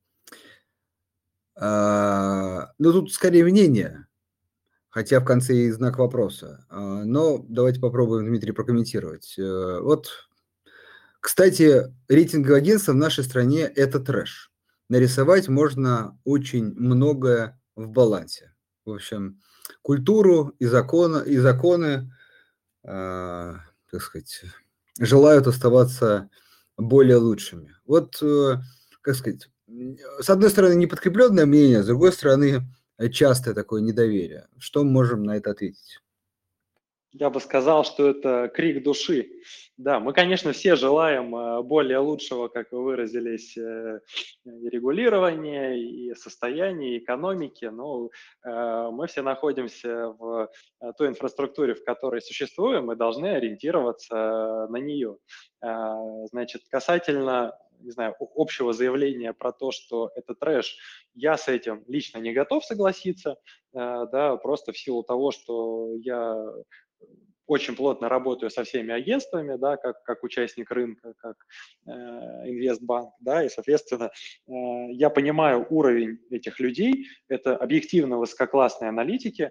Ну, 1.61 2.93
тут 2.93 3.13
скорее 3.13 3.43
мнение, 3.45 4.07
хотя 4.91 5.19
в 5.19 5.25
конце 5.25 5.57
и 5.57 5.71
знак 5.73 5.99
вопроса. 5.99 6.65
Но 6.71 7.45
давайте 7.49 7.81
попробуем, 7.81 8.27
Дмитрий, 8.27 8.53
прокомментировать. 8.53 9.35
Вот 9.37 10.31
кстати, 11.23 11.85
рейтинговое 12.09 12.59
агентство 12.59 12.91
в 12.91 12.97
нашей 12.97 13.23
стране– 13.23 13.61
это 13.77 14.01
трэш. 14.01 14.51
Нарисовать 14.89 15.49
можно 15.49 16.19
очень 16.25 16.75
многое 16.75 17.61
в 17.77 17.89
балансе. 17.89 18.53
В 18.85 18.91
общем, 18.91 19.41
культуру 19.83 20.57
и, 20.59 20.67
закона, 20.67 21.19
и 21.19 21.39
законы, 21.39 22.13
э, 22.83 23.55
так 23.93 24.03
сказать, 24.03 24.43
желают 24.99 25.47
оставаться 25.47 26.29
более 26.77 27.19
лучшими. 27.19 27.73
Вот, 27.87 28.21
э, 28.21 28.57
как 29.01 29.15
сказать, 29.15 29.49
с 30.21 30.29
одной 30.29 30.51
стороны, 30.51 30.75
неподкрепленное 30.75 31.47
мнение, 31.47 31.85
с 31.85 31.87
другой 31.87 32.13
стороны, 32.13 32.63
частое 33.13 33.55
такое 33.55 33.81
недоверие. 33.81 34.49
Что 34.59 34.83
мы 34.83 34.91
можем 34.91 35.23
на 35.23 35.37
это 35.37 35.53
ответить? 35.53 36.02
Я 37.13 37.29
бы 37.29 37.41
сказал, 37.41 37.85
что 37.85 38.09
это 38.09 38.49
крик 38.49 38.83
души. 38.83 39.31
Да, 39.77 40.01
мы, 40.01 40.15
конечно, 40.15 40.53
все 40.53 40.77
желаем 40.77 41.35
э, 41.37 41.63
более 41.63 41.99
лучшего, 41.99 42.49
как 42.49 42.73
вы 42.73 42.83
выразились, 42.85 43.55
э, 43.57 44.01
регулирования, 44.45 45.79
и 45.79 46.15
состояния, 46.15 46.97
экономики, 46.97 47.67
но 47.67 48.09
э, 48.45 48.89
мы 48.93 49.09
все 49.09 49.21
находимся 49.21 50.09
в 50.19 50.49
той 50.97 51.09
инфраструктуре, 51.09 51.75
в 51.75 51.85
которой 51.85 52.23
существуем, 52.23 52.91
и 52.91 52.97
должны 52.97 53.27
ориентироваться 53.27 54.67
на 54.71 54.77
нее. 54.77 55.19
Значит, 56.31 56.63
касательно 56.71 57.57
не 57.81 57.91
знаю, 57.91 58.15
общего 58.37 58.73
заявления 58.73 59.33
про 59.33 59.53
то, 59.53 59.71
что 59.73 60.11
это 60.15 60.35
трэш, 60.35 60.77
я 61.15 61.37
с 61.37 61.49
этим 61.49 61.85
лично 61.89 62.19
не 62.19 62.33
готов 62.33 62.65
согласиться, 62.65 63.37
да, 63.73 64.37
просто 64.37 64.73
в 64.73 64.79
силу 64.79 65.03
того, 65.03 65.33
что 65.33 65.97
я 65.97 66.37
очень 67.47 67.77
плотно 67.77 68.09
работаю 68.09 68.51
со 68.51 68.65
всеми 68.65 68.93
агентствами, 68.93 69.57
да, 69.57 69.77
как, 69.77 70.03
как 70.05 70.23
участник 70.25 70.71
рынка, 70.71 71.15
как 71.19 71.37
э, 71.87 71.91
инвестбанк, 71.91 73.13
да, 73.21 73.45
и, 73.45 73.49
соответственно, 73.49 74.11
э, 74.47 74.53
я 74.93 75.11
понимаю 75.11 75.67
уровень 75.69 76.19
этих 76.31 76.61
людей, 76.61 77.07
это 77.29 77.57
объективно 77.57 78.19
высококлассные 78.19 78.89
аналитики, 78.89 79.51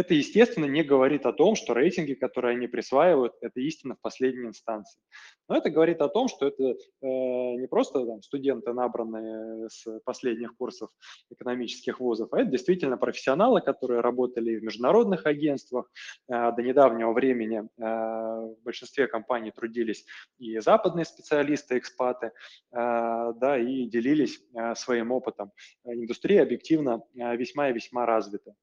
это, 0.00 0.14
естественно, 0.14 0.64
не 0.64 0.82
говорит 0.82 1.26
о 1.26 1.32
том, 1.32 1.54
что 1.54 1.74
рейтинги, 1.74 2.14
которые 2.14 2.56
они 2.56 2.66
присваивают, 2.66 3.34
это 3.40 3.60
истина 3.60 3.94
в 3.94 4.00
последней 4.00 4.46
инстанции. 4.46 5.00
Но 5.48 5.56
это 5.56 5.70
говорит 5.70 6.00
о 6.00 6.08
том, 6.08 6.28
что 6.28 6.46
это 6.46 6.64
э, 6.64 6.76
не 7.02 7.66
просто 7.68 8.04
там, 8.06 8.22
студенты, 8.22 8.72
набранные 8.72 9.68
с 9.68 9.86
последних 10.04 10.56
курсов 10.56 10.90
экономических 11.30 12.00
вузов, 12.00 12.32
а 12.32 12.40
это 12.40 12.50
действительно 12.50 12.96
профессионалы, 12.96 13.60
которые 13.60 14.00
работали 14.00 14.56
в 14.56 14.62
международных 14.62 15.26
агентствах. 15.26 15.90
Э, 16.28 16.52
до 16.56 16.62
недавнего 16.62 17.12
времени 17.12 17.60
э, 17.60 17.82
в 17.82 18.56
большинстве 18.64 19.06
компаний 19.06 19.50
трудились 19.50 20.06
и 20.38 20.58
западные 20.58 21.04
специалисты, 21.04 21.78
экспаты, 21.78 22.26
э, 22.26 22.32
да, 22.72 23.58
и 23.58 23.86
делились 23.86 24.40
э, 24.54 24.74
своим 24.74 25.12
опытом. 25.12 25.52
Индустрия 25.84 26.42
объективно 26.42 27.02
э, 27.14 27.36
весьма 27.36 27.68
и 27.68 27.72
весьма 27.72 28.06
развита. 28.06 28.54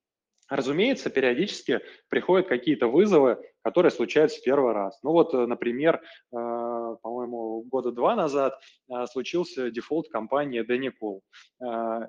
Разумеется, 0.49 1.09
периодически 1.09 1.81
приходят 2.07 2.47
какие-то 2.47 2.87
вызовы, 2.87 3.37
которые 3.63 3.91
случаются 3.91 4.39
в 4.39 4.43
первый 4.43 4.71
раз. 4.71 4.97
Ну 5.03 5.11
вот, 5.11 5.33
э, 5.33 5.45
например, 5.45 5.95
э, 5.95 6.01
по-моему, 6.31 7.63
года 7.63 7.91
два 7.91 8.15
назад 8.15 8.57
э, 8.89 9.05
случился 9.07 9.69
дефолт 9.71 10.07
компании 10.07 10.61
Denicol. 10.61 11.19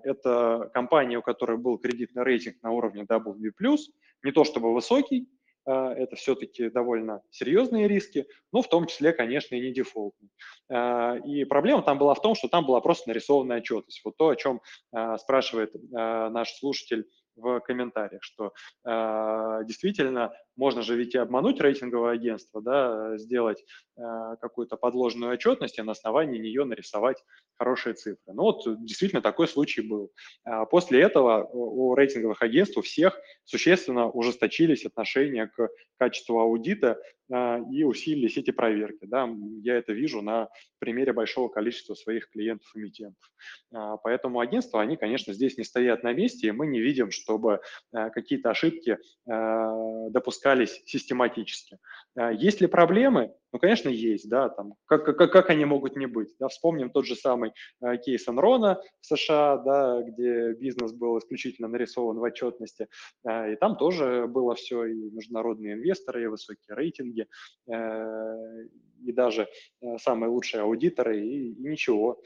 Это 0.04 0.70
компания, 0.72 1.18
у 1.18 1.22
которой 1.22 1.58
был 1.58 1.78
кредитный 1.78 2.22
рейтинг 2.22 2.62
на 2.62 2.70
уровне 2.70 3.04
W+, 3.04 3.32
не 4.22 4.32
то 4.32 4.44
чтобы 4.44 4.72
высокий, 4.72 5.28
это 5.64 6.16
все-таки 6.16 6.70
довольно 6.70 7.20
серьезные 7.30 7.88
риски, 7.88 8.26
но 8.52 8.62
в 8.62 8.68
том 8.68 8.86
числе, 8.86 9.12
конечно, 9.12 9.54
и 9.54 9.60
не 9.60 9.72
дефолтный. 9.72 10.30
И 11.26 11.44
проблема 11.44 11.82
там 11.82 11.98
была 11.98 12.14
в 12.14 12.22
том, 12.22 12.34
что 12.34 12.48
там 12.48 12.64
была 12.64 12.80
просто 12.80 13.10
нарисованная 13.10 13.58
отчетность. 13.58 14.00
Вот 14.02 14.16
то, 14.16 14.28
о 14.28 14.36
чем 14.36 14.62
спрашивает 15.18 15.74
наш 15.90 16.54
слушатель 16.54 17.06
в 17.38 17.60
комментариях, 17.60 18.22
что 18.22 18.52
э, 18.84 19.64
действительно 19.64 20.32
можно 20.56 20.82
же 20.82 20.96
ведь 20.96 21.14
и 21.14 21.18
обмануть 21.18 21.60
рейтинговое 21.60 22.12
агентство, 22.12 22.60
да, 22.60 23.16
сделать 23.16 23.64
э, 23.96 24.02
какую-то 24.40 24.76
подложную 24.76 25.32
отчетность 25.32 25.78
и 25.78 25.82
на 25.82 25.92
основании 25.92 26.38
нее 26.38 26.64
нарисовать 26.64 27.22
хорошие 27.54 27.94
цифры. 27.94 28.34
Ну 28.34 28.42
вот 28.42 28.84
действительно 28.84 29.22
такой 29.22 29.48
случай 29.48 29.82
был. 29.82 30.12
А 30.44 30.64
после 30.66 31.00
этого 31.00 31.44
у 31.52 31.94
рейтинговых 31.94 32.42
агентств 32.42 32.76
у 32.76 32.82
всех 32.82 33.18
существенно 33.44 34.08
ужесточились 34.10 34.84
отношения 34.84 35.46
к 35.46 35.68
качеству 35.96 36.40
аудита 36.40 37.00
и 37.30 37.84
усилились 37.84 38.38
эти 38.38 38.50
проверки. 38.50 39.04
Да. 39.04 39.28
Я 39.62 39.76
это 39.76 39.92
вижу 39.92 40.22
на 40.22 40.48
примере 40.78 41.12
большого 41.12 41.48
количества 41.48 41.94
своих 41.94 42.30
клиентов-эмитентов. 42.30 43.32
Э, 43.74 43.96
поэтому 44.02 44.40
агентства, 44.40 44.80
они, 44.80 44.96
конечно, 44.96 45.32
здесь 45.32 45.58
не 45.58 45.64
стоят 45.64 46.02
на 46.02 46.12
месте, 46.12 46.48
и 46.48 46.52
мы 46.52 46.66
не 46.66 46.80
видим, 46.80 47.10
чтобы 47.10 47.60
э, 47.92 48.10
какие-то 48.10 48.50
ошибки 48.50 48.98
допускались 49.26 50.82
систематически. 50.86 51.78
А 52.16 52.32
есть 52.32 52.60
ли 52.60 52.66
проблемы? 52.66 53.34
Ну, 53.52 53.58
конечно, 53.58 53.88
есть, 53.88 54.28
да, 54.28 54.50
там, 54.50 54.74
как, 54.84 55.04
как, 55.04 55.32
как 55.32 55.50
они 55.50 55.64
могут 55.64 55.96
не 55.96 56.06
быть? 56.06 56.34
Да, 56.38 56.48
вспомним 56.48 56.90
тот 56.90 57.06
же 57.06 57.16
самый 57.16 57.52
э, 57.80 57.96
кейс 57.96 58.28
Enron 58.28 58.76
в 59.00 59.06
США, 59.06 59.56
да, 59.58 60.02
где 60.02 60.52
бизнес 60.52 60.92
был 60.92 61.18
исключительно 61.18 61.68
нарисован 61.68 62.18
в 62.18 62.22
отчетности, 62.22 62.88
э, 63.26 63.52
и 63.52 63.56
там 63.56 63.76
тоже 63.76 64.26
было 64.26 64.54
все, 64.54 64.84
и 64.84 65.10
международные 65.10 65.74
инвесторы, 65.74 66.24
и 66.24 66.26
высокие 66.26 66.76
рейтинги, 66.76 67.26
э, 67.72 68.66
и 69.04 69.12
даже 69.12 69.48
э, 69.80 69.96
самые 69.98 70.28
лучшие 70.28 70.62
аудиторы, 70.62 71.20
и, 71.20 71.52
и 71.52 71.62
ничего 71.62 72.20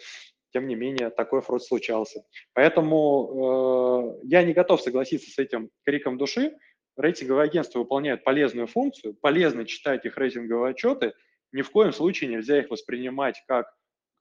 тем 0.53 0.69
не 0.69 0.75
менее, 0.75 1.11
такой 1.11 1.41
фрод 1.41 1.65
случался. 1.65 2.25
Поэтому 2.53 4.19
э, 4.23 4.27
я 4.29 4.43
не 4.43 4.53
готов 4.53 4.83
согласиться 4.83 5.31
с 5.31 5.39
этим 5.39 5.71
криком 5.85 6.19
души, 6.19 6.53
рейтинговые 6.97 7.45
агентства 7.45 7.79
выполняют 7.81 8.25
полезную 8.25 8.67
функцию, 8.67 9.15
полезно 9.15 9.65
читать 9.65 10.05
их 10.05 10.17
рейтинговые 10.17 10.73
отчеты, 10.73 11.15
ни 11.53 11.63
в 11.63 11.71
коем 11.71 11.93
случае 11.93 12.31
нельзя 12.31 12.61
их 12.61 12.71
воспринимать 12.71 13.43
как 13.47 13.67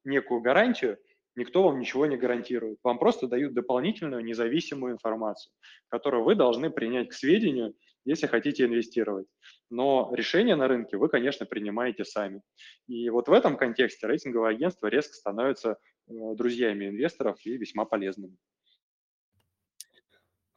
некую 0.04 0.42
гарантию, 0.42 0.98
никто 1.36 1.64
вам 1.64 1.80
ничего 1.80 2.06
не 2.06 2.18
гарантирует. 2.18 2.80
Вам 2.84 3.00
просто 3.00 3.28
дают 3.28 3.54
дополнительную 3.54 4.24
независимую 4.24 4.94
информацию, 4.94 5.54
которую 5.88 6.24
вы 6.24 6.36
должны 6.36 6.70
принять 6.70 7.10
к 7.10 7.14
сведению, 7.14 7.74
если 8.04 8.28
хотите 8.28 8.66
инвестировать. 8.66 9.28
Но 9.70 10.12
решение 10.14 10.56
на 10.56 10.68
рынке 10.68 10.98
вы, 10.98 11.08
конечно, 11.08 11.46
принимаете 11.46 12.04
сами. 12.04 12.42
И 12.88 13.10
вот 13.10 13.28
в 13.28 13.34
этом 13.34 13.58
контексте 13.58 14.08
рейтинговые 14.08 14.56
агентства 14.56 14.88
резко 14.88 15.14
становятся 15.14 15.78
э, 16.08 16.14
друзьями 16.36 16.90
инвесторов 16.90 17.38
и 17.46 17.58
весьма 17.58 17.86
полезными. 17.86 18.36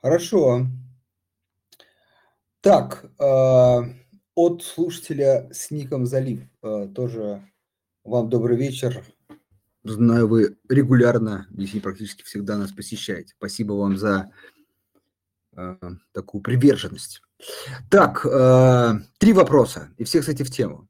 Хорошо. 0.00 0.66
Так, 2.64 3.04
э, 3.20 3.80
от 4.34 4.62
слушателя 4.62 5.50
с 5.52 5.70
ником 5.70 6.06
Залив 6.06 6.40
э, 6.62 6.88
тоже 6.94 7.46
вам 8.04 8.30
добрый 8.30 8.56
вечер. 8.56 9.04
Знаю, 9.82 10.28
вы 10.28 10.56
регулярно, 10.70 11.46
если 11.50 11.78
практически 11.78 12.22
всегда 12.22 12.56
нас 12.56 12.72
посещаете. 12.72 13.34
Спасибо 13.36 13.74
вам 13.74 13.98
за 13.98 14.30
э, 15.54 15.76
такую 16.12 16.40
приверженность. 16.40 17.20
Так, 17.90 18.22
три 19.18 19.34
вопроса, 19.34 19.90
и 19.98 20.04
все, 20.04 20.20
кстати, 20.20 20.42
в 20.42 20.50
тему. 20.50 20.88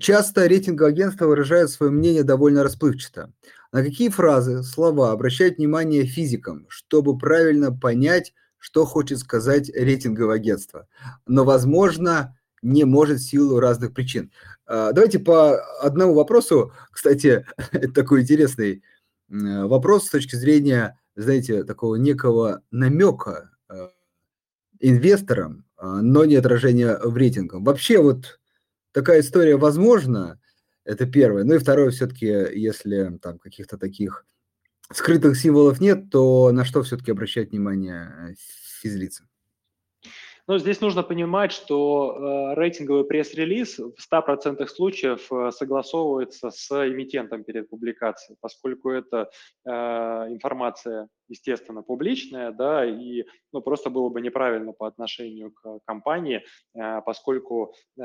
Часто 0.00 0.48
рейтинговые 0.48 0.90
агентства 0.90 1.26
выражают 1.26 1.70
свое 1.70 1.92
мнение 1.92 2.24
довольно 2.24 2.64
расплывчато. 2.64 3.32
На 3.70 3.84
какие 3.84 4.08
фразы, 4.08 4.64
слова 4.64 5.12
обращают 5.12 5.58
внимание 5.58 6.04
физикам, 6.06 6.66
чтобы 6.68 7.16
правильно 7.16 7.70
понять, 7.70 8.34
что 8.58 8.84
хочет 8.84 9.18
сказать 9.18 9.70
рейтинговое 9.70 10.36
агентство. 10.36 10.88
Но, 11.26 11.44
возможно, 11.44 12.36
не 12.62 12.84
может 12.84 13.18
в 13.18 13.28
силу 13.28 13.60
разных 13.60 13.94
причин. 13.94 14.32
А, 14.66 14.92
давайте 14.92 15.18
по 15.18 15.60
одному 15.80 16.14
вопросу, 16.14 16.72
кстати, 16.90 17.46
это 17.72 17.92
такой 17.92 18.22
интересный 18.22 18.82
вопрос 19.28 20.06
с 20.06 20.10
точки 20.10 20.36
зрения, 20.36 20.98
знаете, 21.14 21.64
такого 21.64 21.96
некого 21.96 22.62
намека 22.70 23.50
а, 23.68 23.90
инвесторам, 24.80 25.64
а, 25.76 26.00
но 26.02 26.24
не 26.24 26.36
отражения 26.36 26.98
в 26.98 27.16
рейтингах. 27.16 27.62
Вообще 27.62 28.00
вот 28.02 28.40
такая 28.92 29.20
история 29.20 29.56
возможна, 29.56 30.40
это 30.84 31.06
первое. 31.06 31.44
Ну 31.44 31.54
и 31.54 31.58
второе, 31.58 31.90
все-таки, 31.90 32.26
если 32.26 33.18
там 33.18 33.38
каких-то 33.38 33.76
таких 33.76 34.24
скрытых 34.92 35.36
символов 35.36 35.80
нет, 35.80 36.10
то 36.10 36.50
на 36.52 36.64
что 36.64 36.82
все-таки 36.82 37.10
обращать 37.10 37.50
внимание 37.50 38.12
э, 38.30 38.34
физлица? 38.80 39.28
Ну, 40.48 40.56
здесь 40.56 40.80
нужно 40.80 41.02
понимать, 41.02 41.52
что 41.52 42.16
э, 42.16 42.54
рейтинговый 42.54 43.04
пресс-релиз 43.04 43.78
в 43.78 43.96
100% 44.12 44.66
случаев 44.66 45.30
э, 45.30 45.50
согласовывается 45.50 46.50
с 46.50 46.70
эмитентом 46.88 47.44
перед 47.44 47.68
публикацией, 47.68 48.38
поскольку 48.40 48.88
это 48.88 49.28
э, 49.66 49.70
информация, 49.70 51.08
естественно, 51.28 51.82
публичная, 51.82 52.50
да, 52.50 52.82
и 52.86 53.26
ну, 53.52 53.60
просто 53.60 53.90
было 53.90 54.08
бы 54.08 54.22
неправильно 54.22 54.72
по 54.72 54.86
отношению 54.86 55.52
к 55.52 55.80
компании, 55.84 56.42
э, 56.74 57.02
поскольку 57.04 57.74
э, 58.00 58.02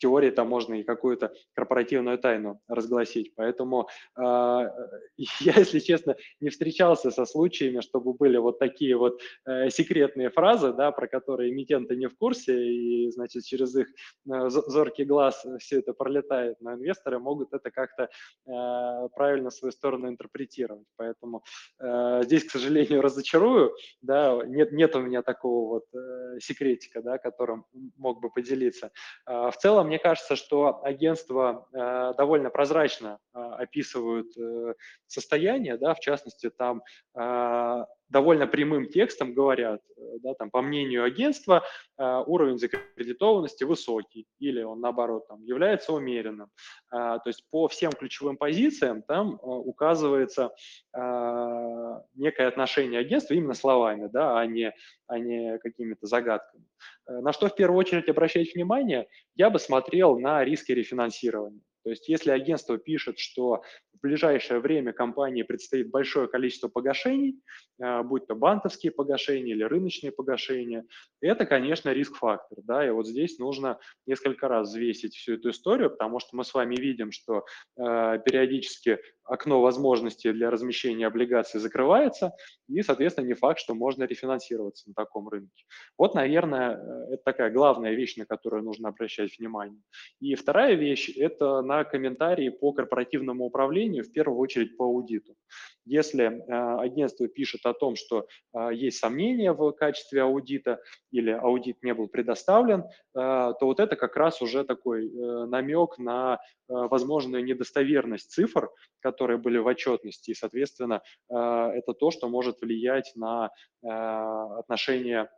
теории 0.00 0.30
там 0.30 0.48
можно 0.48 0.74
и 0.74 0.82
какую-то 0.82 1.32
корпоративную 1.54 2.18
тайну 2.18 2.60
разгласить. 2.68 3.32
Поэтому 3.36 3.88
э, 4.16 4.20
я, 5.20 5.52
если 5.56 5.78
честно, 5.78 6.16
не 6.40 6.50
встречался 6.50 7.10
со 7.10 7.24
случаями, 7.26 7.80
чтобы 7.80 8.14
были 8.14 8.38
вот 8.38 8.58
такие 8.58 8.96
вот 8.96 9.20
э, 9.46 9.70
секретные 9.70 10.30
фразы, 10.30 10.72
да, 10.72 10.90
про 10.90 11.06
которые 11.06 11.52
эмитенты 11.52 11.96
не 11.96 12.08
в 12.08 12.16
курсе, 12.16 12.58
и, 12.58 13.10
значит, 13.10 13.44
через 13.44 13.76
их 13.76 13.88
э, 13.88 14.48
зоркий 14.48 15.04
глаз 15.04 15.46
все 15.58 15.78
это 15.78 15.92
пролетает, 15.92 16.56
но 16.60 16.74
инвесторы 16.74 17.18
могут 17.18 17.52
это 17.52 17.70
как-то 17.70 18.04
э, 18.04 19.08
правильно 19.14 19.50
в 19.50 19.54
свою 19.54 19.72
сторону 19.72 20.08
интерпретировать. 20.08 20.86
Поэтому 20.96 21.44
э, 21.78 22.22
здесь, 22.24 22.44
к 22.44 22.50
сожалению, 22.50 23.02
разочарую, 23.02 23.72
да, 24.02 24.40
нет, 24.46 24.72
нет 24.72 24.96
у 24.96 25.00
меня 25.00 25.22
такого 25.22 25.68
вот 25.68 25.84
э, 25.94 26.40
секретика, 26.40 27.02
да, 27.02 27.18
которым 27.18 27.66
мог 27.96 28.20
бы 28.20 28.30
поделиться. 28.30 28.90
Э, 29.26 29.50
в 29.50 29.56
целом, 29.58 29.89
мне 29.90 29.98
кажется, 29.98 30.36
что 30.36 30.84
агентства 30.84 31.66
э, 31.72 32.14
довольно 32.16 32.48
прозрачно 32.48 33.18
э, 33.34 33.38
описывают 33.40 34.28
э, 34.38 34.74
состояние, 35.08 35.76
да, 35.78 35.94
в 35.94 35.98
частности, 35.98 36.48
там 36.48 36.84
э, 37.18 37.84
довольно 38.10 38.46
прямым 38.46 38.86
текстом 38.86 39.32
говорят, 39.32 39.80
э, 39.96 40.18
да, 40.22 40.34
там, 40.34 40.50
по 40.50 40.60
мнению 40.60 41.04
агентства, 41.04 41.62
э, 41.98 42.22
уровень 42.26 42.58
закредитованности 42.58 43.64
высокий 43.64 44.26
или 44.40 44.62
он, 44.62 44.80
наоборот, 44.80 45.28
там, 45.28 45.42
является 45.44 45.92
умеренным. 45.92 46.48
Э, 46.92 47.18
то 47.22 47.26
есть 47.26 47.44
по 47.50 47.68
всем 47.68 47.92
ключевым 47.92 48.36
позициям 48.36 49.02
там 49.02 49.38
указывается 49.42 50.50
некое 50.92 52.48
отношение 52.48 53.00
агентства 53.00 53.34
именно 53.34 53.54
словами, 53.54 54.08
да, 54.12 54.38
а 54.38 54.46
не, 54.46 54.74
а 55.06 55.18
не 55.18 55.58
какими-то 55.58 56.06
загадками. 56.06 56.64
На 57.06 57.32
что 57.32 57.48
в 57.48 57.54
первую 57.54 57.78
очередь 57.78 58.08
обращать 58.08 58.54
внимание, 58.54 59.06
я 59.36 59.50
бы 59.50 59.58
смотрел 59.58 60.18
на 60.18 60.44
риски 60.44 60.72
рефинансирования. 60.72 61.62
То 61.84 61.90
есть 61.90 62.08
если 62.08 62.30
агентство 62.30 62.76
пишет, 62.78 63.18
что 63.18 63.62
в 64.00 64.06
ближайшее 64.06 64.60
время 64.60 64.92
компании 64.92 65.42
предстоит 65.42 65.90
большое 65.90 66.26
количество 66.26 66.68
погашений, 66.68 67.40
а, 67.80 68.02
будь 68.02 68.26
то 68.26 68.34
банковские 68.34 68.92
погашения 68.92 69.52
или 69.52 69.62
рыночные 69.62 70.10
погашения, 70.10 70.86
это, 71.20 71.44
конечно, 71.44 71.92
риск-фактор. 71.92 72.58
Да? 72.64 72.86
И 72.86 72.90
вот 72.90 73.06
здесь 73.06 73.38
нужно 73.38 73.78
несколько 74.06 74.48
раз 74.48 74.68
взвесить 74.68 75.14
всю 75.14 75.34
эту 75.34 75.50
историю, 75.50 75.90
потому 75.90 76.18
что 76.18 76.34
мы 76.34 76.44
с 76.44 76.54
вами 76.54 76.76
видим, 76.76 77.12
что 77.12 77.44
э, 77.76 78.18
периодически 78.24 78.98
окно 79.30 79.60
возможностей 79.60 80.32
для 80.32 80.50
размещения 80.50 81.06
облигаций 81.06 81.60
закрывается, 81.60 82.32
и, 82.68 82.82
соответственно, 82.82 83.26
не 83.26 83.34
факт, 83.34 83.60
что 83.60 83.74
можно 83.74 84.04
рефинансироваться 84.04 84.88
на 84.88 84.94
таком 84.94 85.28
рынке. 85.28 85.64
Вот, 85.96 86.14
наверное, 86.14 86.76
э, 86.76 87.14
это 87.14 87.22
такая 87.24 87.50
главная 87.50 87.94
вещь, 87.94 88.16
на 88.16 88.26
которую 88.26 88.64
нужно 88.64 88.88
обращать 88.88 89.38
внимание. 89.38 89.80
И 90.20 90.34
вторая 90.34 90.74
вещь– 90.74 91.10
это 91.16 91.62
на 91.62 91.84
комментарии 91.84 92.48
по 92.48 92.72
корпоративному 92.72 93.44
управлению, 93.44 94.04
в 94.04 94.12
первую 94.12 94.38
очередь 94.38 94.76
по 94.76 94.84
аудиту. 94.84 95.36
Если 95.84 96.24
э, 96.24 96.80
агентство 96.80 97.28
пишет 97.28 97.60
о 97.64 97.72
том, 97.72 97.94
что 97.94 98.26
э, 98.52 98.70
есть 98.72 98.98
сомнения 98.98 99.52
в 99.52 99.70
качестве 99.72 100.22
аудита 100.22 100.80
или 101.12 101.30
аудит 101.30 101.82
не 101.82 101.94
был 101.94 102.08
предоставлен, 102.08 102.84
то 103.12 103.56
вот 103.60 103.80
это 103.80 103.96
как 103.96 104.16
раз 104.16 104.40
уже 104.40 104.64
такой 104.64 105.10
намек 105.10 105.98
на 105.98 106.38
возможную 106.68 107.44
недостоверность 107.44 108.30
цифр, 108.30 108.70
которые 109.00 109.19
были 109.26 109.58
в 109.58 109.66
отчетности, 109.66 110.30
и, 110.30 110.34
соответственно, 110.34 111.02
это 111.28 111.94
то, 111.98 112.10
что 112.10 112.28
может 112.28 112.60
влиять 112.60 113.12
на 113.14 113.50
отношения 113.82 115.30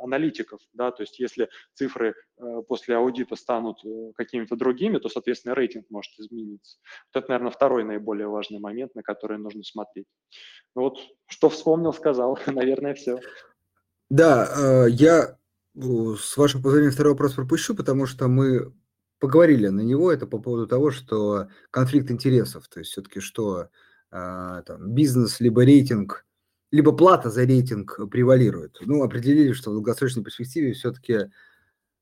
аналитиков. 0.00 0.60
Да? 0.72 0.90
То 0.92 1.02
есть 1.02 1.18
если 1.18 1.48
цифры 1.74 2.14
после 2.68 2.96
аудита 2.96 3.36
станут 3.36 3.82
какими-то 4.16 4.56
другими, 4.56 4.98
то, 4.98 5.08
соответственно, 5.08 5.54
рейтинг 5.54 5.86
может 5.90 6.12
измениться. 6.18 6.78
Вот 7.12 7.22
это, 7.22 7.30
наверное, 7.30 7.50
второй 7.50 7.84
наиболее 7.84 8.28
важный 8.28 8.58
момент, 8.58 8.94
на 8.94 9.02
который 9.02 9.38
нужно 9.38 9.64
смотреть. 9.64 10.06
Вот, 10.74 10.98
что 11.26 11.48
вспомнил, 11.48 11.92
сказал. 11.92 12.38
Наверное, 12.46 12.94
все. 12.94 13.20
Да, 14.10 14.84
э, 14.86 14.90
я 14.90 15.38
с 15.74 16.36
вашего 16.36 16.62
позволения 16.62 16.90
второй 16.90 17.12
вопрос 17.12 17.34
пропущу, 17.34 17.74
потому 17.74 18.06
что 18.06 18.28
мы 18.28 18.72
поговорили 19.22 19.68
на 19.68 19.82
него. 19.82 20.10
Это 20.10 20.26
по 20.26 20.40
поводу 20.40 20.66
того, 20.66 20.90
что 20.90 21.46
конфликт 21.70 22.10
интересов, 22.10 22.66
то 22.66 22.80
есть 22.80 22.90
все-таки 22.90 23.20
что 23.20 23.68
э, 24.10 24.62
там, 24.66 24.90
бизнес 24.94 25.38
либо 25.38 25.64
рейтинг, 25.64 26.26
либо 26.72 26.90
плата 26.90 27.30
за 27.30 27.44
рейтинг 27.44 28.00
превалирует. 28.10 28.78
Ну, 28.80 29.04
определили, 29.04 29.52
что 29.52 29.70
в 29.70 29.74
долгосрочной 29.74 30.24
перспективе 30.24 30.72
все-таки 30.72 31.30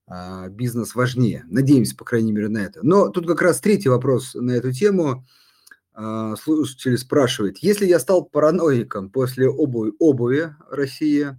а, 0.07 0.49
бизнес 0.49 0.95
важнее. 0.95 1.45
Надеемся, 1.49 1.95
по 1.95 2.07
крайней 2.07 2.33
мере, 2.33 2.49
на 2.49 2.59
это. 2.59 2.81
Но 2.83 3.11
тут 3.11 3.27
как 3.27 3.43
раз 3.43 3.61
третий 3.61 3.91
вопрос 3.91 4.35
на 4.35 4.53
эту 4.53 4.73
тему. 4.73 5.27
А, 5.93 6.37
слушатель 6.37 6.97
спрашивает, 6.97 7.59
если 7.59 7.85
я 7.85 8.01
стал 8.01 8.25
параноиком 8.25 9.11
после 9.11 9.47
обуви, 9.47 9.93
обуви 9.99 10.55
России, 10.71 11.37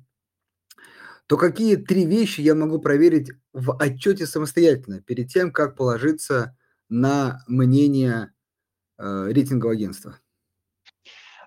то 1.32 1.38
какие 1.38 1.78
три 1.78 2.06
вещи 2.06 2.42
я 2.42 2.56
могу 2.56 2.78
проверить 2.82 3.32
в 3.54 3.78
отчете 3.82 4.26
самостоятельно 4.26 5.02
перед 5.02 5.30
тем, 5.30 5.54
как 5.54 5.78
положиться 5.78 6.58
на 6.90 7.40
мнение 7.48 8.34
э, 8.98 9.28
рейтингового 9.30 9.72
агентства? 9.72 10.20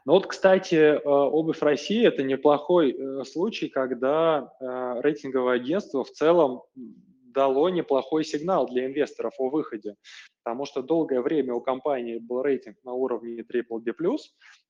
Ну 0.06 0.14
вот, 0.14 0.26
кстати, 0.26 0.74
э, 0.74 0.98
обувь 1.04 1.60
России– 1.60 2.02
это 2.08 2.22
неплохой 2.22 2.92
э, 2.92 3.24
случай, 3.24 3.68
когда 3.68 4.54
э, 4.58 5.00
рейтинговое 5.02 5.56
агентство 5.56 6.02
в 6.02 6.10
целом 6.12 6.62
дало 7.34 7.68
неплохой 7.68 8.24
сигнал 8.24 8.66
для 8.66 8.86
инвесторов 8.86 9.34
о 9.36 9.50
выходе, 9.50 9.96
потому 10.42 10.64
что 10.64 10.80
долгое 10.80 11.20
время 11.20 11.52
у 11.52 11.60
компании 11.60 12.16
был 12.16 12.40
рейтинг 12.40 12.78
на 12.84 12.94
уровне 12.94 13.42
BBB+, 13.42 14.16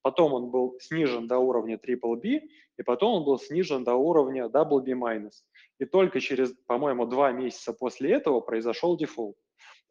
потом 0.03 0.33
он 0.33 0.51
был 0.51 0.77
снижен 0.81 1.29
до 1.29 1.39
уровня 1.39 1.77
BBB, 1.77 2.41
и 2.79 2.83
потом 2.83 3.15
он 3.15 3.25
был 3.25 3.39
снижен 3.39 3.85
до 3.85 3.95
уровня 3.95 4.47
BB-. 4.47 5.31
И 5.79 5.85
только 5.85 6.21
через, 6.21 6.53
по-моему, 6.67 7.07
два 7.07 7.33
месяца 7.33 7.73
после 7.73 8.13
этого 8.13 8.41
произошел 8.41 8.97
дефолт. 8.97 9.37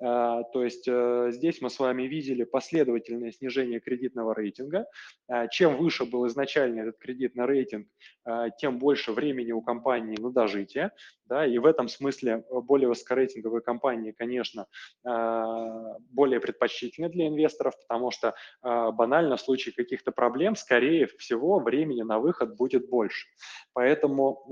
А, 0.01 0.43
то 0.43 0.63
есть 0.63 0.87
э, 0.87 1.29
здесь 1.31 1.61
мы 1.61 1.69
с 1.69 1.79
вами 1.79 2.03
видели 2.03 2.43
последовательное 2.43 3.31
снижение 3.31 3.79
кредитного 3.79 4.33
рейтинга. 4.33 4.85
А, 5.27 5.47
чем 5.47 5.77
выше 5.77 6.05
был 6.05 6.27
изначально 6.27 6.81
этот 6.81 6.97
кредитный 6.97 7.45
рейтинг, 7.45 7.87
а, 8.25 8.49
тем 8.49 8.79
больше 8.79 9.11
времени 9.11 9.51
у 9.51 9.61
компании 9.61 10.19
на 10.19 10.31
дожитие. 10.31 10.91
Да, 11.25 11.45
и 11.45 11.57
в 11.57 11.65
этом 11.65 11.87
смысле 11.87 12.43
э, 12.49 12.61
более 12.61 12.89
высокорейтинговые 12.89 13.61
компании, 13.61 14.11
конечно, 14.11 14.67
более 15.03 16.39
предпочтительны 16.39 17.09
для 17.09 17.27
инвесторов, 17.27 17.73
потому 17.87 18.11
что 18.11 18.35
банально 18.61 19.37
в 19.37 19.41
случае 19.41 19.73
каких-то 19.73 20.11
проблем, 20.11 20.55
скорее 20.55 21.07
всего, 21.07 21.59
времени 21.59 22.01
на 22.01 22.19
выход 22.19 22.55
будет 22.55 22.89
больше. 22.89 23.27
Поэтому 23.73 24.43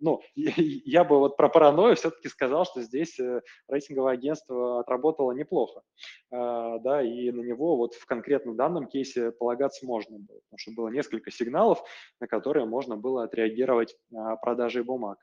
ну, 0.00 0.20
я 0.34 1.04
бы 1.04 1.18
вот 1.18 1.36
про 1.36 1.48
паранойю 1.48 1.96
все-таки 1.96 2.28
сказал, 2.28 2.64
что 2.64 2.82
здесь 2.82 3.18
э, 3.18 3.42
рейтинговое 3.68 4.14
агентство 4.14 4.80
отработало 4.80 5.32
неплохо, 5.32 5.82
а, 6.30 6.78
да, 6.78 7.02
и 7.02 7.30
на 7.30 7.42
него 7.42 7.76
вот 7.76 7.94
в 7.94 8.06
конкретном 8.06 8.56
данном 8.56 8.86
кейсе 8.86 9.30
полагаться 9.30 9.86
можно 9.86 10.18
было, 10.18 10.40
потому 10.40 10.58
что 10.58 10.72
было 10.72 10.88
несколько 10.88 11.30
сигналов, 11.30 11.82
на 12.20 12.26
которые 12.26 12.66
можно 12.66 12.96
было 12.96 13.24
отреагировать 13.24 13.96
а, 14.14 14.36
продажей 14.36 14.82
бумаг. 14.82 15.18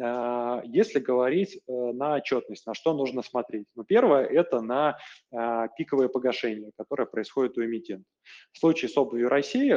А, 0.00 0.62
если 0.64 0.98
говорить 0.98 1.56
э, 1.56 1.72
на 1.72 2.16
отчетность, 2.16 2.66
на 2.66 2.74
что 2.74 2.94
нужно 2.94 3.22
смотреть? 3.22 3.66
Ну, 3.74 3.84
первое– 3.84 4.24
это 4.26 4.60
на 4.60 4.98
пиковые 5.76 6.08
погашения, 6.08 6.70
которые 6.78 7.06
происходят 7.06 7.58
у 7.58 7.64
эмитента. 7.64 8.04
В 8.52 8.58
случае 8.58 8.88
с 8.88 8.96
обувью 8.96 9.28
России 9.28 9.72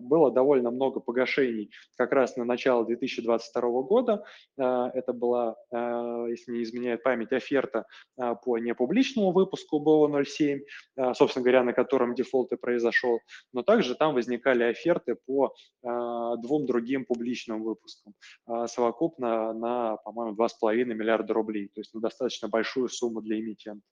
было 0.00 0.30
довольно 0.30 0.70
много 0.70 1.00
погашений 1.00 1.70
как 1.96 2.12
раз 2.12 2.36
на 2.36 2.44
начало 2.44 2.84
2022 2.84 3.82
года. 3.82 4.24
Э, 4.58 4.90
это 4.94 5.12
была, 5.12 5.56
э, 5.70 6.26
если 6.30 6.52
не 6.52 6.62
изменяет 6.62 7.02
память, 7.02 7.32
оферта 7.32 7.86
э, 8.18 8.34
по 8.44 8.58
непубличному 8.58 9.32
выпуску 9.32 9.78
БО-07, 9.78 10.60
собственно 11.14 11.42
говоря, 11.42 11.62
на 11.64 11.72
котором 11.72 12.14
дефолт 12.14 12.52
и 12.52 12.56
произошел. 12.56 13.20
Но 13.52 13.62
также 13.62 13.94
там 13.94 14.14
возникали 14.14 14.64
оферты 14.64 15.16
по 15.26 15.54
двум 15.82 16.66
другим 16.66 17.04
публичным 17.04 17.62
выпускам, 17.62 18.14
совокупно 18.46 19.03
на, 19.18 19.96
по-моему, 19.98 20.36
2,5 20.36 20.84
миллиарда 20.84 21.34
рублей, 21.34 21.68
то 21.68 21.80
есть 21.80 21.94
на 21.94 22.00
достаточно 22.00 22.48
большую 22.48 22.88
сумму 22.88 23.20
для 23.20 23.40
эмитента. 23.40 23.84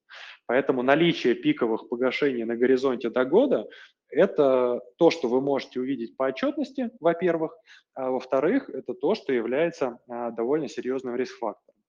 Поэтому 0.47 0.83
наличие 0.83 1.35
пиковых 1.35 1.89
погашений 1.89 2.45
на 2.45 2.57
горизонте 2.57 3.11
до 3.11 3.25
года 3.25 3.69
это 4.13 4.81
то, 4.99 5.11
что 5.11 5.29
вы 5.29 5.41
можете 5.41 5.81
увидеть 5.81 6.17
по 6.17 6.25
отчетности, 6.25 6.91
во-первых, 7.01 7.57
а 7.95 8.11
во-вторых, 8.11 8.69
это 8.69 8.95
то, 8.95 9.15
что 9.15 9.33
является 9.33 9.99
а, 10.07 10.31
довольно 10.31 10.69
серьезным 10.69 11.17
риск-фактором. 11.17 11.82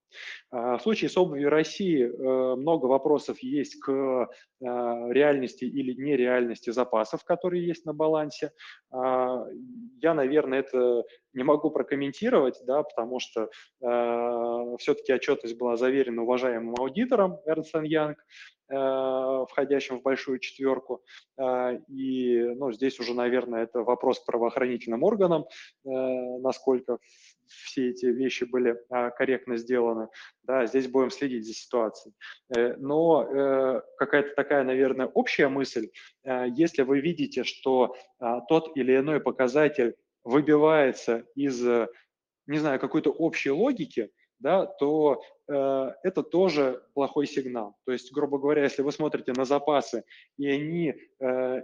А, 0.51 0.77
в 0.77 0.81
случае 0.81 1.09
с 1.09 1.17
обувью 1.17 1.49
России 1.49 2.03
э, 2.03 2.55
много 2.55 2.85
вопросов 2.85 3.39
есть 3.39 3.79
к 3.79 4.29
реальности 4.61 5.65
или 5.65 5.93
нереальности 5.93 6.69
запасов, 6.69 7.25
которые 7.25 7.67
есть 7.67 7.85
на 7.85 7.93
балансе. 7.93 8.51
Я, 8.93 10.13
наверное, 10.13 10.59
это 10.59 11.03
не 11.33 11.43
могу 11.43 11.69
прокомментировать, 11.69 12.61
да, 12.65 12.83
потому 12.83 13.19
что 13.19 13.49
э, 13.81 14.77
все-таки 14.79 15.13
отчетность 15.13 15.57
была 15.57 15.75
заверена 15.75 16.21
уважаемым 16.21 16.75
аудитором 16.75 17.39
Ernst 17.45 17.73
Young, 17.73 18.15
Э, 18.15 18.52
входящим 18.67 19.99
в 19.99 20.03
большую 20.03 20.39
четверку. 20.39 21.03
Э, 21.37 21.77
и 21.87 22.39
ну, 22.55 22.71
здесь 22.71 22.99
уже, 22.99 23.13
наверное, 23.13 23.63
это 23.63 23.83
вопрос 23.83 24.19
к 24.19 24.25
правоохранительным 24.25 25.03
органам, 25.03 25.43
э, 25.43 25.89
насколько 26.39 26.97
все 27.47 27.89
эти 27.89 28.05
вещи 28.05 28.45
были 28.45 28.75
корректно 29.17 29.57
сделаны. 29.57 30.07
Да, 30.43 30.65
здесь 30.65 30.87
будем 30.87 31.11
следить 31.11 31.45
за 31.45 31.53
ситуацией. 31.53 32.15
Но 32.77 33.81
какая-то 33.97 34.33
такая, 34.35 34.63
наверное, 34.63 35.05
общая 35.07 35.49
мысль, 35.49 35.89
если 36.23 36.81
вы 36.81 37.01
видите, 37.01 37.43
что 37.43 37.95
тот 38.47 38.75
или 38.75 38.97
иной 38.97 39.19
показатель 39.19 39.95
выбивается 40.23 41.25
из, 41.35 41.61
не 42.47 42.57
знаю, 42.57 42.79
какой-то 42.79 43.11
общей 43.11 43.51
логики, 43.51 44.09
да, 44.43 44.65
то 44.65 45.23
э, 45.47 45.91
это 46.03 46.21
тоже 46.21 46.83
плохой 46.93 47.25
сигнал. 47.25 47.75
То 47.85 47.93
есть, 47.93 48.11
грубо 48.11 48.37
говоря, 48.37 48.63
если 48.63 48.81
вы 48.81 48.91
смотрите 48.91 49.31
на 49.31 49.45
запасы, 49.45 50.03
и 50.37 50.47
они 50.47 50.93
э, 51.19 51.61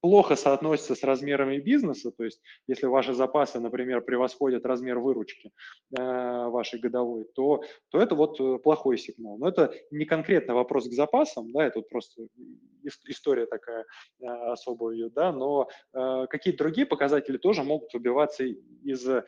плохо 0.00 0.36
соотносится 0.36 0.94
с 0.94 1.02
размерами 1.02 1.58
бизнеса, 1.58 2.10
то 2.10 2.24
есть 2.24 2.40
если 2.66 2.86
ваши 2.86 3.14
запасы, 3.14 3.60
например, 3.60 4.02
превосходят 4.02 4.64
размер 4.64 4.98
выручки 4.98 5.52
э, 5.96 6.46
вашей 6.48 6.80
годовой, 6.80 7.26
то, 7.34 7.62
то 7.90 8.00
это 8.00 8.14
вот 8.14 8.40
э, 8.40 8.58
плохой 8.58 8.98
сигнал. 8.98 9.38
Но 9.38 9.48
это 9.48 9.74
не 9.90 10.04
конкретно 10.04 10.54
вопрос 10.54 10.88
к 10.88 10.92
запасам, 10.92 11.52
да, 11.52 11.64
это 11.64 11.80
вот 11.80 11.88
просто 11.88 12.26
история 13.06 13.46
такая 13.46 13.84
э, 14.20 14.26
особая, 14.26 15.10
да, 15.10 15.32
но 15.32 15.68
э, 15.92 16.26
какие-то 16.28 16.64
другие 16.64 16.86
показатели 16.86 17.36
тоже 17.36 17.62
могут 17.62 17.92
выбиваться 17.92 18.44
из 18.44 19.08
э, 19.08 19.24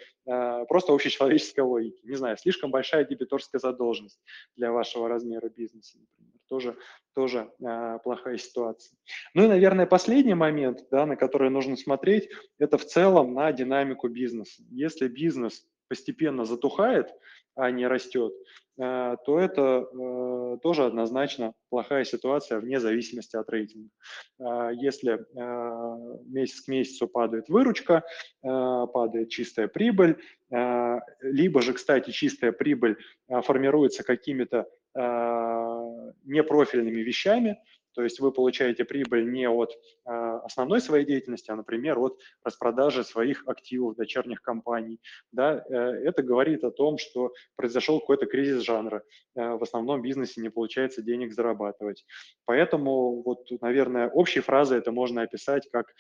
просто 0.69 0.93
общечеловеческой 0.93 1.65
логики. 1.65 2.01
Не 2.05 2.17
знаю, 2.17 2.37
слишком 2.37 2.71
большая 2.71 3.05
дебиторская 3.05 3.59
задолженность 3.59 4.21
для 4.57 4.73
вашего 4.73 5.09
размера 5.09 5.49
бизнеса, 5.49 5.99
например 5.99 6.28
тоже, 6.49 6.77
тоже 7.15 7.51
э, 7.61 7.99
плохая 8.03 8.39
ситуация. 8.39 8.97
Ну 9.35 9.45
и, 9.45 9.49
наверное, 9.49 9.87
последний 9.87 10.35
момент, 10.35 10.87
да, 10.91 11.07
на 11.07 11.17
который 11.17 11.51
нужно 11.51 11.77
смотреть, 11.77 12.29
это 12.59 12.79
в 12.79 12.85
целом 12.85 13.35
на 13.35 13.53
динамику 13.53 14.09
бизнеса. 14.09 14.63
Если 14.71 15.09
бизнес 15.09 15.65
постепенно 15.89 16.45
затухает, 16.45 17.13
а 17.59 17.73
не 17.73 17.89
растет, 17.89 18.33
э, 18.81 19.17
то 19.27 19.39
это 19.39 19.89
э, 19.91 20.59
тоже 20.63 20.85
однозначно 20.85 21.55
плохая 21.71 22.05
ситуация 22.05 22.61
вне 22.61 22.79
зависимости 22.79 23.35
от 23.35 23.51
рейтинга. 23.51 23.91
Э, 24.39 24.71
если 24.75 25.27
месяц 26.31 26.61
к 26.61 26.69
месяцу 26.69 27.09
падает 27.09 27.49
выручка, 27.49 28.05
падает 28.43 29.31
чистая 29.31 29.67
прибыль, 29.67 30.19
либо 31.21 31.63
же, 31.63 31.73
кстати, 31.73 32.11
чистая 32.11 32.53
прибыль 32.53 32.97
формируется 33.29 34.05
какими-то 34.05 34.67
непрофильными 36.25 37.01
вещами, 37.01 37.59
то 37.99 38.05
есть 38.05 38.21
вы 38.21 38.31
получаете 38.31 38.85
прибыль 38.85 39.29
не 39.29 39.49
от 39.49 39.73
э, 39.73 40.11
основной 40.45 40.81
своей 40.81 41.05
деятельности, 41.05 41.51
а, 41.51 41.57
например, 41.57 41.99
от 41.99 42.17
распродажи 42.45 43.03
своих 43.03 43.43
активов 43.49 43.97
дочерних 43.97 44.41
компаний. 44.41 45.01
Да? 45.33 45.65
Э, 45.69 45.75
это 46.05 46.23
говорит 46.23 46.63
о 46.63 46.71
том, 46.71 46.99
что 46.99 47.33
произошел 47.57 47.99
какой-то 47.99 48.27
кризис 48.27 48.63
жанра. 48.63 49.03
В 49.35 49.61
основном 49.65 50.01
бизнесе 50.01 50.41
не 50.41 50.49
получается 50.49 51.03
денег 51.03 51.33
зарабатывать. 51.33 52.07
Поэтому, 52.45 53.21
вот, 53.23 53.51
наверное, 53.61 54.09
общей 54.09 54.41
фразой 54.41 54.79
это 54.79 54.93
можно 54.93 55.23
описать 55.23 55.69
как 55.73 55.93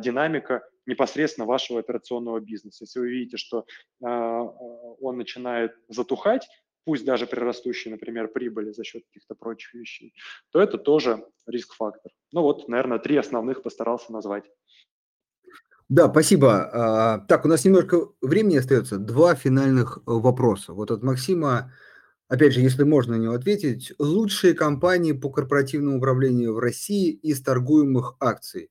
динамика 0.00 0.62
непосредственно 0.86 1.46
вашего 1.46 1.80
операционного 1.80 2.38
бизнеса. 2.38 2.84
Если 2.84 3.00
вы 3.00 3.10
видите, 3.10 3.36
что 3.36 3.64
он 4.00 5.16
начинает 5.16 5.72
затухать, 5.88 6.48
пусть 6.84 7.04
даже 7.04 7.26
при 7.26 7.40
растущей, 7.40 7.90
например, 7.90 8.28
прибыли 8.28 8.72
за 8.72 8.84
счет 8.84 9.04
каких-то 9.06 9.34
прочих 9.34 9.74
вещей, 9.74 10.14
то 10.50 10.60
это 10.60 10.78
тоже 10.78 11.24
риск-фактор. 11.46 12.12
Ну 12.32 12.42
вот, 12.42 12.68
наверное, 12.68 12.98
три 12.98 13.16
основных 13.16 13.62
постарался 13.62 14.12
назвать. 14.12 14.44
Да, 15.88 16.08
спасибо. 16.08 16.70
А, 16.72 17.18
так, 17.26 17.44
у 17.44 17.48
нас 17.48 17.64
немножко 17.64 18.08
времени 18.22 18.56
остается. 18.56 18.96
Два 18.96 19.34
финальных 19.34 19.98
э, 19.98 20.00
вопроса. 20.06 20.72
Вот 20.72 20.90
от 20.90 21.02
Максима, 21.02 21.70
опять 22.28 22.54
же, 22.54 22.60
если 22.60 22.84
можно 22.84 23.16
на 23.16 23.20
него 23.20 23.34
ответить. 23.34 23.92
Лучшие 23.98 24.54
компании 24.54 25.12
по 25.12 25.28
корпоративному 25.28 25.98
управлению 25.98 26.54
в 26.54 26.60
России 26.60 27.10
из 27.10 27.42
торгуемых 27.42 28.16
акций. 28.20 28.70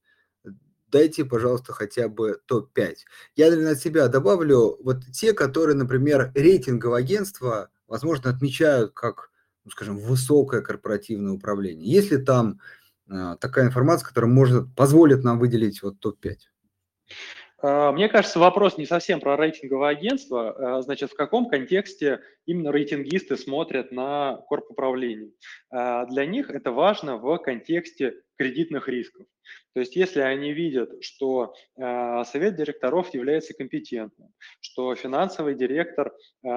Дайте, 0.87 1.23
пожалуйста, 1.23 1.73
хотя 1.73 2.09
бы 2.09 2.39
топ-5. 2.47 2.95
Я, 3.35 3.49
наверное, 3.49 3.73
от 3.73 3.79
себя 3.79 4.07
добавлю 4.07 4.77
вот 4.83 5.05
те, 5.13 5.33
которые, 5.33 5.75
например, 5.75 6.31
рейтинговое 6.33 6.99
агентство 6.99 7.69
возможно, 7.91 8.29
отмечают 8.29 8.93
как, 8.93 9.29
ну, 9.65 9.71
скажем, 9.71 9.97
высокое 9.99 10.61
корпоративное 10.61 11.33
управление. 11.33 11.91
Есть 11.91 12.11
ли 12.11 12.17
там 12.17 12.59
э, 13.09 13.35
такая 13.39 13.65
информация, 13.65 14.07
которая 14.07 14.31
может, 14.31 14.73
позволит 14.75 15.23
нам 15.23 15.37
выделить 15.37 15.83
вот 15.83 15.99
топ-5? 15.99 16.37
А, 17.61 17.91
мне 17.91 18.07
кажется, 18.07 18.39
вопрос 18.39 18.77
не 18.77 18.85
совсем 18.85 19.19
про 19.19 19.35
рейтинговое 19.35 19.89
агентство. 19.89 20.77
А, 20.77 20.81
значит, 20.81 21.11
в 21.11 21.15
каком 21.15 21.49
контексте 21.49 22.21
именно 22.45 22.71
рейтингисты 22.71 23.35
смотрят 23.35 23.91
на 23.91 24.37
корпуправление? 24.47 25.31
А, 25.69 26.05
для 26.05 26.25
них 26.25 26.49
это 26.49 26.71
важно 26.71 27.17
в 27.17 27.37
контексте 27.39 28.15
кредитных 28.37 28.87
рисков. 28.87 29.25
То 29.73 29.79
есть 29.79 29.95
если 29.95 30.19
они 30.19 30.51
видят, 30.51 31.03
что 31.03 31.53
э, 31.77 32.23
совет 32.25 32.55
директоров 32.55 33.13
является 33.13 33.53
компетентным, 33.53 34.29
что 34.59 34.95
финансовый 34.95 35.55
директор 35.55 36.09
э, 36.09 36.47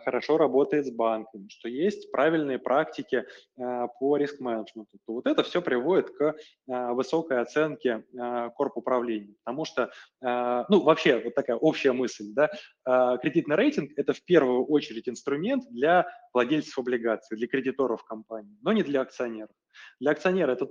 хорошо 0.00 0.38
работает 0.38 0.86
с 0.86 0.90
банками, 0.90 1.48
что 1.48 1.68
есть 1.68 2.10
правильные 2.10 2.58
практики 2.58 3.24
э, 3.58 3.86
по 4.00 4.16
риск-менеджменту, 4.16 4.98
то 5.06 5.12
вот 5.14 5.26
это 5.26 5.42
все 5.42 5.60
приводит 5.60 6.10
к 6.10 6.22
э, 6.22 6.92
высокой 6.92 7.40
оценке 7.40 8.04
э, 8.12 8.50
корпуправления. 8.56 9.34
Потому 9.44 9.64
что, 9.64 9.90
э, 10.22 10.64
ну 10.68 10.82
вообще 10.82 11.18
вот 11.18 11.34
такая 11.34 11.56
общая 11.56 11.92
мысль, 11.92 12.32
да, 12.32 12.50
э, 12.86 13.18
кредитный 13.20 13.56
рейтинг– 13.56 13.92
это 13.96 14.14
в 14.14 14.24
первую 14.24 14.64
очередь 14.64 15.08
инструмент 15.08 15.64
для 15.70 16.06
владельцев 16.32 16.78
облигаций, 16.78 17.36
для 17.36 17.46
кредиторов 17.48 18.02
компании, 18.04 18.56
но 18.62 18.72
не 18.72 18.82
для 18.82 19.02
акционеров. 19.02 19.54
Для 20.00 20.12
акционера 20.12 20.52
это 20.52 20.70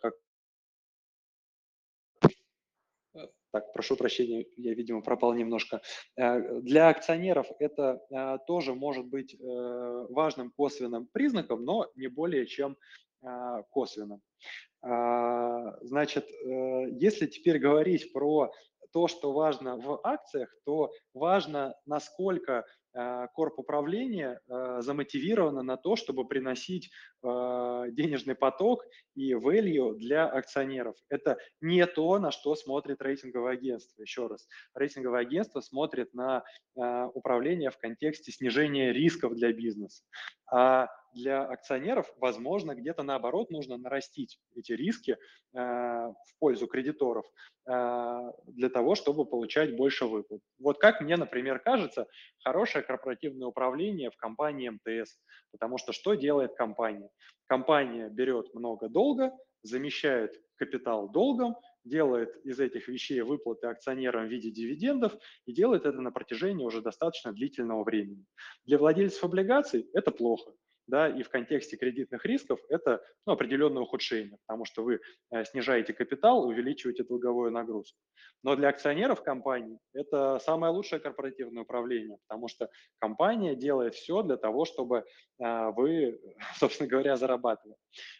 как 0.00 0.14
Так, 3.52 3.72
прошу 3.72 3.96
прощения, 3.96 4.46
я, 4.56 4.74
видимо, 4.74 5.02
пропал 5.02 5.34
немножко. 5.34 5.80
Э, 6.16 6.60
для 6.60 6.88
акционеров 6.88 7.48
это 7.58 8.00
э, 8.10 8.38
тоже 8.46 8.74
может 8.74 9.06
быть 9.06 9.34
э, 9.34 10.06
важным 10.10 10.52
косвенным 10.52 11.08
признаком, 11.12 11.64
но 11.64 11.90
не 11.96 12.08
более 12.08 12.46
чем 12.46 12.76
косвенным. 13.70 14.22
Значит, 14.80 16.26
если 17.02 17.26
теперь 17.26 17.58
говорить 17.58 18.14
про 18.14 18.50
то, 18.94 19.08
что 19.08 19.32
важно 19.32 19.76
в 19.76 20.00
акциях, 20.02 20.48
то 20.64 20.90
важно, 21.12 21.74
насколько 21.84 22.64
Э, 22.64 22.79
корп 23.34 23.58
управления 23.58 24.40
э, 24.48 24.80
замотивировано 24.80 25.62
на 25.62 25.76
то, 25.76 25.96
чтобы 25.96 26.26
приносить 26.26 26.90
э, 27.22 27.84
денежный 27.90 28.34
поток 28.34 28.84
и 29.14 29.32
value 29.32 29.94
для 29.96 30.26
акционеров. 30.26 30.96
Это 31.08 31.38
не 31.60 31.86
то, 31.86 32.18
на 32.18 32.30
что 32.30 32.54
смотрит 32.54 33.00
рейтинговое 33.00 33.52
агентство. 33.52 34.02
Еще 34.02 34.26
раз, 34.26 34.48
рейтинговое 34.74 35.20
агентство 35.20 35.60
смотрит 35.60 36.12
на 36.14 36.42
управление 36.74 37.70
в 37.70 37.78
контексте 37.78 38.32
снижения 38.32 38.92
рисков 38.92 39.34
для 39.34 39.52
бизнеса. 39.52 40.02
А 40.50 40.88
для 41.12 41.42
акционеров, 41.44 42.12
возможно, 42.18 42.74
где-то 42.74 43.02
наоборот 43.02 43.50
нужно 43.50 43.76
нарастить 43.76 44.38
эти 44.54 44.72
риски 44.72 45.12
э, 45.12 45.16
в 45.54 46.38
пользу 46.38 46.66
кредиторов 46.66 47.26
э, 47.66 48.32
для 48.46 48.68
того, 48.68 48.94
чтобы 48.94 49.24
получать 49.24 49.76
больше 49.76 50.06
выплат. 50.06 50.40
Вот 50.58 50.78
как 50.78 51.00
мне, 51.00 51.16
например, 51.16 51.58
кажется, 51.58 52.06
хорошее 52.44 52.84
корпоративное 52.84 53.48
управление 53.48 54.10
в 54.10 54.16
компании 54.16 54.70
МТС, 54.70 55.18
потому 55.52 55.78
что 55.78 55.92
что 55.92 56.14
делает 56.14 56.54
компания? 56.54 57.10
Компания 57.46 58.08
берет 58.08 58.54
много 58.54 58.88
долга, 58.88 59.32
замещает 59.62 60.40
капитал 60.56 61.08
долгом, 61.08 61.56
делает 61.84 62.36
из 62.44 62.60
этих 62.60 62.88
вещей 62.88 63.20
выплаты 63.22 63.66
акционерам 63.66 64.26
в 64.26 64.30
виде 64.30 64.50
дивидендов 64.50 65.14
и 65.46 65.52
делает 65.52 65.86
это 65.86 66.00
на 66.00 66.12
протяжении 66.12 66.64
уже 66.64 66.82
достаточно 66.82 67.32
длительного 67.32 67.82
времени. 67.82 68.24
Для 68.66 68.78
владельцев 68.78 69.24
облигаций 69.24 69.88
это 69.94 70.10
плохо 70.10 70.52
да, 70.86 71.08
и 71.08 71.22
в 71.22 71.28
контексте 71.28 71.76
кредитных 71.76 72.24
рисков 72.24 72.60
это 72.68 73.02
ну, 73.26 73.32
определенное 73.32 73.82
ухудшение, 73.82 74.38
потому 74.46 74.64
что 74.64 74.82
вы 74.82 75.00
э, 75.30 75.44
снижаете 75.44 75.92
капитал, 75.92 76.46
увеличиваете 76.46 77.04
долговую 77.04 77.50
нагрузку. 77.50 77.98
Но 78.42 78.56
для 78.56 78.68
акционеров 78.68 79.22
компании 79.22 79.78
это 79.92 80.38
самое 80.40 80.72
лучшее 80.72 81.00
корпоративное 81.00 81.62
управление, 81.62 82.18
потому 82.26 82.48
что 82.48 82.70
компания 82.98 83.54
делает 83.54 83.94
все 83.94 84.22
для 84.22 84.36
того, 84.36 84.64
чтобы 84.64 85.04
э, 85.38 85.70
вы, 85.76 86.20
собственно 86.56 86.88
говоря, 86.88 87.16
зарабатывали. 87.16 87.76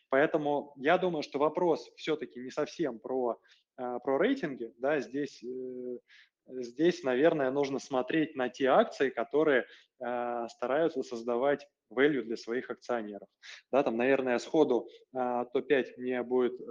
Поэтому 0.08 0.74
я 0.76 0.98
думаю, 0.98 1.22
что 1.22 1.38
вопрос 1.38 1.90
все-таки 1.96 2.40
не 2.40 2.50
совсем 2.50 2.98
про, 2.98 3.38
э, 3.78 3.98
про 4.04 4.18
рейтинги, 4.18 4.72
да, 4.78 5.00
здесь 5.00 5.42
здесь, 6.53 7.03
наверное, 7.03 7.51
нужно 7.51 7.78
смотреть 7.78 8.36
на 8.36 8.48
те 8.48 8.66
акции, 8.66 9.11
которые 9.11 9.66
э, 10.01 10.46
стараются 10.48 11.03
создавать 11.03 11.66
value 11.92 12.22
для 12.22 12.36
своих 12.36 12.70
акционеров. 12.70 13.28
Да, 13.72 13.82
там, 13.82 13.96
наверное, 13.96 14.38
сходу 14.38 14.88
э, 15.14 15.44
топ-5 15.53 15.94
мне 15.96 16.22
будет 16.22 16.61
э, 16.61 16.64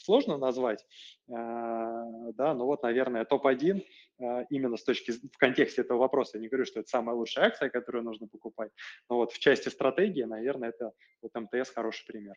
сложно 0.00 0.36
назвать, 0.38 0.84
э, 1.28 1.32
да, 1.32 2.54
но 2.54 2.66
вот, 2.66 2.82
наверное, 2.82 3.24
топ-1 3.24 3.82
э, 4.18 4.44
именно 4.50 4.76
с 4.76 4.84
точки, 4.84 5.12
в 5.12 5.38
контексте 5.38 5.82
этого 5.82 5.98
вопроса, 5.98 6.38
я 6.38 6.42
не 6.42 6.48
говорю, 6.48 6.64
что 6.64 6.80
это 6.80 6.88
самая 6.88 7.16
лучшая 7.16 7.46
акция, 7.46 7.70
которую 7.70 8.04
нужно 8.04 8.26
покупать, 8.26 8.72
но 9.08 9.16
вот 9.16 9.32
в 9.32 9.38
части 9.38 9.68
стратегии, 9.68 10.24
наверное, 10.24 10.70
это 10.70 10.92
вот 11.22 11.32
МТС 11.34 11.70
хороший 11.70 12.04
пример. 12.06 12.34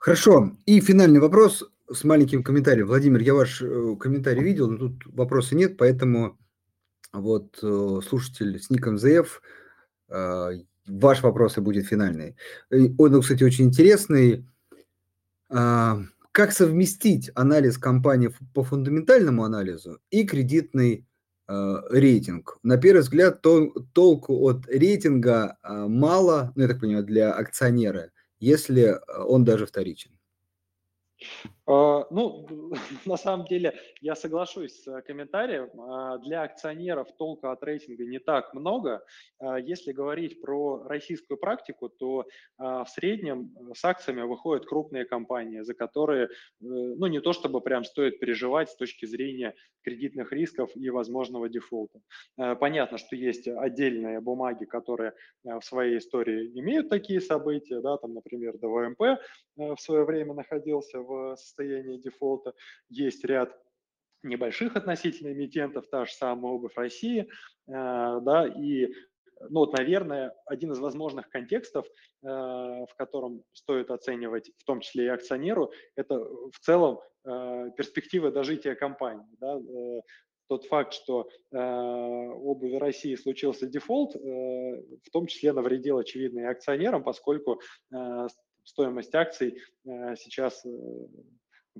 Хорошо. 0.00 0.56
И 0.66 0.80
финальный 0.80 1.20
вопрос 1.20 1.64
с 1.90 2.04
маленьким 2.04 2.42
комментарием. 2.42 2.86
Владимир, 2.86 3.20
я 3.20 3.34
ваш 3.34 3.62
э, 3.62 3.96
комментарий 3.98 4.42
видел, 4.42 4.68
но 4.70 4.78
тут 4.78 5.06
вопроса 5.06 5.54
нет, 5.54 5.76
поэтому 5.76 6.38
вот 7.12 7.58
э, 7.62 8.00
слушатель 8.06 8.60
с 8.60 8.70
ником 8.70 8.98
ЗФ, 8.98 9.40
э, 10.08 10.50
ваш 10.86 11.22
вопрос 11.22 11.56
и 11.56 11.60
будет 11.60 11.86
финальный. 11.86 12.36
Он, 12.98 13.20
кстати, 13.20 13.44
очень 13.44 13.66
интересный. 13.66 14.44
А, 15.50 16.00
как 16.32 16.50
совместить 16.52 17.30
анализ 17.34 17.78
компании 17.78 18.30
по 18.54 18.64
фундаментальному 18.64 19.44
анализу 19.44 20.00
и 20.10 20.24
кредитный 20.24 21.06
рейтинг? 21.46 22.58
На 22.62 22.78
первый 22.78 23.02
взгляд, 23.02 23.42
толку 23.42 24.34
от 24.48 24.66
рейтинга 24.66 25.58
мало, 25.62 26.52
ну, 26.56 26.62
я 26.62 26.68
так 26.68 26.80
понимаю, 26.80 27.04
для 27.04 27.32
акционера– 27.34 28.10
если 28.42 28.82
э, 28.82 28.98
он 29.24 29.44
даже 29.44 29.66
вторичен? 29.66 30.10
А, 31.72 32.06
ну, 32.10 32.46
на 33.06 33.16
самом 33.16 33.46
деле, 33.46 33.74
я 34.00 34.14
соглашусь 34.14 34.82
с 34.82 35.02
комментарием. 35.02 35.70
А, 35.80 36.18
для 36.18 36.42
акционеров 36.42 37.08
толка 37.16 37.52
от 37.52 37.62
рейтинга 37.62 38.04
не 38.04 38.18
так 38.18 38.52
много. 38.52 39.02
А, 39.38 39.58
если 39.58 39.92
говорить 39.92 40.40
про 40.40 40.82
российскую 40.84 41.38
практику, 41.38 41.88
то 41.88 42.26
в 42.58 42.86
среднем 42.88 43.54
с 43.74 43.84
акциями 43.84 44.22
выходят 44.22 44.66
крупные 44.66 45.04
компании, 45.04 45.62
за 45.62 45.74
которые, 45.74 46.26
э, 46.26 46.28
ну, 46.60 47.06
не 47.06 47.20
то 47.20 47.32
чтобы 47.32 47.60
прям 47.60 47.84
стоит 47.84 48.20
переживать 48.20 48.70
с 48.70 48.76
точки 48.76 49.06
зрения 49.06 49.54
кредитных 49.82 50.32
рисков 50.32 50.70
и 50.76 50.90
возможного 50.90 51.48
дефолта. 51.48 52.00
Понятно, 52.36 52.98
что 52.98 53.16
есть 53.16 53.48
отдельные 53.48 54.20
бумаги, 54.20 54.64
которые 54.64 55.12
в 55.42 55.60
своей 55.62 55.98
истории 55.98 56.52
имеют 56.54 56.88
такие 56.88 57.20
события, 57.20 57.80
да, 57.80 57.96
там, 57.96 58.14
например, 58.14 58.58
ДВМП 58.58 59.02
э, 59.02 59.18
в 59.56 59.80
свое 59.80 60.04
время 60.04 60.34
находился 60.34 61.00
в 61.00 61.36
состоянии 61.36 61.61
дефолта. 61.98 62.54
Есть 62.88 63.24
ряд 63.24 63.56
небольших 64.22 64.76
относительно 64.76 65.32
эмитентов, 65.32 65.88
та 65.88 66.04
же 66.04 66.12
самая 66.12 66.52
обувь 66.52 66.76
России, 66.76 67.22
э, 67.22 67.26
да, 67.66 68.46
и 68.46 68.92
ну 69.50 69.60
вот, 69.60 69.76
наверное, 69.76 70.34
один 70.46 70.72
из 70.72 70.78
возможных 70.78 71.28
контекстов, 71.28 71.86
э, 71.86 72.26
в 72.26 72.94
котором 72.96 73.42
стоит 73.52 73.90
оценивать, 73.90 74.50
в 74.58 74.64
том 74.64 74.80
числе 74.80 75.06
и 75.06 75.08
акционеру, 75.08 75.72
это 75.96 76.18
в 76.18 76.58
целом 76.60 77.00
э, 77.24 77.70
перспективы 77.76 78.30
дожития 78.30 78.74
компании. 78.74 79.26
Да? 79.40 79.58
Тот 80.48 80.66
факт, 80.66 80.92
что 80.92 81.28
э, 81.50 81.56
обуви 81.58 82.76
России 82.76 83.14
случился 83.14 83.66
дефолт, 83.66 84.14
в 84.14 85.10
том 85.12 85.26
числе 85.26 85.52
навредил, 85.52 85.98
очевидно, 85.98 86.40
и 86.40 86.44
акционерам, 86.44 87.02
поскольку 87.02 87.60
стоимость 88.64 89.14
акций 89.14 89.58
сейчас 89.84 90.64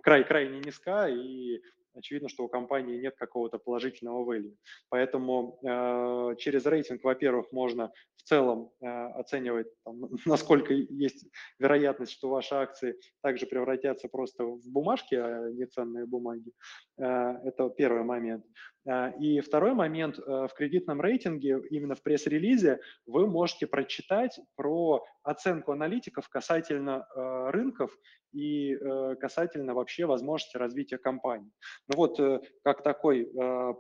край, 0.01 0.24
крайне 0.24 0.61
низка, 0.61 1.09
и 1.09 1.61
очевидно, 1.95 2.28
что 2.28 2.45
у 2.45 2.49
компании 2.49 2.99
нет 2.99 3.16
какого-то 3.16 3.59
положительного 3.59 4.24
value. 4.24 4.57
Поэтому 4.88 5.59
э, 5.62 6.36
через 6.38 6.66
рейтинг, 6.66 7.05
во-первых, 7.05 7.53
можно 7.53 7.93
в 8.16 8.22
целом 8.22 8.70
э, 8.80 8.86
оценивать, 8.86 9.66
там, 9.84 10.09
насколько 10.26 10.72
есть 10.72 11.26
вероятность, 11.59 12.12
что 12.12 12.28
ваши 12.28 12.55
акции 12.55 12.99
также 13.22 13.47
превратятся 13.47 14.09
просто 14.09 14.45
в 14.45 14.66
бумажки, 14.68 15.14
а 15.14 15.51
не 15.51 15.66
ценные 15.66 16.07
бумаги. 16.07 16.53
Э, 16.99 17.34
это 17.45 17.68
первый 17.70 18.05
момент. 18.05 18.45
Э, 18.86 19.12
и 19.18 19.40
второй 19.40 19.74
момент, 19.74 20.18
э, 20.18 20.22
в 20.22 20.55
кредитном 20.55 21.01
рейтинге, 21.01 21.61
именно 21.70 21.95
в 21.95 22.03
пресс-релизе, 22.03 22.80
вы 23.07 23.26
можете 23.26 23.66
прочитать 23.66 24.38
про 24.57 25.05
оценку 25.22 25.72
аналитиков 25.72 26.28
касательно 26.28 27.07
рынков 27.14 27.97
и 28.33 28.76
касательно 29.20 29.74
вообще 29.74 30.07
возможности 30.07 30.57
развития 30.57 30.99
компании. 30.99 31.51
Ну 31.89 31.97
вот, 31.97 32.18
как 32.64 32.83
такой 32.83 33.26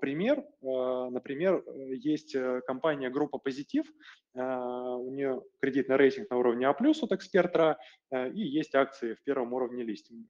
пример, 0.00 0.44
например, 0.60 1.64
есть 1.88 2.36
компания 2.66 3.10
группа 3.10 3.38
«Позитив», 3.38 3.86
у 4.34 5.10
нее 5.10 5.42
кредитный 5.60 5.96
рейтинг 5.96 6.30
на 6.30 6.38
уровне 6.38 6.66
А+, 6.66 6.70
от 6.70 7.12
эксперта, 7.12 7.76
и 8.10 8.40
есть 8.40 8.74
акции 8.74 9.14
в 9.14 9.22
первом 9.24 9.52
уровне 9.52 9.82
листинга. 9.82 10.28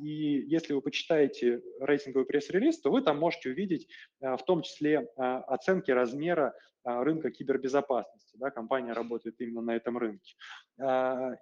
И 0.00 0.44
если 0.46 0.74
вы 0.74 0.80
почитаете 0.80 1.60
рейтинговый 1.80 2.26
пресс-релиз, 2.26 2.80
то 2.80 2.90
вы 2.92 3.02
там 3.02 3.18
можете 3.18 3.50
увидеть 3.50 3.88
в 4.20 4.40
том 4.46 4.62
числе 4.62 5.08
оценки 5.16 5.90
размера 5.90 6.54
рынка 6.84 7.30
кибербезопасности. 7.30 8.36
Да, 8.36 8.50
компания 8.50 8.92
работает 8.92 9.40
именно 9.40 9.62
на 9.62 9.76
этом 9.76 9.98
рынке. 9.98 10.34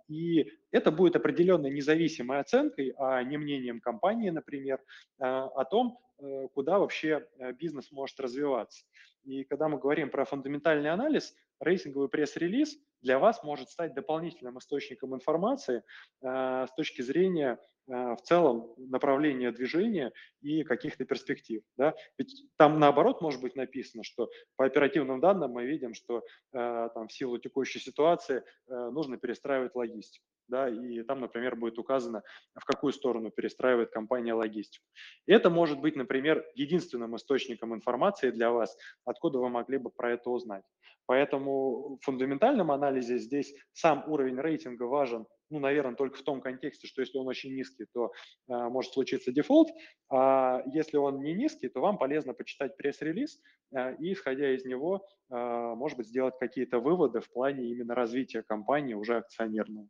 И 0.09 0.53
это 0.71 0.91
будет 0.91 1.17
определенной 1.17 1.71
независимой 1.71 2.41
оценкой, 2.41 2.95
а 2.97 3.23
не 3.23 3.39
мнением 3.39 3.81
компании, 3.81 4.31
например, 4.31 4.81
о 5.19 5.65
том, 5.65 5.99
э, 6.19 6.49
куда 6.55 6.79
вообще 6.79 7.27
э, 7.39 7.53
бизнес 7.53 7.91
может 7.93 8.19
развиваться. 8.21 8.85
И 9.25 9.45
когда 9.45 9.69
мы 9.69 9.79
говорим 9.79 10.11
про 10.11 10.25
фундаментальный 10.25 10.91
анализ, 10.91 11.35
рейтинговый 11.61 12.09
пресс-релиз 12.09 12.79
для 13.03 13.19
вас 13.19 13.43
может 13.43 13.71
стать 13.71 13.95
дополнительным 13.95 14.59
источником 14.59 15.15
информации 15.15 15.83
э, 16.23 16.67
с 16.69 16.73
точки 16.75 17.03
зрения 17.03 17.59
э, 17.89 18.15
в 18.15 18.23
целом 18.23 18.75
направления 18.77 19.51
движения 19.53 20.13
и 20.41 20.63
каких-то 20.63 21.05
перспектив. 21.05 21.63
Да? 21.77 21.95
Ведь 22.19 22.33
там 22.57 22.79
наоборот 22.79 23.21
может 23.21 23.41
быть 23.41 23.57
написано, 23.57 24.05
что 24.05 24.31
по 24.57 24.65
оперативным 24.65 25.21
данным 25.21 25.53
мы 25.53 25.67
видим, 25.67 25.95
что 25.95 26.19
э, 26.53 26.89
там, 26.95 27.09
в 27.09 27.13
силу 27.13 27.39
текущей 27.39 27.81
ситуации 27.81 28.39
э, 28.69 28.91
нужно 28.91 29.19
перестраивать 29.19 29.75
логистику 29.75 30.25
да, 30.53 30.69
и 30.69 31.03
там, 31.03 31.21
например, 31.21 31.57
будет 31.57 31.79
указано, 31.79 32.23
в 32.55 32.65
какую 32.67 32.93
сторону 32.93 33.31
перестраивает 33.31 33.91
компания 33.91 34.35
логистику. 34.35 34.85
И 35.27 35.33
это 35.33 35.49
может 35.49 35.81
быть, 35.81 35.97
например, 35.97 36.45
единственным 36.55 37.17
источником 37.17 37.75
информации 37.75 38.31
для 38.31 38.51
вас, 38.51 38.77
откуда 39.07 39.39
вы 39.39 39.49
могли 39.49 39.79
бы 39.79 39.91
про 39.91 40.13
это 40.13 40.29
узнать. 40.29 40.65
Поэтому 41.07 41.97
в 41.97 42.05
фундаментальном 42.05 42.71
анализе 42.71 43.19
здесь 43.19 43.55
сам 43.73 44.05
уровень 44.07 44.39
рейтинга 44.39 44.85
важен, 44.85 45.27
ну, 45.51 45.59
наверное, 45.59 45.95
только 45.95 46.19
в 46.19 46.23
том 46.23 46.41
контексте, 46.41 46.87
что 46.87 47.01
если 47.03 47.19
он 47.19 47.29
очень 47.29 47.55
низкий, 47.55 47.87
то 47.93 48.13
э, 48.49 48.69
может 48.69 48.93
случиться 48.93 49.33
дефолт, 49.33 49.69
а 50.11 50.63
если 50.67 50.97
он 50.97 51.21
не 51.23 51.35
низкий, 51.35 51.69
то 51.69 51.81
вам 51.81 51.99
полезно 51.99 52.35
почитать 52.35 52.77
пресс-релиз 52.77 53.41
э, 53.75 53.97
и, 53.97 54.13
исходя 54.13 54.55
из 54.55 54.65
него, 54.65 55.07
э, 55.31 55.35
может 55.35 55.99
быть, 55.99 56.09
сделать 56.09 56.35
какие-то 56.39 56.79
выводы 56.79 57.21
в 57.21 57.31
плане 57.31 57.71
именно 57.71 57.95
развития 57.95 58.43
компании 58.43 58.95
уже 58.95 59.17
акционерного. 59.17 59.89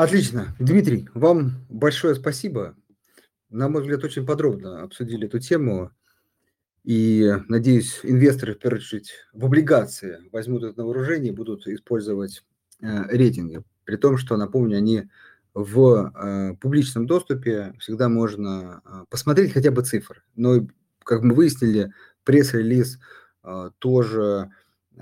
Отлично. 0.00 0.56
Дмитрий, 0.58 1.10
вам 1.12 1.66
большое 1.68 2.14
спасибо. 2.14 2.74
На 3.50 3.68
мой 3.68 3.82
взгляд, 3.82 4.02
очень 4.02 4.24
подробно 4.24 4.82
обсудили 4.82 5.26
эту 5.26 5.40
тему. 5.40 5.90
И, 6.84 7.30
надеюсь, 7.48 8.00
инвесторы, 8.02 8.54
в 8.54 8.58
первую 8.60 8.80
очередь, 8.80 9.12
в 9.34 9.44
облигации 9.44 10.20
возьмут 10.32 10.64
это 10.64 10.78
на 10.78 10.86
вооружение 10.86 11.34
и 11.34 11.36
будут 11.36 11.66
использовать 11.66 12.42
э, 12.80 13.14
рейтинги. 13.14 13.62
При 13.84 13.96
том, 13.96 14.16
что, 14.16 14.38
напомню, 14.38 14.78
они 14.78 15.10
в 15.52 16.10
э, 16.14 16.54
публичном 16.54 17.06
доступе 17.06 17.74
всегда 17.78 18.08
можно 18.08 18.80
э, 18.82 19.04
посмотреть 19.10 19.52
хотя 19.52 19.70
бы 19.70 19.82
цифры. 19.82 20.22
Но, 20.34 20.66
как 21.00 21.20
мы 21.22 21.34
выяснили, 21.34 21.92
пресс-релиз 22.24 22.98
э, 23.44 23.70
тоже 23.78 24.50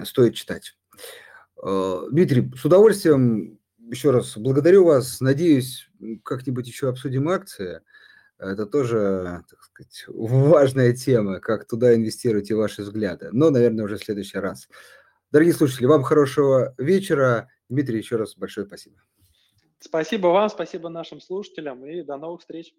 стоит 0.02 0.34
читать. 0.34 0.76
Э, 1.62 2.08
Дмитрий, 2.10 2.50
с 2.56 2.64
удовольствием 2.64 3.57
еще 3.90 4.10
раз 4.10 4.36
благодарю 4.36 4.84
вас. 4.84 5.20
Надеюсь, 5.20 5.88
как-нибудь 6.24 6.66
еще 6.66 6.88
обсудим 6.88 7.28
акции. 7.28 7.80
Это 8.38 8.66
тоже, 8.66 9.42
так 9.50 9.62
сказать, 9.62 10.04
важная 10.08 10.94
тема, 10.94 11.40
как 11.40 11.66
туда 11.66 11.94
инвестируете 11.94 12.54
ваши 12.54 12.82
взгляды. 12.82 13.30
Но, 13.32 13.50
наверное, 13.50 13.84
уже 13.84 13.96
в 13.96 14.04
следующий 14.04 14.38
раз. 14.38 14.68
Дорогие 15.32 15.54
слушатели, 15.54 15.86
вам 15.86 16.02
хорошего 16.02 16.74
вечера. 16.78 17.48
Дмитрий, 17.68 17.98
еще 17.98 18.16
раз 18.16 18.36
большое 18.36 18.66
спасибо. 18.66 18.96
Спасибо 19.80 20.28
вам, 20.28 20.48
спасибо 20.48 20.88
нашим 20.88 21.20
слушателям 21.20 21.84
и 21.84 22.02
до 22.02 22.16
новых 22.16 22.40
встреч. 22.40 22.74